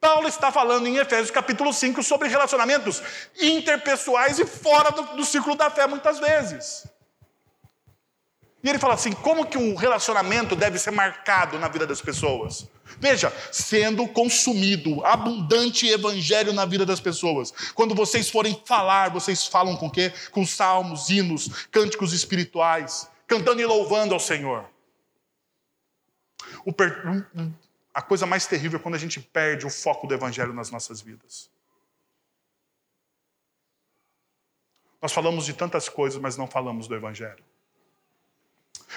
Paulo 0.00 0.28
está 0.28 0.52
falando 0.52 0.86
em 0.86 0.96
Efésios 0.96 1.30
capítulo 1.30 1.72
5 1.72 2.02
sobre 2.02 2.28
relacionamentos 2.28 3.02
interpessoais 3.40 4.38
e 4.38 4.46
fora 4.46 4.90
do, 4.90 5.16
do 5.16 5.24
círculo 5.24 5.56
da 5.56 5.70
fé, 5.70 5.86
muitas 5.86 6.18
vezes. 6.18 6.86
E 8.62 8.68
ele 8.68 8.78
fala 8.78 8.94
assim: 8.94 9.12
como 9.12 9.46
que 9.46 9.56
um 9.56 9.74
relacionamento 9.74 10.54
deve 10.54 10.78
ser 10.78 10.90
marcado 10.90 11.58
na 11.58 11.68
vida 11.68 11.86
das 11.86 12.00
pessoas? 12.00 12.68
Veja, 12.98 13.32
sendo 13.50 14.06
consumido 14.08 15.04
abundante 15.04 15.88
evangelho 15.88 16.52
na 16.52 16.66
vida 16.66 16.84
das 16.84 17.00
pessoas. 17.00 17.52
Quando 17.74 17.94
vocês 17.94 18.28
forem 18.28 18.60
falar, 18.66 19.10
vocês 19.10 19.46
falam 19.46 19.76
com 19.76 19.90
quê? 19.90 20.12
Com 20.30 20.44
salmos, 20.44 21.08
hinos, 21.08 21.66
cânticos 21.70 22.12
espirituais, 22.12 23.08
cantando 23.26 23.62
e 23.62 23.66
louvando 23.66 24.12
ao 24.12 24.20
Senhor. 24.20 24.66
O 26.64 26.72
per 26.72 27.26
a 27.92 28.00
coisa 28.00 28.26
mais 28.26 28.46
terrível 28.46 28.78
é 28.78 28.82
quando 28.82 28.94
a 28.94 28.98
gente 28.98 29.20
perde 29.20 29.66
o 29.66 29.70
foco 29.70 30.06
do 30.06 30.14
Evangelho 30.14 30.52
nas 30.52 30.70
nossas 30.70 31.00
vidas. 31.00 31.50
Nós 35.02 35.12
falamos 35.12 35.46
de 35.46 35.54
tantas 35.54 35.88
coisas, 35.88 36.20
mas 36.20 36.36
não 36.36 36.46
falamos 36.46 36.86
do 36.86 36.94
Evangelho. 36.94 37.42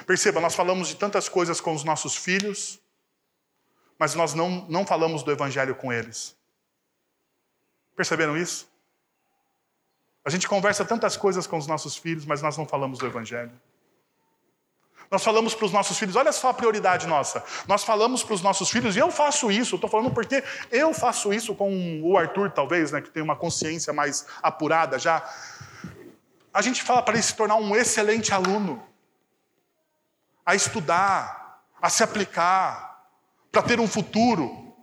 Perceba, 0.06 0.40
nós 0.40 0.56
falamos 0.56 0.88
de 0.88 0.96
tantas 0.96 1.30
coisas 1.30 1.62
com 1.62 1.74
os 1.74 1.84
nossos 1.84 2.16
filhos, 2.16 2.80
mas 3.98 4.16
nós 4.16 4.34
não, 4.34 4.68
não 4.68 4.86
falamos 4.86 5.24
do 5.24 5.32
Evangelho 5.32 5.76
com 5.76 5.94
eles. 5.94 6.36
Perceberam 7.96 8.36
isso? 8.36 8.72
A 10.26 10.30
gente 10.30 10.48
conversa 10.48 10.86
tantas 10.86 11.16
coisas 11.16 11.48
com 11.48 11.58
os 11.58 11.68
nossos 11.68 11.96
filhos, 11.96 12.26
mas 12.26 12.42
nós 12.42 12.58
não 12.58 12.66
falamos 12.66 13.00
do 13.00 13.06
Evangelho. 13.06 13.52
Nós 15.10 15.24
falamos 15.24 15.54
para 15.54 15.66
os 15.66 15.72
nossos 15.72 15.98
filhos, 15.98 16.16
olha 16.16 16.32
só 16.32 16.50
a 16.50 16.54
prioridade 16.54 17.06
nossa. 17.08 17.44
Nós 17.68 17.84
falamos 17.84 18.24
para 18.24 18.34
os 18.34 18.42
nossos 18.42 18.70
filhos, 18.70 18.96
e 18.96 19.00
eu 19.00 19.12
faço 19.12 19.52
isso, 19.52 19.76
estou 19.76 19.90
falando 19.90 20.12
porque 20.12 20.44
eu 20.72 20.94
faço 20.94 21.32
isso 21.34 21.54
com 21.54 22.02
o 22.02 22.18
Arthur, 22.18 22.50
talvez, 22.52 22.92
né, 22.92 23.02
que 23.02 23.10
tem 23.10 23.22
uma 23.22 23.36
consciência 23.36 23.94
mais 23.94 24.26
apurada 24.42 24.98
já. 24.98 25.24
A 26.54 26.62
gente 26.62 26.84
fala 26.84 27.02
para 27.02 27.14
ele 27.14 27.24
se 27.24 27.36
tornar 27.36 27.56
um 27.56 27.76
excelente 27.76 28.34
aluno, 28.34 28.84
a 30.46 30.56
estudar, 30.56 31.64
a 31.82 31.90
se 31.90 32.04
aplicar, 32.04 33.08
para 33.52 33.62
ter 33.62 33.80
um 33.80 33.88
futuro. 33.88 34.76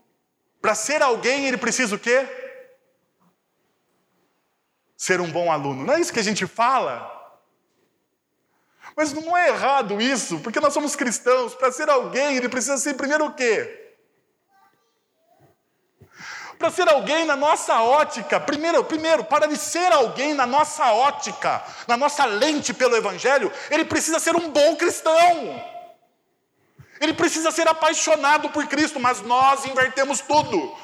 Para 0.61 0.75
ser 0.75 1.03
alguém, 1.03 1.47
ele 1.47 1.57
precisa 1.57 1.97
o 1.97 1.99
quê? 1.99 2.27
Ser 4.97 5.21
um 5.21 5.31
bom 5.31 5.51
aluno. 5.51 5.85
Não 5.85 5.95
é 5.95 6.01
isso 6.01 6.12
que 6.12 6.21
a 6.21 6.25
gente 6.25 6.47
fala? 6.47 7.20
Mas 9.01 9.14
não 9.14 9.34
é 9.34 9.48
errado 9.48 9.98
isso, 9.98 10.40
porque 10.40 10.61
nós 10.61 10.74
somos 10.74 10.94
cristãos. 10.94 11.55
Para 11.55 11.72
ser 11.72 11.88
alguém, 11.88 12.36
ele 12.36 12.51
precisa 12.51 12.76
ser 12.76 12.92
primeiro 12.92 13.24
o 13.24 13.32
quê? 13.32 13.96
Para 16.59 16.70
ser 16.70 16.86
alguém 16.86 17.24
na 17.24 17.34
nossa 17.34 17.80
ótica, 17.80 18.38
primeiro, 18.38 18.84
primeiro, 18.84 19.24
para 19.24 19.46
ele 19.46 19.57
ser 19.57 19.90
alguém 19.90 20.34
na 20.34 20.46
nossa 20.46 20.92
ótica, 20.92 21.64
na 21.88 21.96
nossa 21.96 22.26
lente 22.26 22.74
pelo 22.74 22.94
Evangelho, 22.94 23.51
ele 23.70 23.86
precisa 23.86 24.18
ser 24.18 24.36
um 24.36 24.51
bom 24.51 24.76
cristão. 24.76 25.64
Ele 27.01 27.14
precisa 27.14 27.51
ser 27.51 27.66
apaixonado 27.66 28.51
por 28.51 28.66
Cristo, 28.66 29.01
mas 29.01 29.22
nós 29.22 29.64
invertemos 29.64 30.20
tudo. 30.20 30.76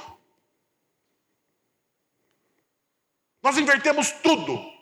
Nós 3.42 3.58
invertemos 3.58 4.10
tudo. 4.10 4.75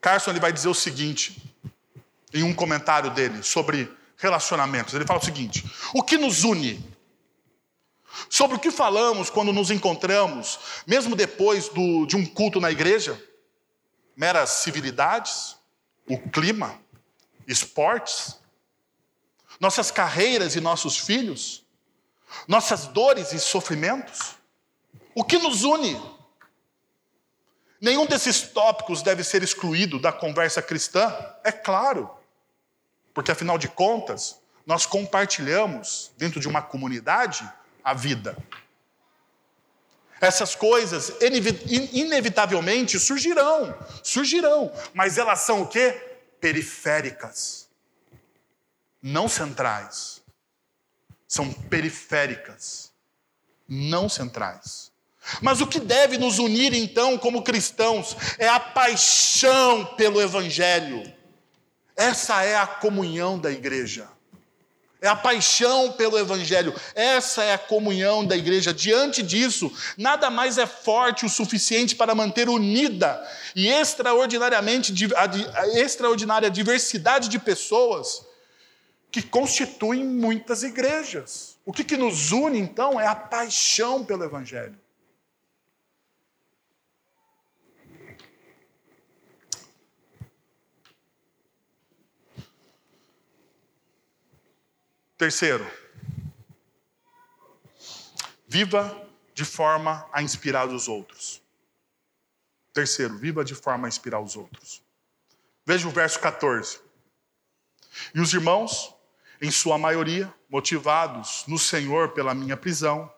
Carson 0.00 0.30
ele 0.30 0.40
vai 0.40 0.52
dizer 0.52 0.68
o 0.68 0.74
seguinte, 0.74 1.42
em 2.32 2.42
um 2.42 2.54
comentário 2.54 3.10
dele 3.10 3.42
sobre 3.42 3.90
relacionamentos. 4.16 4.94
Ele 4.94 5.06
fala 5.06 5.20
o 5.20 5.24
seguinte: 5.24 5.64
o 5.94 6.02
que 6.02 6.16
nos 6.16 6.44
une? 6.44 6.84
Sobre 8.28 8.56
o 8.56 8.60
que 8.60 8.70
falamos 8.70 9.30
quando 9.30 9.52
nos 9.52 9.70
encontramos, 9.70 10.58
mesmo 10.86 11.14
depois 11.14 11.68
do, 11.68 12.06
de 12.06 12.16
um 12.16 12.26
culto 12.26 12.60
na 12.60 12.70
igreja? 12.70 13.20
Meras 14.16 14.50
civilidades? 14.50 15.56
O 16.08 16.18
clima? 16.18 16.78
Esportes? 17.46 18.38
Nossas 19.60 19.90
carreiras 19.90 20.56
e 20.56 20.60
nossos 20.60 20.98
filhos? 20.98 21.64
Nossas 22.48 22.86
dores 22.86 23.32
e 23.32 23.38
sofrimentos? 23.38 24.34
O 25.14 25.24
que 25.24 25.38
nos 25.38 25.62
une? 25.62 26.00
Nenhum 27.80 28.04
desses 28.04 28.42
tópicos 28.42 29.02
deve 29.02 29.24
ser 29.24 29.42
excluído 29.42 29.98
da 29.98 30.12
conversa 30.12 30.60
cristã, 30.60 31.12
é 31.42 31.50
claro, 31.50 32.10
porque 33.14 33.30
afinal 33.30 33.56
de 33.56 33.68
contas, 33.68 34.38
nós 34.66 34.84
compartilhamos 34.84 36.12
dentro 36.18 36.38
de 36.38 36.46
uma 36.46 36.60
comunidade 36.60 37.50
a 37.82 37.94
vida. 37.94 38.36
Essas 40.20 40.54
coisas 40.54 41.14
inevitavelmente 41.92 43.00
surgirão, 43.00 43.74
surgirão, 44.02 44.70
mas 44.92 45.16
elas 45.16 45.40
são 45.40 45.62
o 45.62 45.66
quê? 45.66 45.92
Periféricas, 46.38 47.68
não 49.02 49.26
centrais. 49.28 50.20
São 51.26 51.50
periféricas, 51.52 52.92
não 53.66 54.08
centrais. 54.08 54.89
Mas 55.40 55.60
o 55.60 55.66
que 55.66 55.80
deve 55.80 56.18
nos 56.18 56.38
unir 56.38 56.72
então 56.74 57.16
como 57.18 57.42
cristãos 57.42 58.16
é 58.38 58.48
a 58.48 58.60
paixão 58.60 59.84
pelo 59.96 60.20
Evangelho. 60.20 61.02
Essa 61.96 62.42
é 62.42 62.56
a 62.56 62.66
comunhão 62.66 63.38
da 63.38 63.50
igreja. 63.50 64.08
É 65.02 65.08
a 65.08 65.16
paixão 65.16 65.92
pelo 65.92 66.18
Evangelho. 66.18 66.74
Essa 66.94 67.42
é 67.42 67.54
a 67.54 67.58
comunhão 67.58 68.24
da 68.24 68.36
igreja. 68.36 68.72
Diante 68.72 69.22
disso, 69.22 69.72
nada 69.96 70.28
mais 70.28 70.58
é 70.58 70.66
forte 70.66 71.24
o 71.24 71.28
suficiente 71.28 71.96
para 71.96 72.14
manter 72.14 72.48
unida 72.48 73.26
e 73.56 73.68
extraordinariamente 73.68 74.92
a 75.16 75.68
extraordinária 75.78 76.50
diversidade 76.50 77.28
de 77.28 77.38
pessoas 77.38 78.26
que 79.10 79.22
constituem 79.22 80.04
muitas 80.04 80.62
igrejas. 80.62 81.56
O 81.64 81.72
que, 81.72 81.82
que 81.82 81.96
nos 81.96 82.30
une 82.30 82.58
então 82.58 83.00
é 83.00 83.06
a 83.06 83.14
paixão 83.14 84.04
pelo 84.04 84.24
Evangelho. 84.24 84.78
Terceiro, 95.20 95.70
viva 98.48 99.06
de 99.34 99.44
forma 99.44 100.08
a 100.14 100.22
inspirar 100.22 100.66
os 100.66 100.88
outros. 100.88 101.42
Terceiro, 102.72 103.18
viva 103.18 103.44
de 103.44 103.54
forma 103.54 103.86
a 103.86 103.90
inspirar 103.90 104.18
os 104.18 104.34
outros. 104.34 104.82
Veja 105.66 105.86
o 105.86 105.90
verso 105.90 106.18
14. 106.20 106.80
E 108.14 108.18
os 108.18 108.32
irmãos, 108.32 108.94
em 109.42 109.50
sua 109.50 109.76
maioria, 109.76 110.32
motivados 110.48 111.44
no 111.46 111.58
Senhor 111.58 112.12
pela 112.12 112.32
minha 112.32 112.56
prisão, 112.56 113.12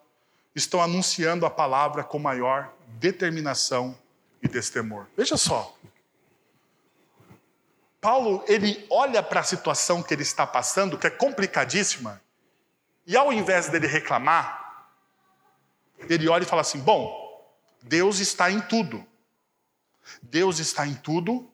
estão 0.57 0.83
anunciando 0.83 1.47
a 1.47 1.51
palavra 1.51 2.03
com 2.03 2.19
maior 2.19 2.75
determinação 2.99 3.97
e 4.43 4.49
destemor. 4.49 5.07
Veja 5.17 5.37
só. 5.37 5.79
Paulo, 8.03 8.45
ele 8.49 8.85
olha 8.91 9.23
para 9.23 9.41
a 9.41 9.45
situação 9.45 10.03
que 10.03 10.13
ele 10.13 10.25
está 10.25 10.45
passando, 10.45 10.99
que 10.99 11.07
é 11.07 11.11
complicadíssima, 11.11 12.21
e 13.07 13.17
ao 13.17 13.33
invés 13.33 13.69
dele 13.69 13.87
reclamar, 13.87 14.89
ele 16.09 16.29
olha 16.29 16.43
e 16.43 16.47
fala 16.47 16.63
assim: 16.63 16.81
bom, 16.81 17.57
Deus 17.81 18.19
está 18.19 18.51
em 18.51 18.61
tudo. 18.61 19.07
Deus 20.21 20.59
está 20.59 20.85
em 20.85 20.95
tudo, 20.95 21.49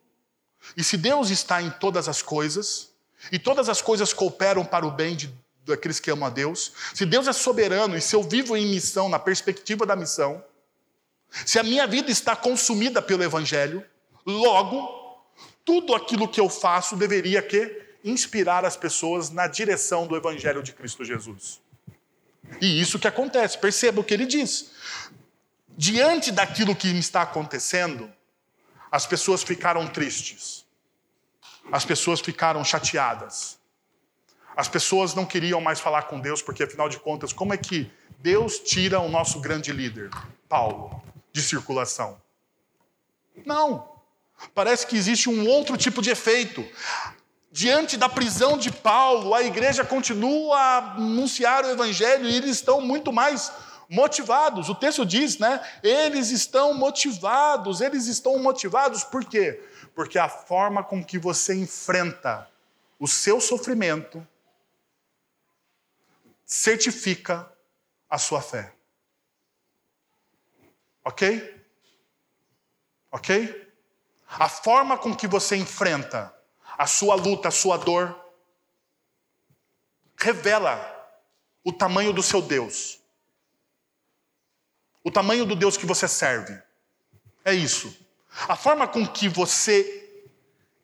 e 0.74 0.82
se 0.82 0.96
Deus 0.96 1.28
está 1.28 1.60
em 1.60 1.68
todas 1.68 2.08
as 2.08 2.22
coisas, 2.22 2.92
e 3.30 3.38
todas 3.38 3.68
as 3.68 3.82
coisas 3.82 4.14
cooperam 4.14 4.64
para 4.64 4.86
o 4.86 4.90
bem 4.90 5.14
de, 5.14 5.30
daqueles 5.66 6.00
que 6.00 6.10
amam 6.10 6.26
a 6.26 6.30
Deus, 6.30 6.72
se 6.94 7.04
Deus 7.04 7.28
é 7.28 7.32
soberano 7.34 7.94
e 7.94 8.00
se 8.00 8.16
eu 8.16 8.22
vivo 8.22 8.56
em 8.56 8.66
missão, 8.68 9.10
na 9.10 9.18
perspectiva 9.18 9.84
da 9.84 9.94
missão, 9.94 10.42
se 11.44 11.58
a 11.58 11.62
minha 11.62 11.86
vida 11.86 12.10
está 12.10 12.34
consumida 12.34 13.02
pelo 13.02 13.22
Evangelho, 13.22 13.84
logo, 14.24 14.97
tudo 15.68 15.94
aquilo 15.94 16.26
que 16.26 16.40
eu 16.40 16.48
faço 16.48 16.96
deveria 16.96 17.42
que 17.42 17.82
inspirar 18.02 18.64
as 18.64 18.74
pessoas 18.74 19.28
na 19.28 19.46
direção 19.46 20.06
do 20.06 20.16
Evangelho 20.16 20.62
de 20.62 20.72
Cristo 20.72 21.04
Jesus. 21.04 21.60
E 22.58 22.80
isso 22.80 22.98
que 22.98 23.06
acontece, 23.06 23.58
perceba 23.58 24.00
o 24.00 24.04
que 24.04 24.14
ele 24.14 24.24
diz. 24.24 24.70
Diante 25.76 26.32
daquilo 26.32 26.74
que 26.74 26.88
está 26.88 27.20
acontecendo, 27.20 28.10
as 28.90 29.04
pessoas 29.04 29.42
ficaram 29.42 29.86
tristes, 29.86 30.64
as 31.70 31.84
pessoas 31.84 32.20
ficaram 32.20 32.64
chateadas, 32.64 33.58
as 34.56 34.68
pessoas 34.68 35.14
não 35.14 35.26
queriam 35.26 35.60
mais 35.60 35.80
falar 35.80 36.04
com 36.04 36.18
Deus, 36.18 36.40
porque 36.40 36.62
afinal 36.62 36.88
de 36.88 36.98
contas, 36.98 37.30
como 37.30 37.52
é 37.52 37.58
que 37.58 37.90
Deus 38.20 38.58
tira 38.58 39.00
o 39.00 39.10
nosso 39.10 39.38
grande 39.38 39.70
líder, 39.70 40.08
Paulo? 40.48 41.02
de 41.38 41.42
circulação. 41.42 42.20
Não. 43.44 43.97
Parece 44.54 44.86
que 44.86 44.96
existe 44.96 45.28
um 45.28 45.46
outro 45.48 45.76
tipo 45.76 46.00
de 46.00 46.10
efeito. 46.10 46.66
Diante 47.50 47.96
da 47.96 48.08
prisão 48.08 48.58
de 48.58 48.70
Paulo, 48.70 49.34
a 49.34 49.42
igreja 49.42 49.84
continua 49.84 50.56
a 50.56 50.94
anunciar 50.94 51.64
o 51.64 51.70
evangelho 51.70 52.28
e 52.28 52.36
eles 52.36 52.50
estão 52.50 52.80
muito 52.80 53.12
mais 53.12 53.50
motivados. 53.88 54.68
O 54.68 54.74
texto 54.74 55.04
diz, 55.04 55.38
né? 55.38 55.60
Eles 55.82 56.30
estão 56.30 56.74
motivados, 56.74 57.80
eles 57.80 58.06
estão 58.06 58.38
motivados 58.38 59.02
por 59.02 59.24
quê? 59.24 59.62
Porque 59.94 60.18
a 60.18 60.28
forma 60.28 60.84
com 60.84 61.02
que 61.02 61.18
você 61.18 61.54
enfrenta 61.54 62.48
o 62.98 63.08
seu 63.08 63.40
sofrimento 63.40 64.26
certifica 66.44 67.50
a 68.08 68.18
sua 68.18 68.40
fé. 68.40 68.72
Ok? 71.04 71.64
Ok? 73.10 73.67
A 74.28 74.48
forma 74.48 74.98
com 74.98 75.14
que 75.14 75.26
você 75.26 75.56
enfrenta 75.56 76.34
a 76.76 76.86
sua 76.86 77.14
luta, 77.14 77.48
a 77.48 77.52
sua 77.52 77.76
dor, 77.76 78.18
revela 80.16 80.94
o 81.64 81.72
tamanho 81.72 82.12
do 82.12 82.22
seu 82.22 82.42
Deus. 82.42 83.00
O 85.02 85.10
tamanho 85.10 85.46
do 85.46 85.54
Deus 85.54 85.76
que 85.76 85.86
você 85.86 86.08
serve. 86.08 86.60
É 87.44 87.54
isso. 87.54 87.96
A 88.48 88.56
forma 88.56 88.86
com 88.86 89.06
que 89.06 89.28
você 89.28 90.28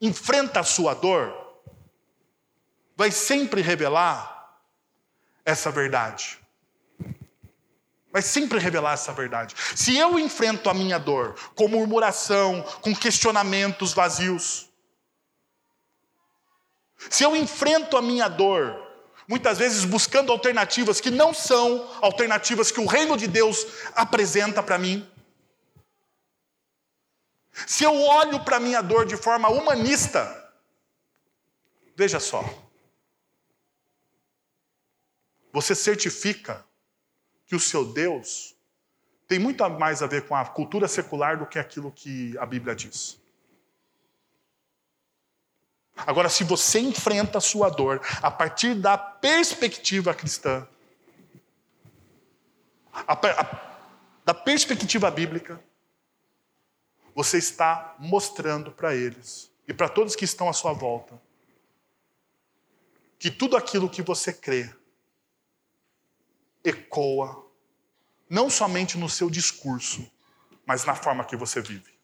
enfrenta 0.01 0.61
a 0.61 0.63
sua 0.63 0.93
dor 0.93 1.33
vai 2.95 3.11
sempre 3.11 3.61
revelar 3.61 4.59
essa 5.43 5.69
verdade 5.69 6.44
vai 8.15 8.21
sempre 8.21 8.59
revelar 8.59 8.93
essa 8.93 9.11
verdade. 9.11 9.53
Se 9.75 9.97
eu 9.97 10.17
enfrento 10.17 10.69
a 10.69 10.73
minha 10.73 10.97
dor 10.97 11.35
com 11.53 11.67
murmuração, 11.67 12.61
com 12.79 12.95
questionamentos 12.95 13.91
vazios, 13.91 14.69
se 17.09 17.25
eu 17.25 17.35
enfrento 17.35 17.97
a 17.97 18.01
minha 18.01 18.29
dor, 18.29 18.73
muitas 19.27 19.57
vezes 19.57 19.83
buscando 19.83 20.31
alternativas 20.31 21.01
que 21.01 21.11
não 21.11 21.33
são 21.33 21.91
alternativas 22.01 22.71
que 22.71 22.79
o 22.79 22.85
reino 22.85 23.17
de 23.17 23.27
Deus 23.27 23.67
apresenta 23.93 24.63
para 24.63 24.77
mim, 24.77 25.05
se 27.67 27.83
eu 27.83 27.93
olho 27.93 28.45
para 28.45 28.55
a 28.55 28.61
minha 28.61 28.81
dor 28.81 29.05
de 29.05 29.17
forma 29.17 29.49
humanista, 29.49 30.53
veja 31.97 32.21
só, 32.21 32.45
você 35.51 35.75
certifica 35.75 36.65
que 37.45 37.55
o 37.55 37.59
seu 37.59 37.85
Deus 37.85 38.55
tem 39.27 39.39
muito 39.39 39.67
mais 39.69 40.03
a 40.03 40.07
ver 40.07 40.27
com 40.27 40.35
a 40.35 40.45
cultura 40.45 40.87
secular 40.87 41.37
do 41.37 41.45
que 41.45 41.57
aquilo 41.57 41.91
que 41.91 42.37
a 42.37 42.45
Bíblia 42.45 42.75
diz. 42.75 43.19
Agora, 45.95 46.29
se 46.29 46.43
você 46.43 46.79
enfrenta 46.79 47.37
a 47.37 47.41
sua 47.41 47.69
dor 47.69 48.01
a 48.21 48.29
partir 48.29 48.75
da 48.75 48.97
perspectiva 48.97 50.13
cristã, 50.13 50.67
a, 52.91 53.13
a, 53.13 53.77
da 54.23 54.33
perspectiva 54.33 55.09
bíblica, 55.09 55.59
você 57.15 57.37
está 57.37 57.95
mostrando 57.97 58.71
para 58.71 58.93
eles 58.93 59.49
e 59.67 59.73
para 59.73 59.87
todos 59.87 60.15
que 60.15 60.25
estão 60.25 60.49
à 60.49 60.53
sua 60.53 60.73
volta 60.73 61.19
que 63.17 63.31
tudo 63.31 63.55
aquilo 63.57 63.89
que 63.89 64.01
você 64.01 64.33
crê 64.33 64.69
ecoa, 66.65 67.45
não 68.29 68.49
somente 68.49 68.97
no 68.97 69.07
seu 69.07 69.29
discurso, 69.29 70.09
mas 70.65 70.83
na 70.83 70.95
forma 70.95 71.23
que 71.23 71.37
você 71.37 71.61
vive. 71.61 71.95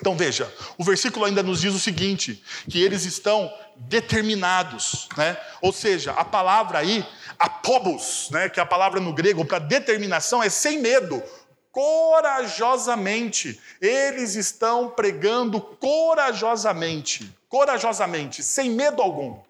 Então 0.00 0.16
veja, 0.16 0.52
o 0.76 0.84
versículo 0.84 1.24
ainda 1.24 1.42
nos 1.42 1.60
diz 1.60 1.74
o 1.74 1.80
seguinte: 1.80 2.44
que 2.68 2.82
eles 2.82 3.04
estão 3.04 3.50
determinados, 3.76 5.08
né? 5.16 5.34
Ou 5.62 5.72
seja, 5.72 6.12
a 6.12 6.24
palavra 6.24 6.78
aí, 6.78 7.06
apobos, 7.38 8.28
né? 8.30 8.50
Que 8.50 8.60
é 8.60 8.62
a 8.62 8.66
palavra 8.66 9.00
no 9.00 9.14
grego 9.14 9.44
para 9.44 9.58
determinação 9.58 10.42
é 10.42 10.50
sem 10.50 10.78
medo, 10.78 11.22
corajosamente. 11.72 13.58
Eles 13.80 14.34
estão 14.34 14.90
pregando 14.90 15.58
corajosamente, 15.60 17.34
corajosamente, 17.48 18.42
sem 18.42 18.70
medo 18.70 19.00
algum. 19.00 19.40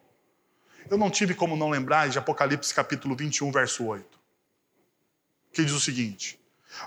Eu 0.90 0.98
não 0.98 1.10
tive 1.10 1.34
como 1.34 1.56
não 1.56 1.70
lembrar 1.70 2.08
de 2.08 2.18
Apocalipse 2.18 2.74
capítulo 2.74 3.16
21, 3.16 3.50
verso 3.50 3.86
8, 3.86 4.18
que 5.52 5.64
diz 5.64 5.72
o 5.72 5.80
seguinte: 5.80 6.38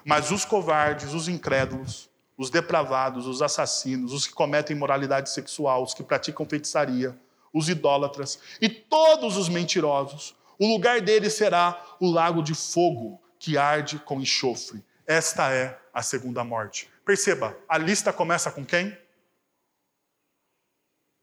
Mas 0.05 0.29
os 0.29 0.45
covardes, 0.45 1.13
os 1.13 1.27
incrédulos, 1.27 2.09
os 2.37 2.49
depravados, 2.49 3.25
os 3.25 3.41
assassinos, 3.41 4.13
os 4.13 4.27
que 4.27 4.33
cometem 4.33 4.75
imoralidade 4.75 5.29
sexual, 5.31 5.83
os 5.83 5.93
que 5.93 6.03
praticam 6.03 6.45
feitiçaria, 6.45 7.17
os 7.51 7.69
idólatras 7.69 8.39
e 8.61 8.69
todos 8.69 9.35
os 9.35 9.49
mentirosos, 9.49 10.35
o 10.59 10.67
lugar 10.67 11.01
deles 11.01 11.33
será 11.33 11.83
o 11.99 12.11
lago 12.11 12.43
de 12.43 12.53
fogo 12.53 13.19
que 13.39 13.57
arde 13.57 13.97
com 13.99 14.21
enxofre. 14.21 14.83
Esta 15.07 15.51
é 15.51 15.79
a 15.93 16.03
segunda 16.03 16.43
morte. 16.43 16.87
Perceba, 17.03 17.57
a 17.67 17.77
lista 17.77 18.13
começa 18.13 18.51
com 18.51 18.63
quem? 18.63 18.95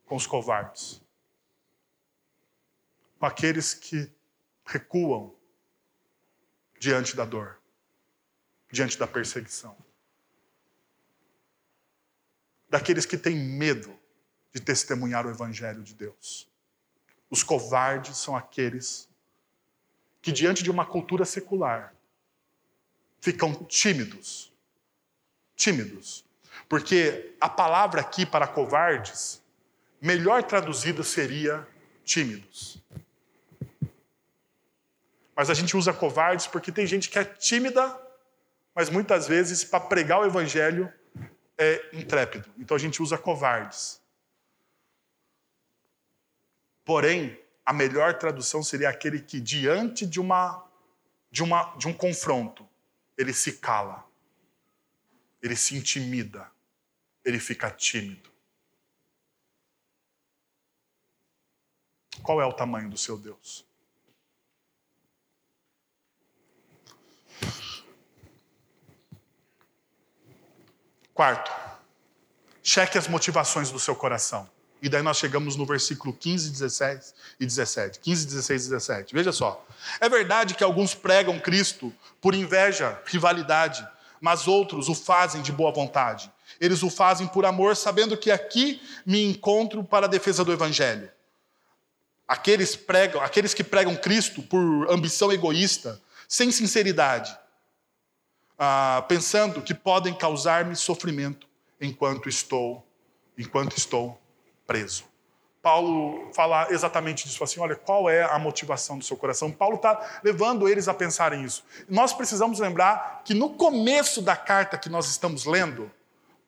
Com 0.06 0.16
os 0.16 0.26
covardes 0.26 1.03
com 3.24 3.28
aqueles 3.28 3.72
que 3.72 4.12
recuam 4.66 5.34
diante 6.78 7.16
da 7.16 7.24
dor, 7.24 7.58
diante 8.70 8.98
da 8.98 9.06
perseguição. 9.06 9.74
Daqueles 12.68 13.06
que 13.06 13.16
têm 13.16 13.34
medo 13.34 13.98
de 14.52 14.60
testemunhar 14.60 15.26
o 15.26 15.30
Evangelho 15.30 15.82
de 15.82 15.94
Deus. 15.94 16.46
Os 17.30 17.42
covardes 17.42 18.18
são 18.18 18.36
aqueles 18.36 19.08
que, 20.20 20.30
diante 20.30 20.62
de 20.62 20.70
uma 20.70 20.84
cultura 20.84 21.24
secular, 21.24 21.94
ficam 23.22 23.54
tímidos. 23.64 24.52
Tímidos. 25.56 26.26
Porque 26.68 27.34
a 27.40 27.48
palavra 27.48 28.02
aqui 28.02 28.26
para 28.26 28.46
covardes, 28.46 29.42
melhor 29.98 30.42
traduzida 30.42 31.02
seria 31.02 31.66
tímidos. 32.04 32.84
Mas 35.36 35.50
a 35.50 35.54
gente 35.54 35.76
usa 35.76 35.92
covardes 35.92 36.46
porque 36.46 36.70
tem 36.70 36.86
gente 36.86 37.08
que 37.10 37.18
é 37.18 37.24
tímida, 37.24 38.00
mas 38.74 38.88
muitas 38.88 39.26
vezes 39.26 39.64
para 39.64 39.80
pregar 39.80 40.20
o 40.20 40.26
evangelho 40.26 40.92
é 41.58 41.90
intrépido. 41.92 42.48
Então 42.58 42.76
a 42.76 42.80
gente 42.80 43.02
usa 43.02 43.18
covardes. 43.18 44.00
Porém, 46.84 47.40
a 47.64 47.72
melhor 47.72 48.18
tradução 48.18 48.62
seria 48.62 48.90
aquele 48.90 49.20
que 49.20 49.40
diante 49.40 50.06
de 50.06 50.20
uma 50.20 50.62
de 51.30 51.42
uma 51.42 51.74
de 51.76 51.88
um 51.88 51.92
confronto, 51.92 52.68
ele 53.16 53.32
se 53.32 53.54
cala. 53.54 54.04
Ele 55.42 55.56
se 55.56 55.76
intimida. 55.76 56.50
Ele 57.24 57.38
fica 57.38 57.70
tímido. 57.70 58.30
Qual 62.22 62.40
é 62.40 62.46
o 62.46 62.52
tamanho 62.52 62.88
do 62.88 62.96
seu 62.96 63.18
Deus? 63.18 63.66
Quarto, 71.12 71.50
cheque 72.62 72.98
as 72.98 73.06
motivações 73.06 73.70
do 73.70 73.78
seu 73.78 73.94
coração. 73.94 74.48
E 74.82 74.88
daí 74.88 75.00
nós 75.00 75.16
chegamos 75.16 75.56
no 75.56 75.64
versículo 75.64 76.12
15, 76.12 76.50
16 76.50 77.14
e 77.40 77.46
17. 77.46 78.00
15, 78.00 78.26
16 78.26 78.66
e 78.66 78.68
17. 78.68 79.14
Veja 79.14 79.32
só. 79.32 79.64
É 80.00 80.08
verdade 80.08 80.54
que 80.54 80.64
alguns 80.64 80.94
pregam 80.94 81.38
Cristo 81.38 81.90
por 82.20 82.34
inveja, 82.34 83.00
rivalidade, 83.06 83.86
mas 84.20 84.46
outros 84.46 84.88
o 84.88 84.94
fazem 84.94 85.40
de 85.40 85.52
boa 85.52 85.72
vontade. 85.72 86.30
Eles 86.60 86.82
o 86.82 86.90
fazem 86.90 87.26
por 87.26 87.46
amor, 87.46 87.76
sabendo 87.76 88.16
que 88.16 88.30
aqui 88.30 88.82
me 89.06 89.24
encontro 89.24 89.82
para 89.82 90.06
a 90.06 90.08
defesa 90.08 90.44
do 90.44 90.52
evangelho. 90.52 91.10
Aqueles, 92.26 92.74
pregam, 92.76 93.22
aqueles 93.22 93.54
que 93.54 93.64
pregam 93.64 93.96
Cristo 93.96 94.42
por 94.42 94.90
ambição 94.90 95.32
egoísta, 95.32 96.00
sem 96.28 96.50
sinceridade, 96.50 97.36
ah, 98.58 99.04
pensando 99.08 99.62
que 99.62 99.74
podem 99.74 100.14
causar-me 100.14 100.76
sofrimento 100.76 101.46
enquanto 101.80 102.28
estou, 102.28 102.86
enquanto 103.36 103.76
estou 103.76 104.20
preso. 104.66 105.04
Paulo 105.64 106.30
fala 106.34 106.66
exatamente 106.70 107.26
disso, 107.26 107.42
assim, 107.42 107.58
olha, 107.58 107.74
qual 107.74 108.10
é 108.10 108.22
a 108.22 108.38
motivação 108.38 108.98
do 108.98 109.04
seu 109.04 109.16
coração? 109.16 109.50
Paulo 109.50 109.76
está 109.76 110.20
levando 110.22 110.68
eles 110.68 110.88
a 110.88 110.94
pensarem 110.94 111.42
isso. 111.42 111.64
Nós 111.88 112.12
precisamos 112.12 112.58
lembrar 112.58 113.22
que 113.24 113.32
no 113.32 113.48
começo 113.54 114.20
da 114.20 114.36
carta 114.36 114.76
que 114.76 114.90
nós 114.90 115.08
estamos 115.08 115.46
lendo, 115.46 115.90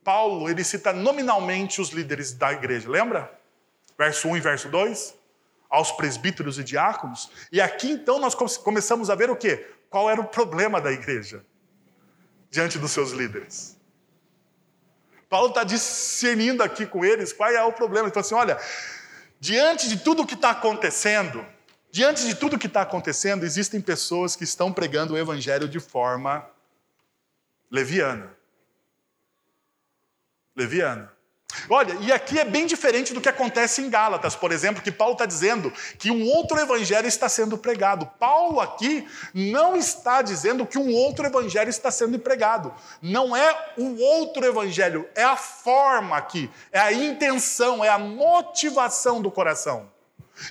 Paulo 0.04 0.50
ele 0.50 0.62
cita 0.62 0.92
nominalmente 0.92 1.80
os 1.80 1.88
líderes 1.88 2.34
da 2.34 2.52
igreja, 2.52 2.90
lembra? 2.90 3.32
Verso 3.98 4.28
1 4.28 4.36
e 4.36 4.40
verso 4.40 4.68
2, 4.68 5.15
aos 5.76 5.92
presbíteros 5.92 6.58
e 6.58 6.64
diáconos. 6.64 7.30
E 7.52 7.60
aqui 7.60 7.90
então 7.90 8.18
nós 8.18 8.34
começamos 8.34 9.10
a 9.10 9.14
ver 9.14 9.30
o 9.30 9.36
quê? 9.36 9.66
Qual 9.90 10.10
era 10.10 10.20
o 10.20 10.24
problema 10.24 10.80
da 10.80 10.90
igreja 10.90 11.44
diante 12.50 12.78
dos 12.78 12.90
seus 12.90 13.10
líderes. 13.10 13.76
Paulo 15.28 15.48
está 15.48 15.64
discernindo 15.64 16.62
aqui 16.62 16.86
com 16.86 17.04
eles 17.04 17.32
qual 17.32 17.50
é 17.50 17.62
o 17.62 17.72
problema. 17.72 18.08
Então, 18.08 18.20
assim, 18.20 18.34
olha, 18.34 18.58
diante 19.40 19.88
de 19.88 19.98
tudo 19.98 20.22
o 20.22 20.26
que 20.26 20.34
está 20.34 20.50
acontecendo, 20.50 21.44
diante 21.90 22.24
de 22.24 22.34
tudo 22.34 22.58
que 22.58 22.66
está 22.66 22.82
acontecendo, 22.82 23.44
existem 23.44 23.80
pessoas 23.80 24.36
que 24.36 24.44
estão 24.44 24.72
pregando 24.72 25.14
o 25.14 25.18
evangelho 25.18 25.68
de 25.68 25.80
forma 25.80 26.48
leviana. 27.70 28.34
Leviana. 30.56 31.12
Olha, 31.68 31.94
e 32.00 32.12
aqui 32.12 32.38
é 32.38 32.44
bem 32.44 32.66
diferente 32.66 33.14
do 33.14 33.20
que 33.20 33.28
acontece 33.28 33.80
em 33.80 33.88
Gálatas, 33.88 34.36
por 34.36 34.52
exemplo, 34.52 34.82
que 34.82 34.92
Paulo 34.92 35.14
está 35.14 35.26
dizendo 35.26 35.72
que 35.98 36.10
um 36.10 36.24
outro 36.26 36.58
evangelho 36.58 37.06
está 37.06 37.28
sendo 37.28 37.56
pregado. 37.56 38.06
Paulo 38.18 38.60
aqui 38.60 39.06
não 39.32 39.76
está 39.76 40.22
dizendo 40.22 40.66
que 40.66 40.78
um 40.78 40.92
outro 40.92 41.26
evangelho 41.26 41.70
está 41.70 41.90
sendo 41.90 42.18
pregado. 42.18 42.74
Não 43.00 43.36
é 43.36 43.72
o 43.76 43.96
outro 44.00 44.44
evangelho, 44.44 45.08
é 45.14 45.22
a 45.22 45.36
forma 45.36 46.16
aqui, 46.16 46.50
é 46.70 46.78
a 46.78 46.92
intenção, 46.92 47.84
é 47.84 47.88
a 47.88 47.98
motivação 47.98 49.20
do 49.22 49.30
coração. 49.30 49.90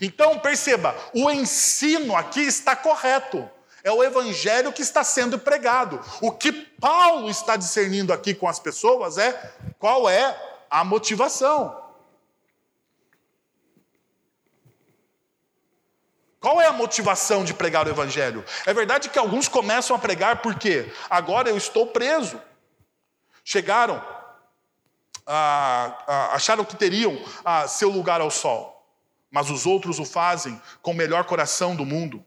Então, 0.02 0.40
perceba, 0.40 0.96
o 1.14 1.30
ensino 1.30 2.16
aqui 2.16 2.42
está 2.42 2.76
correto. 2.76 3.48
É 3.84 3.92
o 3.92 4.04
evangelho 4.04 4.74
que 4.74 4.82
está 4.82 5.04
sendo 5.04 5.38
pregado. 5.38 6.02
O 6.20 6.32
que 6.32 6.52
Paulo 6.52 7.30
está 7.30 7.56
discernindo 7.56 8.12
aqui 8.12 8.34
com 8.34 8.48
as 8.48 8.60
pessoas 8.60 9.20
é 9.20 9.54
qual 9.78 10.10
é 10.10 10.55
a 10.70 10.84
motivação. 10.84 11.84
Qual 16.40 16.62
é 16.62 16.68
a 16.68 16.74
motivação 16.74 17.44
de 17.44 17.56
pregar 17.56 17.88
o 17.88 17.90
Evangelho? 17.90 18.46
É 18.68 18.74
verdade 18.74 19.10
que 19.10 19.18
alguns 19.18 19.48
começam 19.48 19.96
a 19.96 20.00
pregar 20.00 20.44
porque 20.44 20.92
agora 21.10 21.50
eu 21.50 21.58
estou 21.58 21.88
preso. 21.88 22.40
Chegaram, 23.44 24.04
acharam 26.32 26.64
que 26.64 26.76
teriam 26.76 27.18
seu 27.68 27.90
lugar 27.90 28.22
ao 28.22 28.30
sol, 28.30 28.88
mas 29.32 29.50
os 29.50 29.66
outros 29.66 29.98
o 29.98 30.06
fazem 30.06 30.62
com 30.84 30.92
o 30.92 30.96
melhor 30.96 31.24
coração 31.24 31.76
do 31.76 31.84
mundo. 31.84 32.24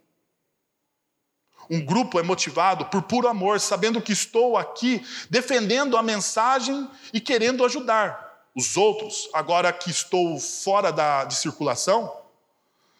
Um 1.70 1.84
grupo 1.84 2.18
é 2.18 2.22
motivado 2.22 2.86
por 2.86 3.02
puro 3.02 3.28
amor, 3.28 3.60
sabendo 3.60 4.02
que 4.02 4.12
estou 4.12 4.56
aqui 4.56 5.06
defendendo 5.30 5.96
a 5.96 6.02
mensagem 6.02 6.90
e 7.12 7.20
querendo 7.20 7.64
ajudar. 7.64 8.27
Os 8.58 8.76
outros, 8.76 9.30
agora 9.32 9.72
que 9.72 9.88
estou 9.88 10.36
fora 10.40 10.90
da, 10.90 11.22
de 11.22 11.36
circulação, 11.36 12.12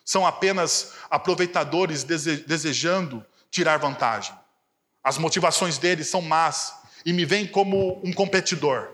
são 0.05 0.25
apenas 0.25 0.93
aproveitadores 1.11 2.05
desejando 2.05 3.27
tirar 3.51 3.77
vantagem. 3.77 4.39
As 5.03 5.19
motivações 5.19 5.77
deles 5.77 6.07
são 6.07 6.23
más 6.23 6.75
e 7.05 7.13
me 7.13 7.25
veem 7.25 7.45
como 7.45 8.01
um 8.05 8.13
competidor. 8.13 8.93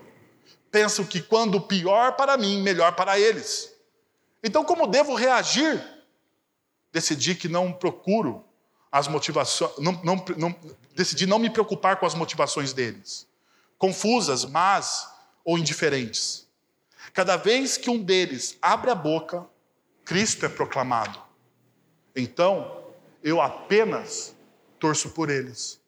Pensam 0.71 1.05
que 1.05 1.21
quando 1.21 1.61
pior 1.61 2.13
para 2.13 2.35
mim, 2.35 2.63
melhor 2.63 2.95
para 2.95 3.19
eles. 3.19 3.71
Então, 4.43 4.65
como 4.65 4.87
devo 4.87 5.13
reagir? 5.13 5.79
Decidi 6.91 7.35
que 7.35 7.47
não 7.47 7.71
procuro 7.71 8.43
as 8.91 9.07
motivações, 9.07 9.77
não, 9.77 9.91
não, 10.03 10.25
não, 10.35 10.55
decidi 10.95 11.27
não 11.27 11.37
me 11.37 11.51
preocupar 11.51 11.97
com 11.97 12.07
as 12.07 12.15
motivações 12.15 12.73
deles, 12.73 13.27
confusas, 13.77 14.45
más 14.45 15.07
ou 15.43 15.59
indiferentes. 15.59 16.44
Cada 17.13 17.37
vez 17.37 17.77
que 17.77 17.89
um 17.89 18.01
deles 18.01 18.57
abre 18.61 18.91
a 18.91 18.95
boca, 18.95 19.45
Cristo 20.03 20.45
é 20.45 20.49
proclamado. 20.49 21.19
Então, 22.15 22.83
eu 23.23 23.41
apenas 23.41 24.35
torço 24.79 25.09
por 25.09 25.29
eles. 25.29 25.81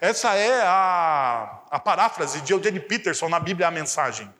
Essa 0.00 0.34
é 0.34 0.62
a, 0.62 1.62
a 1.70 1.80
paráfrase 1.80 2.42
de 2.42 2.52
Eugene 2.52 2.80
Peterson 2.80 3.28
na 3.28 3.40
Bíblia 3.40 3.68
A 3.68 3.70
Mensagem, 3.70 4.32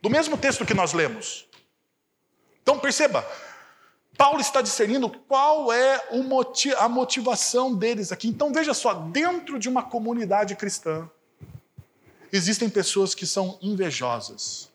do 0.00 0.10
mesmo 0.10 0.36
texto 0.36 0.66
que 0.66 0.74
nós 0.74 0.92
lemos. 0.92 1.46
Então, 2.62 2.78
perceba, 2.78 3.24
Paulo 4.16 4.40
está 4.40 4.60
discernindo 4.60 5.08
qual 5.08 5.72
é 5.72 6.02
a 6.78 6.88
motivação 6.88 7.74
deles 7.74 8.10
aqui. 8.10 8.28
Então, 8.28 8.52
veja 8.52 8.74
só, 8.74 8.94
dentro 8.94 9.58
de 9.58 9.68
uma 9.68 9.84
comunidade 9.84 10.56
cristã, 10.56 11.08
existem 12.32 12.68
pessoas 12.68 13.14
que 13.14 13.26
são 13.26 13.58
invejosas 13.62 14.71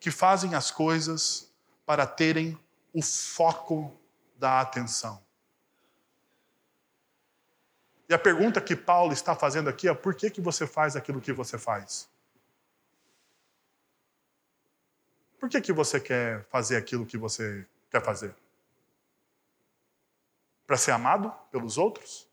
que 0.00 0.10
fazem 0.10 0.54
as 0.54 0.70
coisas 0.70 1.52
para 1.84 2.06
terem 2.06 2.58
o 2.92 3.02
foco 3.02 3.94
da 4.36 4.60
atenção. 4.60 5.22
E 8.08 8.14
a 8.14 8.18
pergunta 8.18 8.60
que 8.60 8.74
Paulo 8.74 9.12
está 9.12 9.36
fazendo 9.36 9.68
aqui 9.68 9.88
é: 9.88 9.94
por 9.94 10.14
que, 10.14 10.30
que 10.30 10.40
você 10.40 10.66
faz 10.66 10.96
aquilo 10.96 11.20
que 11.20 11.32
você 11.32 11.58
faz? 11.58 12.08
Por 15.38 15.48
que, 15.48 15.60
que 15.60 15.72
você 15.72 16.00
quer 16.00 16.44
fazer 16.46 16.76
aquilo 16.76 17.06
que 17.06 17.16
você 17.16 17.66
quer 17.90 18.02
fazer? 18.02 18.34
Para 20.66 20.76
ser 20.76 20.90
amado 20.90 21.30
pelos 21.50 21.78
outros? 21.78 22.28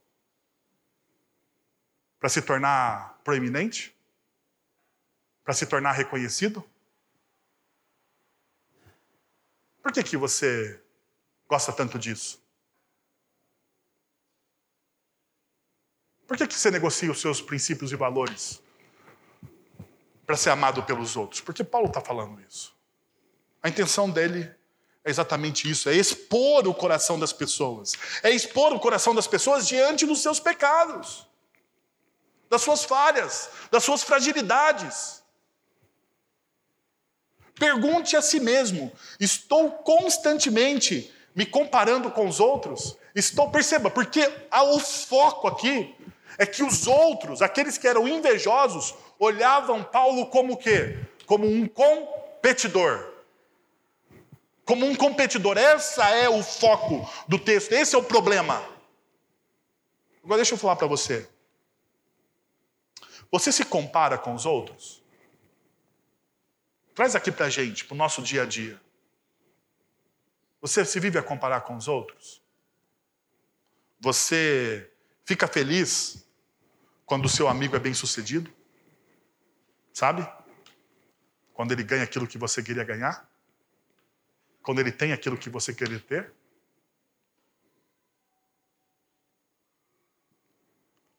Para 2.19 2.29
se 2.29 2.41
tornar 2.41 3.19
proeminente? 3.23 3.95
Para 5.43 5.53
se 5.53 5.65
tornar 5.65 5.91
reconhecido? 5.91 6.63
Por 9.87 9.93
que, 9.93 10.03
que 10.03 10.17
você 10.17 10.77
gosta 11.47 11.71
tanto 11.71 11.97
disso? 11.97 12.43
Por 16.27 16.35
que, 16.35 16.45
que 16.45 16.53
você 16.53 16.69
negocia 16.69 17.09
os 17.09 17.21
seus 17.21 17.39
princípios 17.39 17.93
e 17.93 17.95
valores 17.95 18.61
para 20.25 20.35
ser 20.35 20.49
amado 20.49 20.83
pelos 20.83 21.15
outros? 21.15 21.39
Porque 21.39 21.63
Paulo 21.63 21.87
está 21.87 22.01
falando 22.01 22.37
isso. 22.41 22.75
A 23.63 23.69
intenção 23.69 24.09
dele 24.09 24.53
é 25.05 25.09
exatamente 25.09 25.71
isso: 25.71 25.87
é 25.87 25.95
expor 25.95 26.67
o 26.67 26.73
coração 26.73 27.17
das 27.17 27.31
pessoas, 27.31 27.93
é 28.23 28.29
expor 28.29 28.73
o 28.73 28.81
coração 28.81 29.15
das 29.15 29.25
pessoas 29.25 29.65
diante 29.65 30.05
dos 30.05 30.21
seus 30.21 30.37
pecados, 30.37 31.25
das 32.49 32.61
suas 32.61 32.83
falhas, 32.83 33.49
das 33.71 33.85
suas 33.85 34.03
fragilidades. 34.03 35.23
Pergunte 37.59 38.15
a 38.15 38.21
si 38.21 38.39
mesmo: 38.39 38.91
estou 39.19 39.71
constantemente 39.71 41.11
me 41.35 41.45
comparando 41.45 42.11
com 42.11 42.27
os 42.27 42.39
outros? 42.39 42.97
Estou, 43.15 43.49
perceba, 43.49 43.89
porque 43.89 44.31
o 44.51 44.79
foco 44.79 45.47
aqui 45.47 45.95
é 46.37 46.45
que 46.45 46.61
os 46.61 46.85
outros, 46.85 47.41
aqueles 47.41 47.77
que 47.77 47.87
eram 47.87 48.07
invejosos, 48.07 48.93
olhavam 49.17 49.83
Paulo 49.83 50.27
como 50.27 50.53
o 50.53 50.57
quê? 50.57 50.99
Como 51.25 51.47
um 51.47 51.67
competidor. 51.67 53.13
como 54.67 54.85
um 54.85 54.93
competidor. 54.93 55.57
Essa 55.57 56.09
é 56.09 56.29
o 56.29 56.43
foco 56.43 57.09
do 57.27 57.39
texto, 57.39 57.71
esse 57.71 57.95
é 57.95 57.97
o 57.97 58.03
problema. 58.03 58.61
Agora 60.21 60.37
deixa 60.39 60.53
eu 60.53 60.57
falar 60.57 60.75
para 60.75 60.85
você. 60.87 61.27
Você 63.31 63.51
se 63.51 63.63
compara 63.63 64.17
com 64.17 64.33
os 64.35 64.45
outros? 64.45 65.01
Traz 66.97 67.15
aqui 67.15 67.31
para 67.31 67.45
a 67.45 67.49
gente, 67.51 67.85
para 67.85 67.93
o 67.93 67.97
nosso 67.97 68.23
dia 68.23 68.41
a 68.41 68.45
dia. 68.47 68.81
Você 70.59 70.83
se 70.83 70.99
vive 70.99 71.19
a 71.19 71.21
comparar 71.21 71.61
com 71.61 71.75
os 71.75 71.87
outros? 71.87 72.41
Você 73.99 74.91
fica 75.23 75.47
feliz 75.47 76.27
quando 77.05 77.25
o 77.25 77.29
seu 77.29 77.47
amigo 77.47 77.75
é 77.75 77.79
bem 77.79 77.93
sucedido? 77.93 78.51
Sabe? 79.93 80.27
Quando 81.53 81.71
ele 81.71 81.83
ganha 81.83 82.03
aquilo 82.03 82.25
que 82.25 82.35
você 82.35 82.63
queria 82.63 82.83
ganhar? 82.83 83.31
Quando 84.63 84.79
ele 84.79 84.91
tem 84.91 85.13
aquilo 85.13 85.37
que 85.37 85.51
você 85.51 85.75
queria 85.75 85.99
ter? 85.99 86.33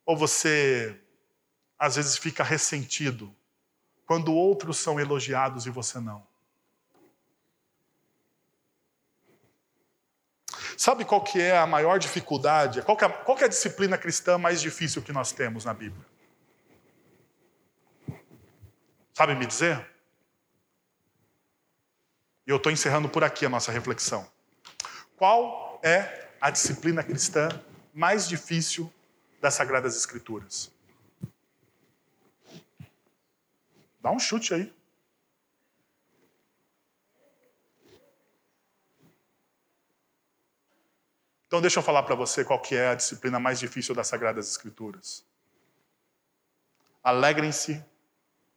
Ou 0.04 0.16
você 0.16 1.00
às 1.78 1.94
vezes 1.94 2.16
fica 2.16 2.42
ressentido 2.42 3.32
quando 4.09 4.32
outros 4.32 4.78
são 4.78 4.98
elogiados 4.98 5.66
e 5.66 5.70
você 5.70 6.00
não? 6.00 6.26
Sabe 10.78 11.04
qual 11.04 11.22
que 11.22 11.38
é 11.38 11.59
a 11.59 11.66
maior 11.66 11.98
dificuldade? 11.98 12.80
Qual 12.80 12.96
é, 12.98 13.09
qual 13.09 13.38
é 13.38 13.44
a 13.44 13.48
disciplina 13.48 13.98
cristã 13.98 14.38
mais 14.38 14.62
difícil 14.62 15.02
que 15.02 15.12
nós 15.12 15.30
temos 15.30 15.66
na 15.66 15.74
Bíblia? 15.74 16.06
Sabe 19.12 19.34
me 19.34 19.44
dizer? 19.44 19.86
E 22.46 22.50
eu 22.50 22.56
estou 22.56 22.72
encerrando 22.72 23.11
por 23.11 23.22
aqui 23.22 23.44
a 23.44 23.50
nossa 23.50 23.70
reflexão. 23.70 24.26
Qual 25.18 25.78
é 25.84 26.30
a 26.40 26.48
disciplina 26.48 27.02
cristã 27.02 27.50
mais 27.92 28.26
difícil 28.26 28.90
das 29.38 29.52
Sagradas 29.52 29.94
Escrituras? 29.94 30.77
Dá 34.09 34.12
um 34.12 34.18
chute 34.18 34.54
aí. 34.54 34.74
Então 41.46 41.61
deixa 41.61 41.78
eu 41.78 41.82
falar 41.82 42.02
para 42.04 42.14
você 42.14 42.42
qual 42.42 42.59
que 42.59 42.74
é 42.74 42.88
a 42.88 42.94
disciplina 42.94 43.38
mais 43.38 43.59
difícil 43.59 43.94
das 43.94 44.06
Sagradas 44.06 44.48
Escrituras. 44.48 45.26
Alegrem-se 47.04 47.84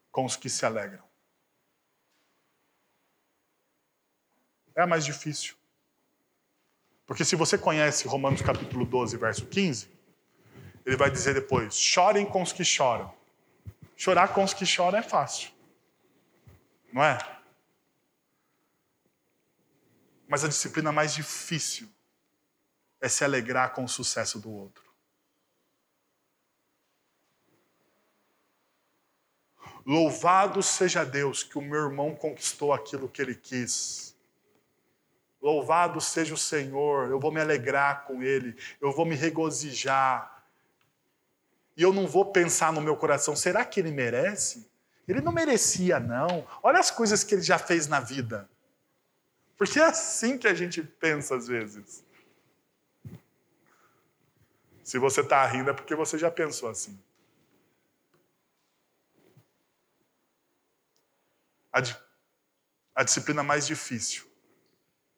com 0.10 0.24
os 0.24 0.38
que 0.38 0.50
se 0.50 0.66
alegram. 0.66 1.04
É 4.74 4.84
a 4.84 4.88
mais 4.88 5.04
difícil. 5.04 5.56
Porque 7.06 7.26
se 7.26 7.36
você 7.36 7.58
conhece 7.58 8.08
Romanos 8.08 8.42
capítulo 8.42 8.86
12, 8.86 9.18
verso 9.18 9.46
15, 9.48 9.90
ele 10.86 10.96
vai 10.96 11.12
dizer 11.12 11.34
depois: 11.34 11.76
chorem 11.76 12.26
com 12.26 12.42
os 12.42 12.54
que 12.54 12.64
choram. 12.64 13.21
Chorar 14.04 14.34
com 14.34 14.44
os 14.44 14.52
que 14.52 14.66
choram 14.66 14.98
é 14.98 15.04
fácil. 15.04 15.52
Não 16.92 17.04
é? 17.04 17.20
Mas 20.28 20.44
a 20.44 20.48
disciplina 20.48 20.92
mais 20.92 21.14
difícil 21.14 21.88
é 23.00 23.08
se 23.08 23.24
alegrar 23.24 23.76
com 23.76 23.84
o 23.84 23.88
sucesso 23.88 24.40
do 24.40 24.52
outro. 24.52 24.84
Louvado 29.86 30.64
seja 30.64 31.06
Deus 31.06 31.44
que 31.44 31.60
o 31.60 31.62
meu 31.62 31.82
irmão 31.82 32.16
conquistou 32.16 32.74
aquilo 32.74 33.08
que 33.08 33.22
ele 33.22 33.36
quis. 33.36 34.18
Louvado 35.40 36.02
seja 36.02 36.34
o 36.34 36.38
Senhor, 36.40 37.12
eu 37.12 37.20
vou 37.20 37.32
me 37.32 37.40
alegrar 37.40 38.06
com 38.06 38.24
ele, 38.24 38.58
eu 38.82 38.92
vou 38.92 39.06
me 39.06 39.14
regozijar. 39.14 40.41
E 41.76 41.84
eu 41.84 41.94
não 41.94 42.08
vou 42.08 42.32
pensar 42.32 42.72
no 42.74 42.82
meu 42.82 42.98
coração, 42.98 43.36
será 43.36 43.64
que 43.64 43.80
ele 43.80 43.92
merece? 43.92 44.70
Ele 45.08 45.22
não 45.22 45.32
merecia, 45.32 46.00
não. 46.00 46.48
Olha 46.62 46.80
as 46.80 46.92
coisas 46.92 47.24
que 47.24 47.36
ele 47.36 47.42
já 47.42 47.58
fez 47.58 47.88
na 47.88 48.00
vida. 48.00 48.50
Porque 49.58 49.80
é 49.80 49.84
assim 49.84 50.38
que 50.38 50.48
a 50.48 50.54
gente 50.54 50.82
pensa 50.82 51.36
às 51.36 51.48
vezes. 51.48 52.04
Se 54.84 54.98
você 54.98 55.22
está 55.22 55.46
rindo 55.46 55.70
é 55.70 55.74
porque 55.74 55.96
você 55.96 56.18
já 56.18 56.32
pensou 56.32 56.70
assim. 56.70 57.00
A, 61.72 61.82
a 62.96 63.04
disciplina 63.04 63.44
mais 63.44 63.66
difícil 63.68 64.30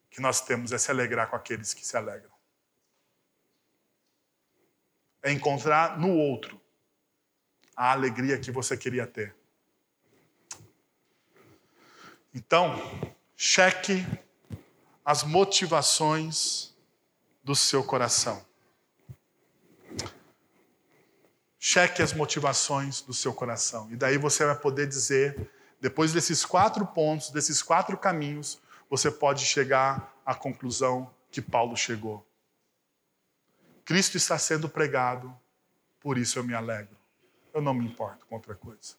que 0.10 0.22
nós 0.22 0.42
temos 0.42 0.72
é 0.72 0.78
se 0.78 0.92
alegrar 0.92 1.30
com 1.30 1.36
aqueles 1.36 1.74
que 1.74 1.86
se 1.86 1.98
alegram. 1.98 2.33
É 5.24 5.32
encontrar 5.32 5.98
no 5.98 6.16
outro 6.16 6.62
a 7.76 7.92
alegria 7.92 8.38
que 8.38 8.52
você 8.52 8.78
queria 8.78 9.08
ter. 9.08 9.36
Então, 12.34 12.76
cheque 13.36 14.06
as 15.06 15.24
motivações 15.24 16.74
do 17.44 17.56
seu 17.56 17.84
coração. 17.84 18.44
Cheque 21.60 22.02
as 22.02 22.14
motivações 22.14 23.02
do 23.02 23.14
seu 23.14 23.34
coração. 23.34 23.90
E 23.92 23.96
daí 23.96 24.18
você 24.18 24.46
vai 24.46 24.56
poder 24.56 24.88
dizer, 24.88 25.50
depois 25.80 26.12
desses 26.12 26.44
quatro 26.44 26.86
pontos, 26.86 27.30
desses 27.30 27.62
quatro 27.62 27.98
caminhos, 27.98 28.60
você 28.90 29.10
pode 29.10 29.46
chegar 29.46 30.14
à 30.26 30.36
conclusão 30.36 31.10
que 31.32 31.42
Paulo 31.42 31.76
chegou. 31.76 32.26
Cristo 33.86 34.18
está 34.18 34.38
sendo 34.38 34.70
pregado, 34.70 35.36
por 36.00 36.18
isso 36.18 36.40
eu 36.40 36.44
me 36.44 36.54
alegro. 36.54 36.96
Eu 37.54 37.62
não 37.62 37.74
me 37.74 37.86
importo 37.86 38.26
com 38.26 38.36
outra 38.36 38.56
coisa. 38.56 38.96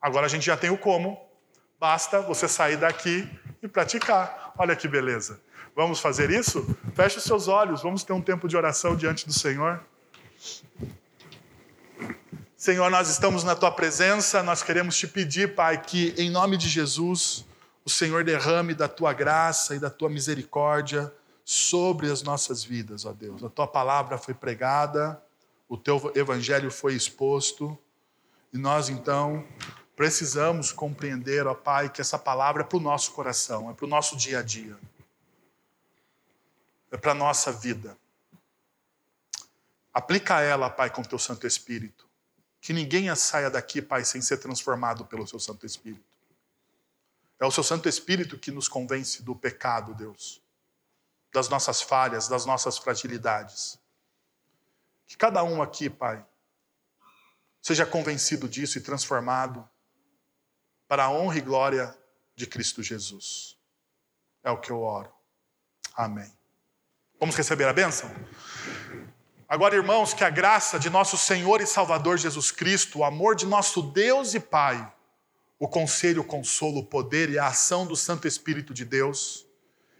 Agora 0.00 0.26
a 0.26 0.28
gente 0.28 0.46
já 0.46 0.56
tem 0.56 0.70
o 0.70 0.78
como. 0.78 1.20
Basta 1.78 2.20
você 2.20 2.48
sair 2.48 2.76
daqui 2.76 3.28
e 3.62 3.68
praticar. 3.68 4.54
Olha 4.56 4.74
que 4.74 4.88
beleza. 4.88 5.40
Vamos 5.74 6.00
fazer 6.00 6.30
isso? 6.30 6.76
Feche 6.94 7.18
os 7.18 7.24
seus 7.24 7.48
olhos, 7.48 7.82
vamos 7.82 8.02
ter 8.02 8.12
um 8.12 8.20
tempo 8.20 8.48
de 8.48 8.56
oração 8.56 8.96
diante 8.96 9.26
do 9.26 9.32
Senhor. 9.32 9.82
Senhor, 12.60 12.90
nós 12.90 13.08
estamos 13.08 13.42
na 13.42 13.56
tua 13.56 13.72
presença, 13.72 14.42
nós 14.42 14.62
queremos 14.62 14.94
te 14.94 15.08
pedir, 15.08 15.54
Pai, 15.54 15.80
que 15.80 16.14
em 16.18 16.28
nome 16.28 16.58
de 16.58 16.68
Jesus, 16.68 17.46
o 17.86 17.88
Senhor 17.88 18.22
derrame 18.22 18.74
da 18.74 18.86
tua 18.86 19.14
graça 19.14 19.74
e 19.74 19.78
da 19.78 19.88
tua 19.88 20.10
misericórdia 20.10 21.10
sobre 21.42 22.10
as 22.10 22.22
nossas 22.22 22.62
vidas, 22.62 23.06
ó 23.06 23.14
Deus. 23.14 23.42
A 23.42 23.48
tua 23.48 23.66
palavra 23.66 24.18
foi 24.18 24.34
pregada, 24.34 25.18
o 25.70 25.78
teu 25.78 26.12
evangelho 26.14 26.70
foi 26.70 26.92
exposto, 26.92 27.78
e 28.52 28.58
nós 28.58 28.90
então 28.90 29.42
Precisamos 29.96 30.70
compreender, 30.70 31.46
ó 31.46 31.54
Pai, 31.54 31.88
que 31.90 32.00
essa 32.00 32.18
palavra 32.18 32.62
é 32.62 32.64
para 32.64 32.78
o 32.78 32.80
nosso 32.80 33.12
coração, 33.12 33.70
é 33.70 33.74
para 33.74 33.84
o 33.86 33.88
nosso 33.88 34.16
dia 34.16 34.38
a 34.38 34.42
dia, 34.42 34.78
é 36.90 36.96
para 36.96 37.12
a 37.12 37.14
nossa 37.14 37.52
vida. 37.52 37.98
Aplica 39.92 40.40
ela, 40.40 40.70
Pai, 40.70 40.88
com 40.90 41.02
o 41.02 41.06
teu 41.06 41.18
Santo 41.18 41.46
Espírito. 41.46 42.09
Que 42.60 42.72
ninguém 42.72 43.14
saia 43.16 43.50
daqui, 43.50 43.80
Pai, 43.80 44.04
sem 44.04 44.20
ser 44.20 44.36
transformado 44.36 45.04
pelo 45.06 45.26
seu 45.26 45.40
Santo 45.40 45.64
Espírito. 45.64 46.04
É 47.38 47.46
o 47.46 47.50
seu 47.50 47.64
Santo 47.64 47.88
Espírito 47.88 48.38
que 48.38 48.50
nos 48.50 48.68
convence 48.68 49.22
do 49.22 49.34
pecado, 49.34 49.94
Deus, 49.94 50.42
das 51.32 51.48
nossas 51.48 51.80
falhas, 51.80 52.28
das 52.28 52.44
nossas 52.44 52.76
fragilidades. 52.76 53.78
Que 55.06 55.16
cada 55.16 55.42
um 55.42 55.62
aqui, 55.62 55.88
Pai, 55.88 56.24
seja 57.62 57.86
convencido 57.86 58.48
disso 58.48 58.78
e 58.78 58.82
transformado 58.82 59.68
para 60.86 61.04
a 61.04 61.10
honra 61.10 61.38
e 61.38 61.40
glória 61.40 61.96
de 62.34 62.46
Cristo 62.46 62.82
Jesus. 62.82 63.56
É 64.42 64.50
o 64.50 64.58
que 64.58 64.70
eu 64.70 64.82
oro. 64.82 65.12
Amém. 65.94 66.30
Vamos 67.18 67.36
receber 67.36 67.68
a 67.68 67.72
bênção? 67.72 68.10
Agora, 69.50 69.74
irmãos, 69.74 70.14
que 70.14 70.22
a 70.22 70.30
graça 70.30 70.78
de 70.78 70.88
nosso 70.88 71.18
Senhor 71.18 71.60
e 71.60 71.66
Salvador 71.66 72.16
Jesus 72.16 72.52
Cristo, 72.52 73.00
o 73.00 73.04
amor 73.04 73.34
de 73.34 73.44
nosso 73.46 73.82
Deus 73.82 74.32
e 74.32 74.38
Pai, 74.38 74.92
o 75.58 75.66
conselho, 75.66 76.22
o 76.22 76.24
consolo, 76.24 76.78
o 76.78 76.86
poder 76.86 77.28
e 77.30 77.36
a 77.36 77.48
ação 77.48 77.84
do 77.84 77.96
Santo 77.96 78.28
Espírito 78.28 78.72
de 78.72 78.84
Deus 78.84 79.44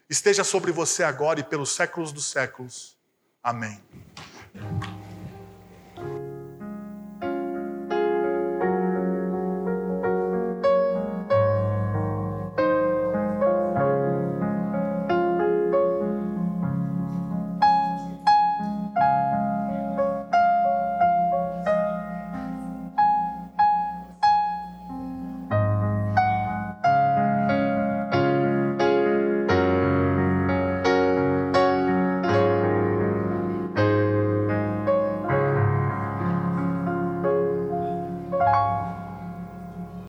esteja 0.08 0.44
sobre 0.44 0.70
você 0.70 1.02
agora 1.02 1.40
e 1.40 1.42
pelos 1.42 1.70
séculos 1.70 2.12
dos 2.12 2.26
séculos. 2.26 2.96
Amém. 3.42 3.82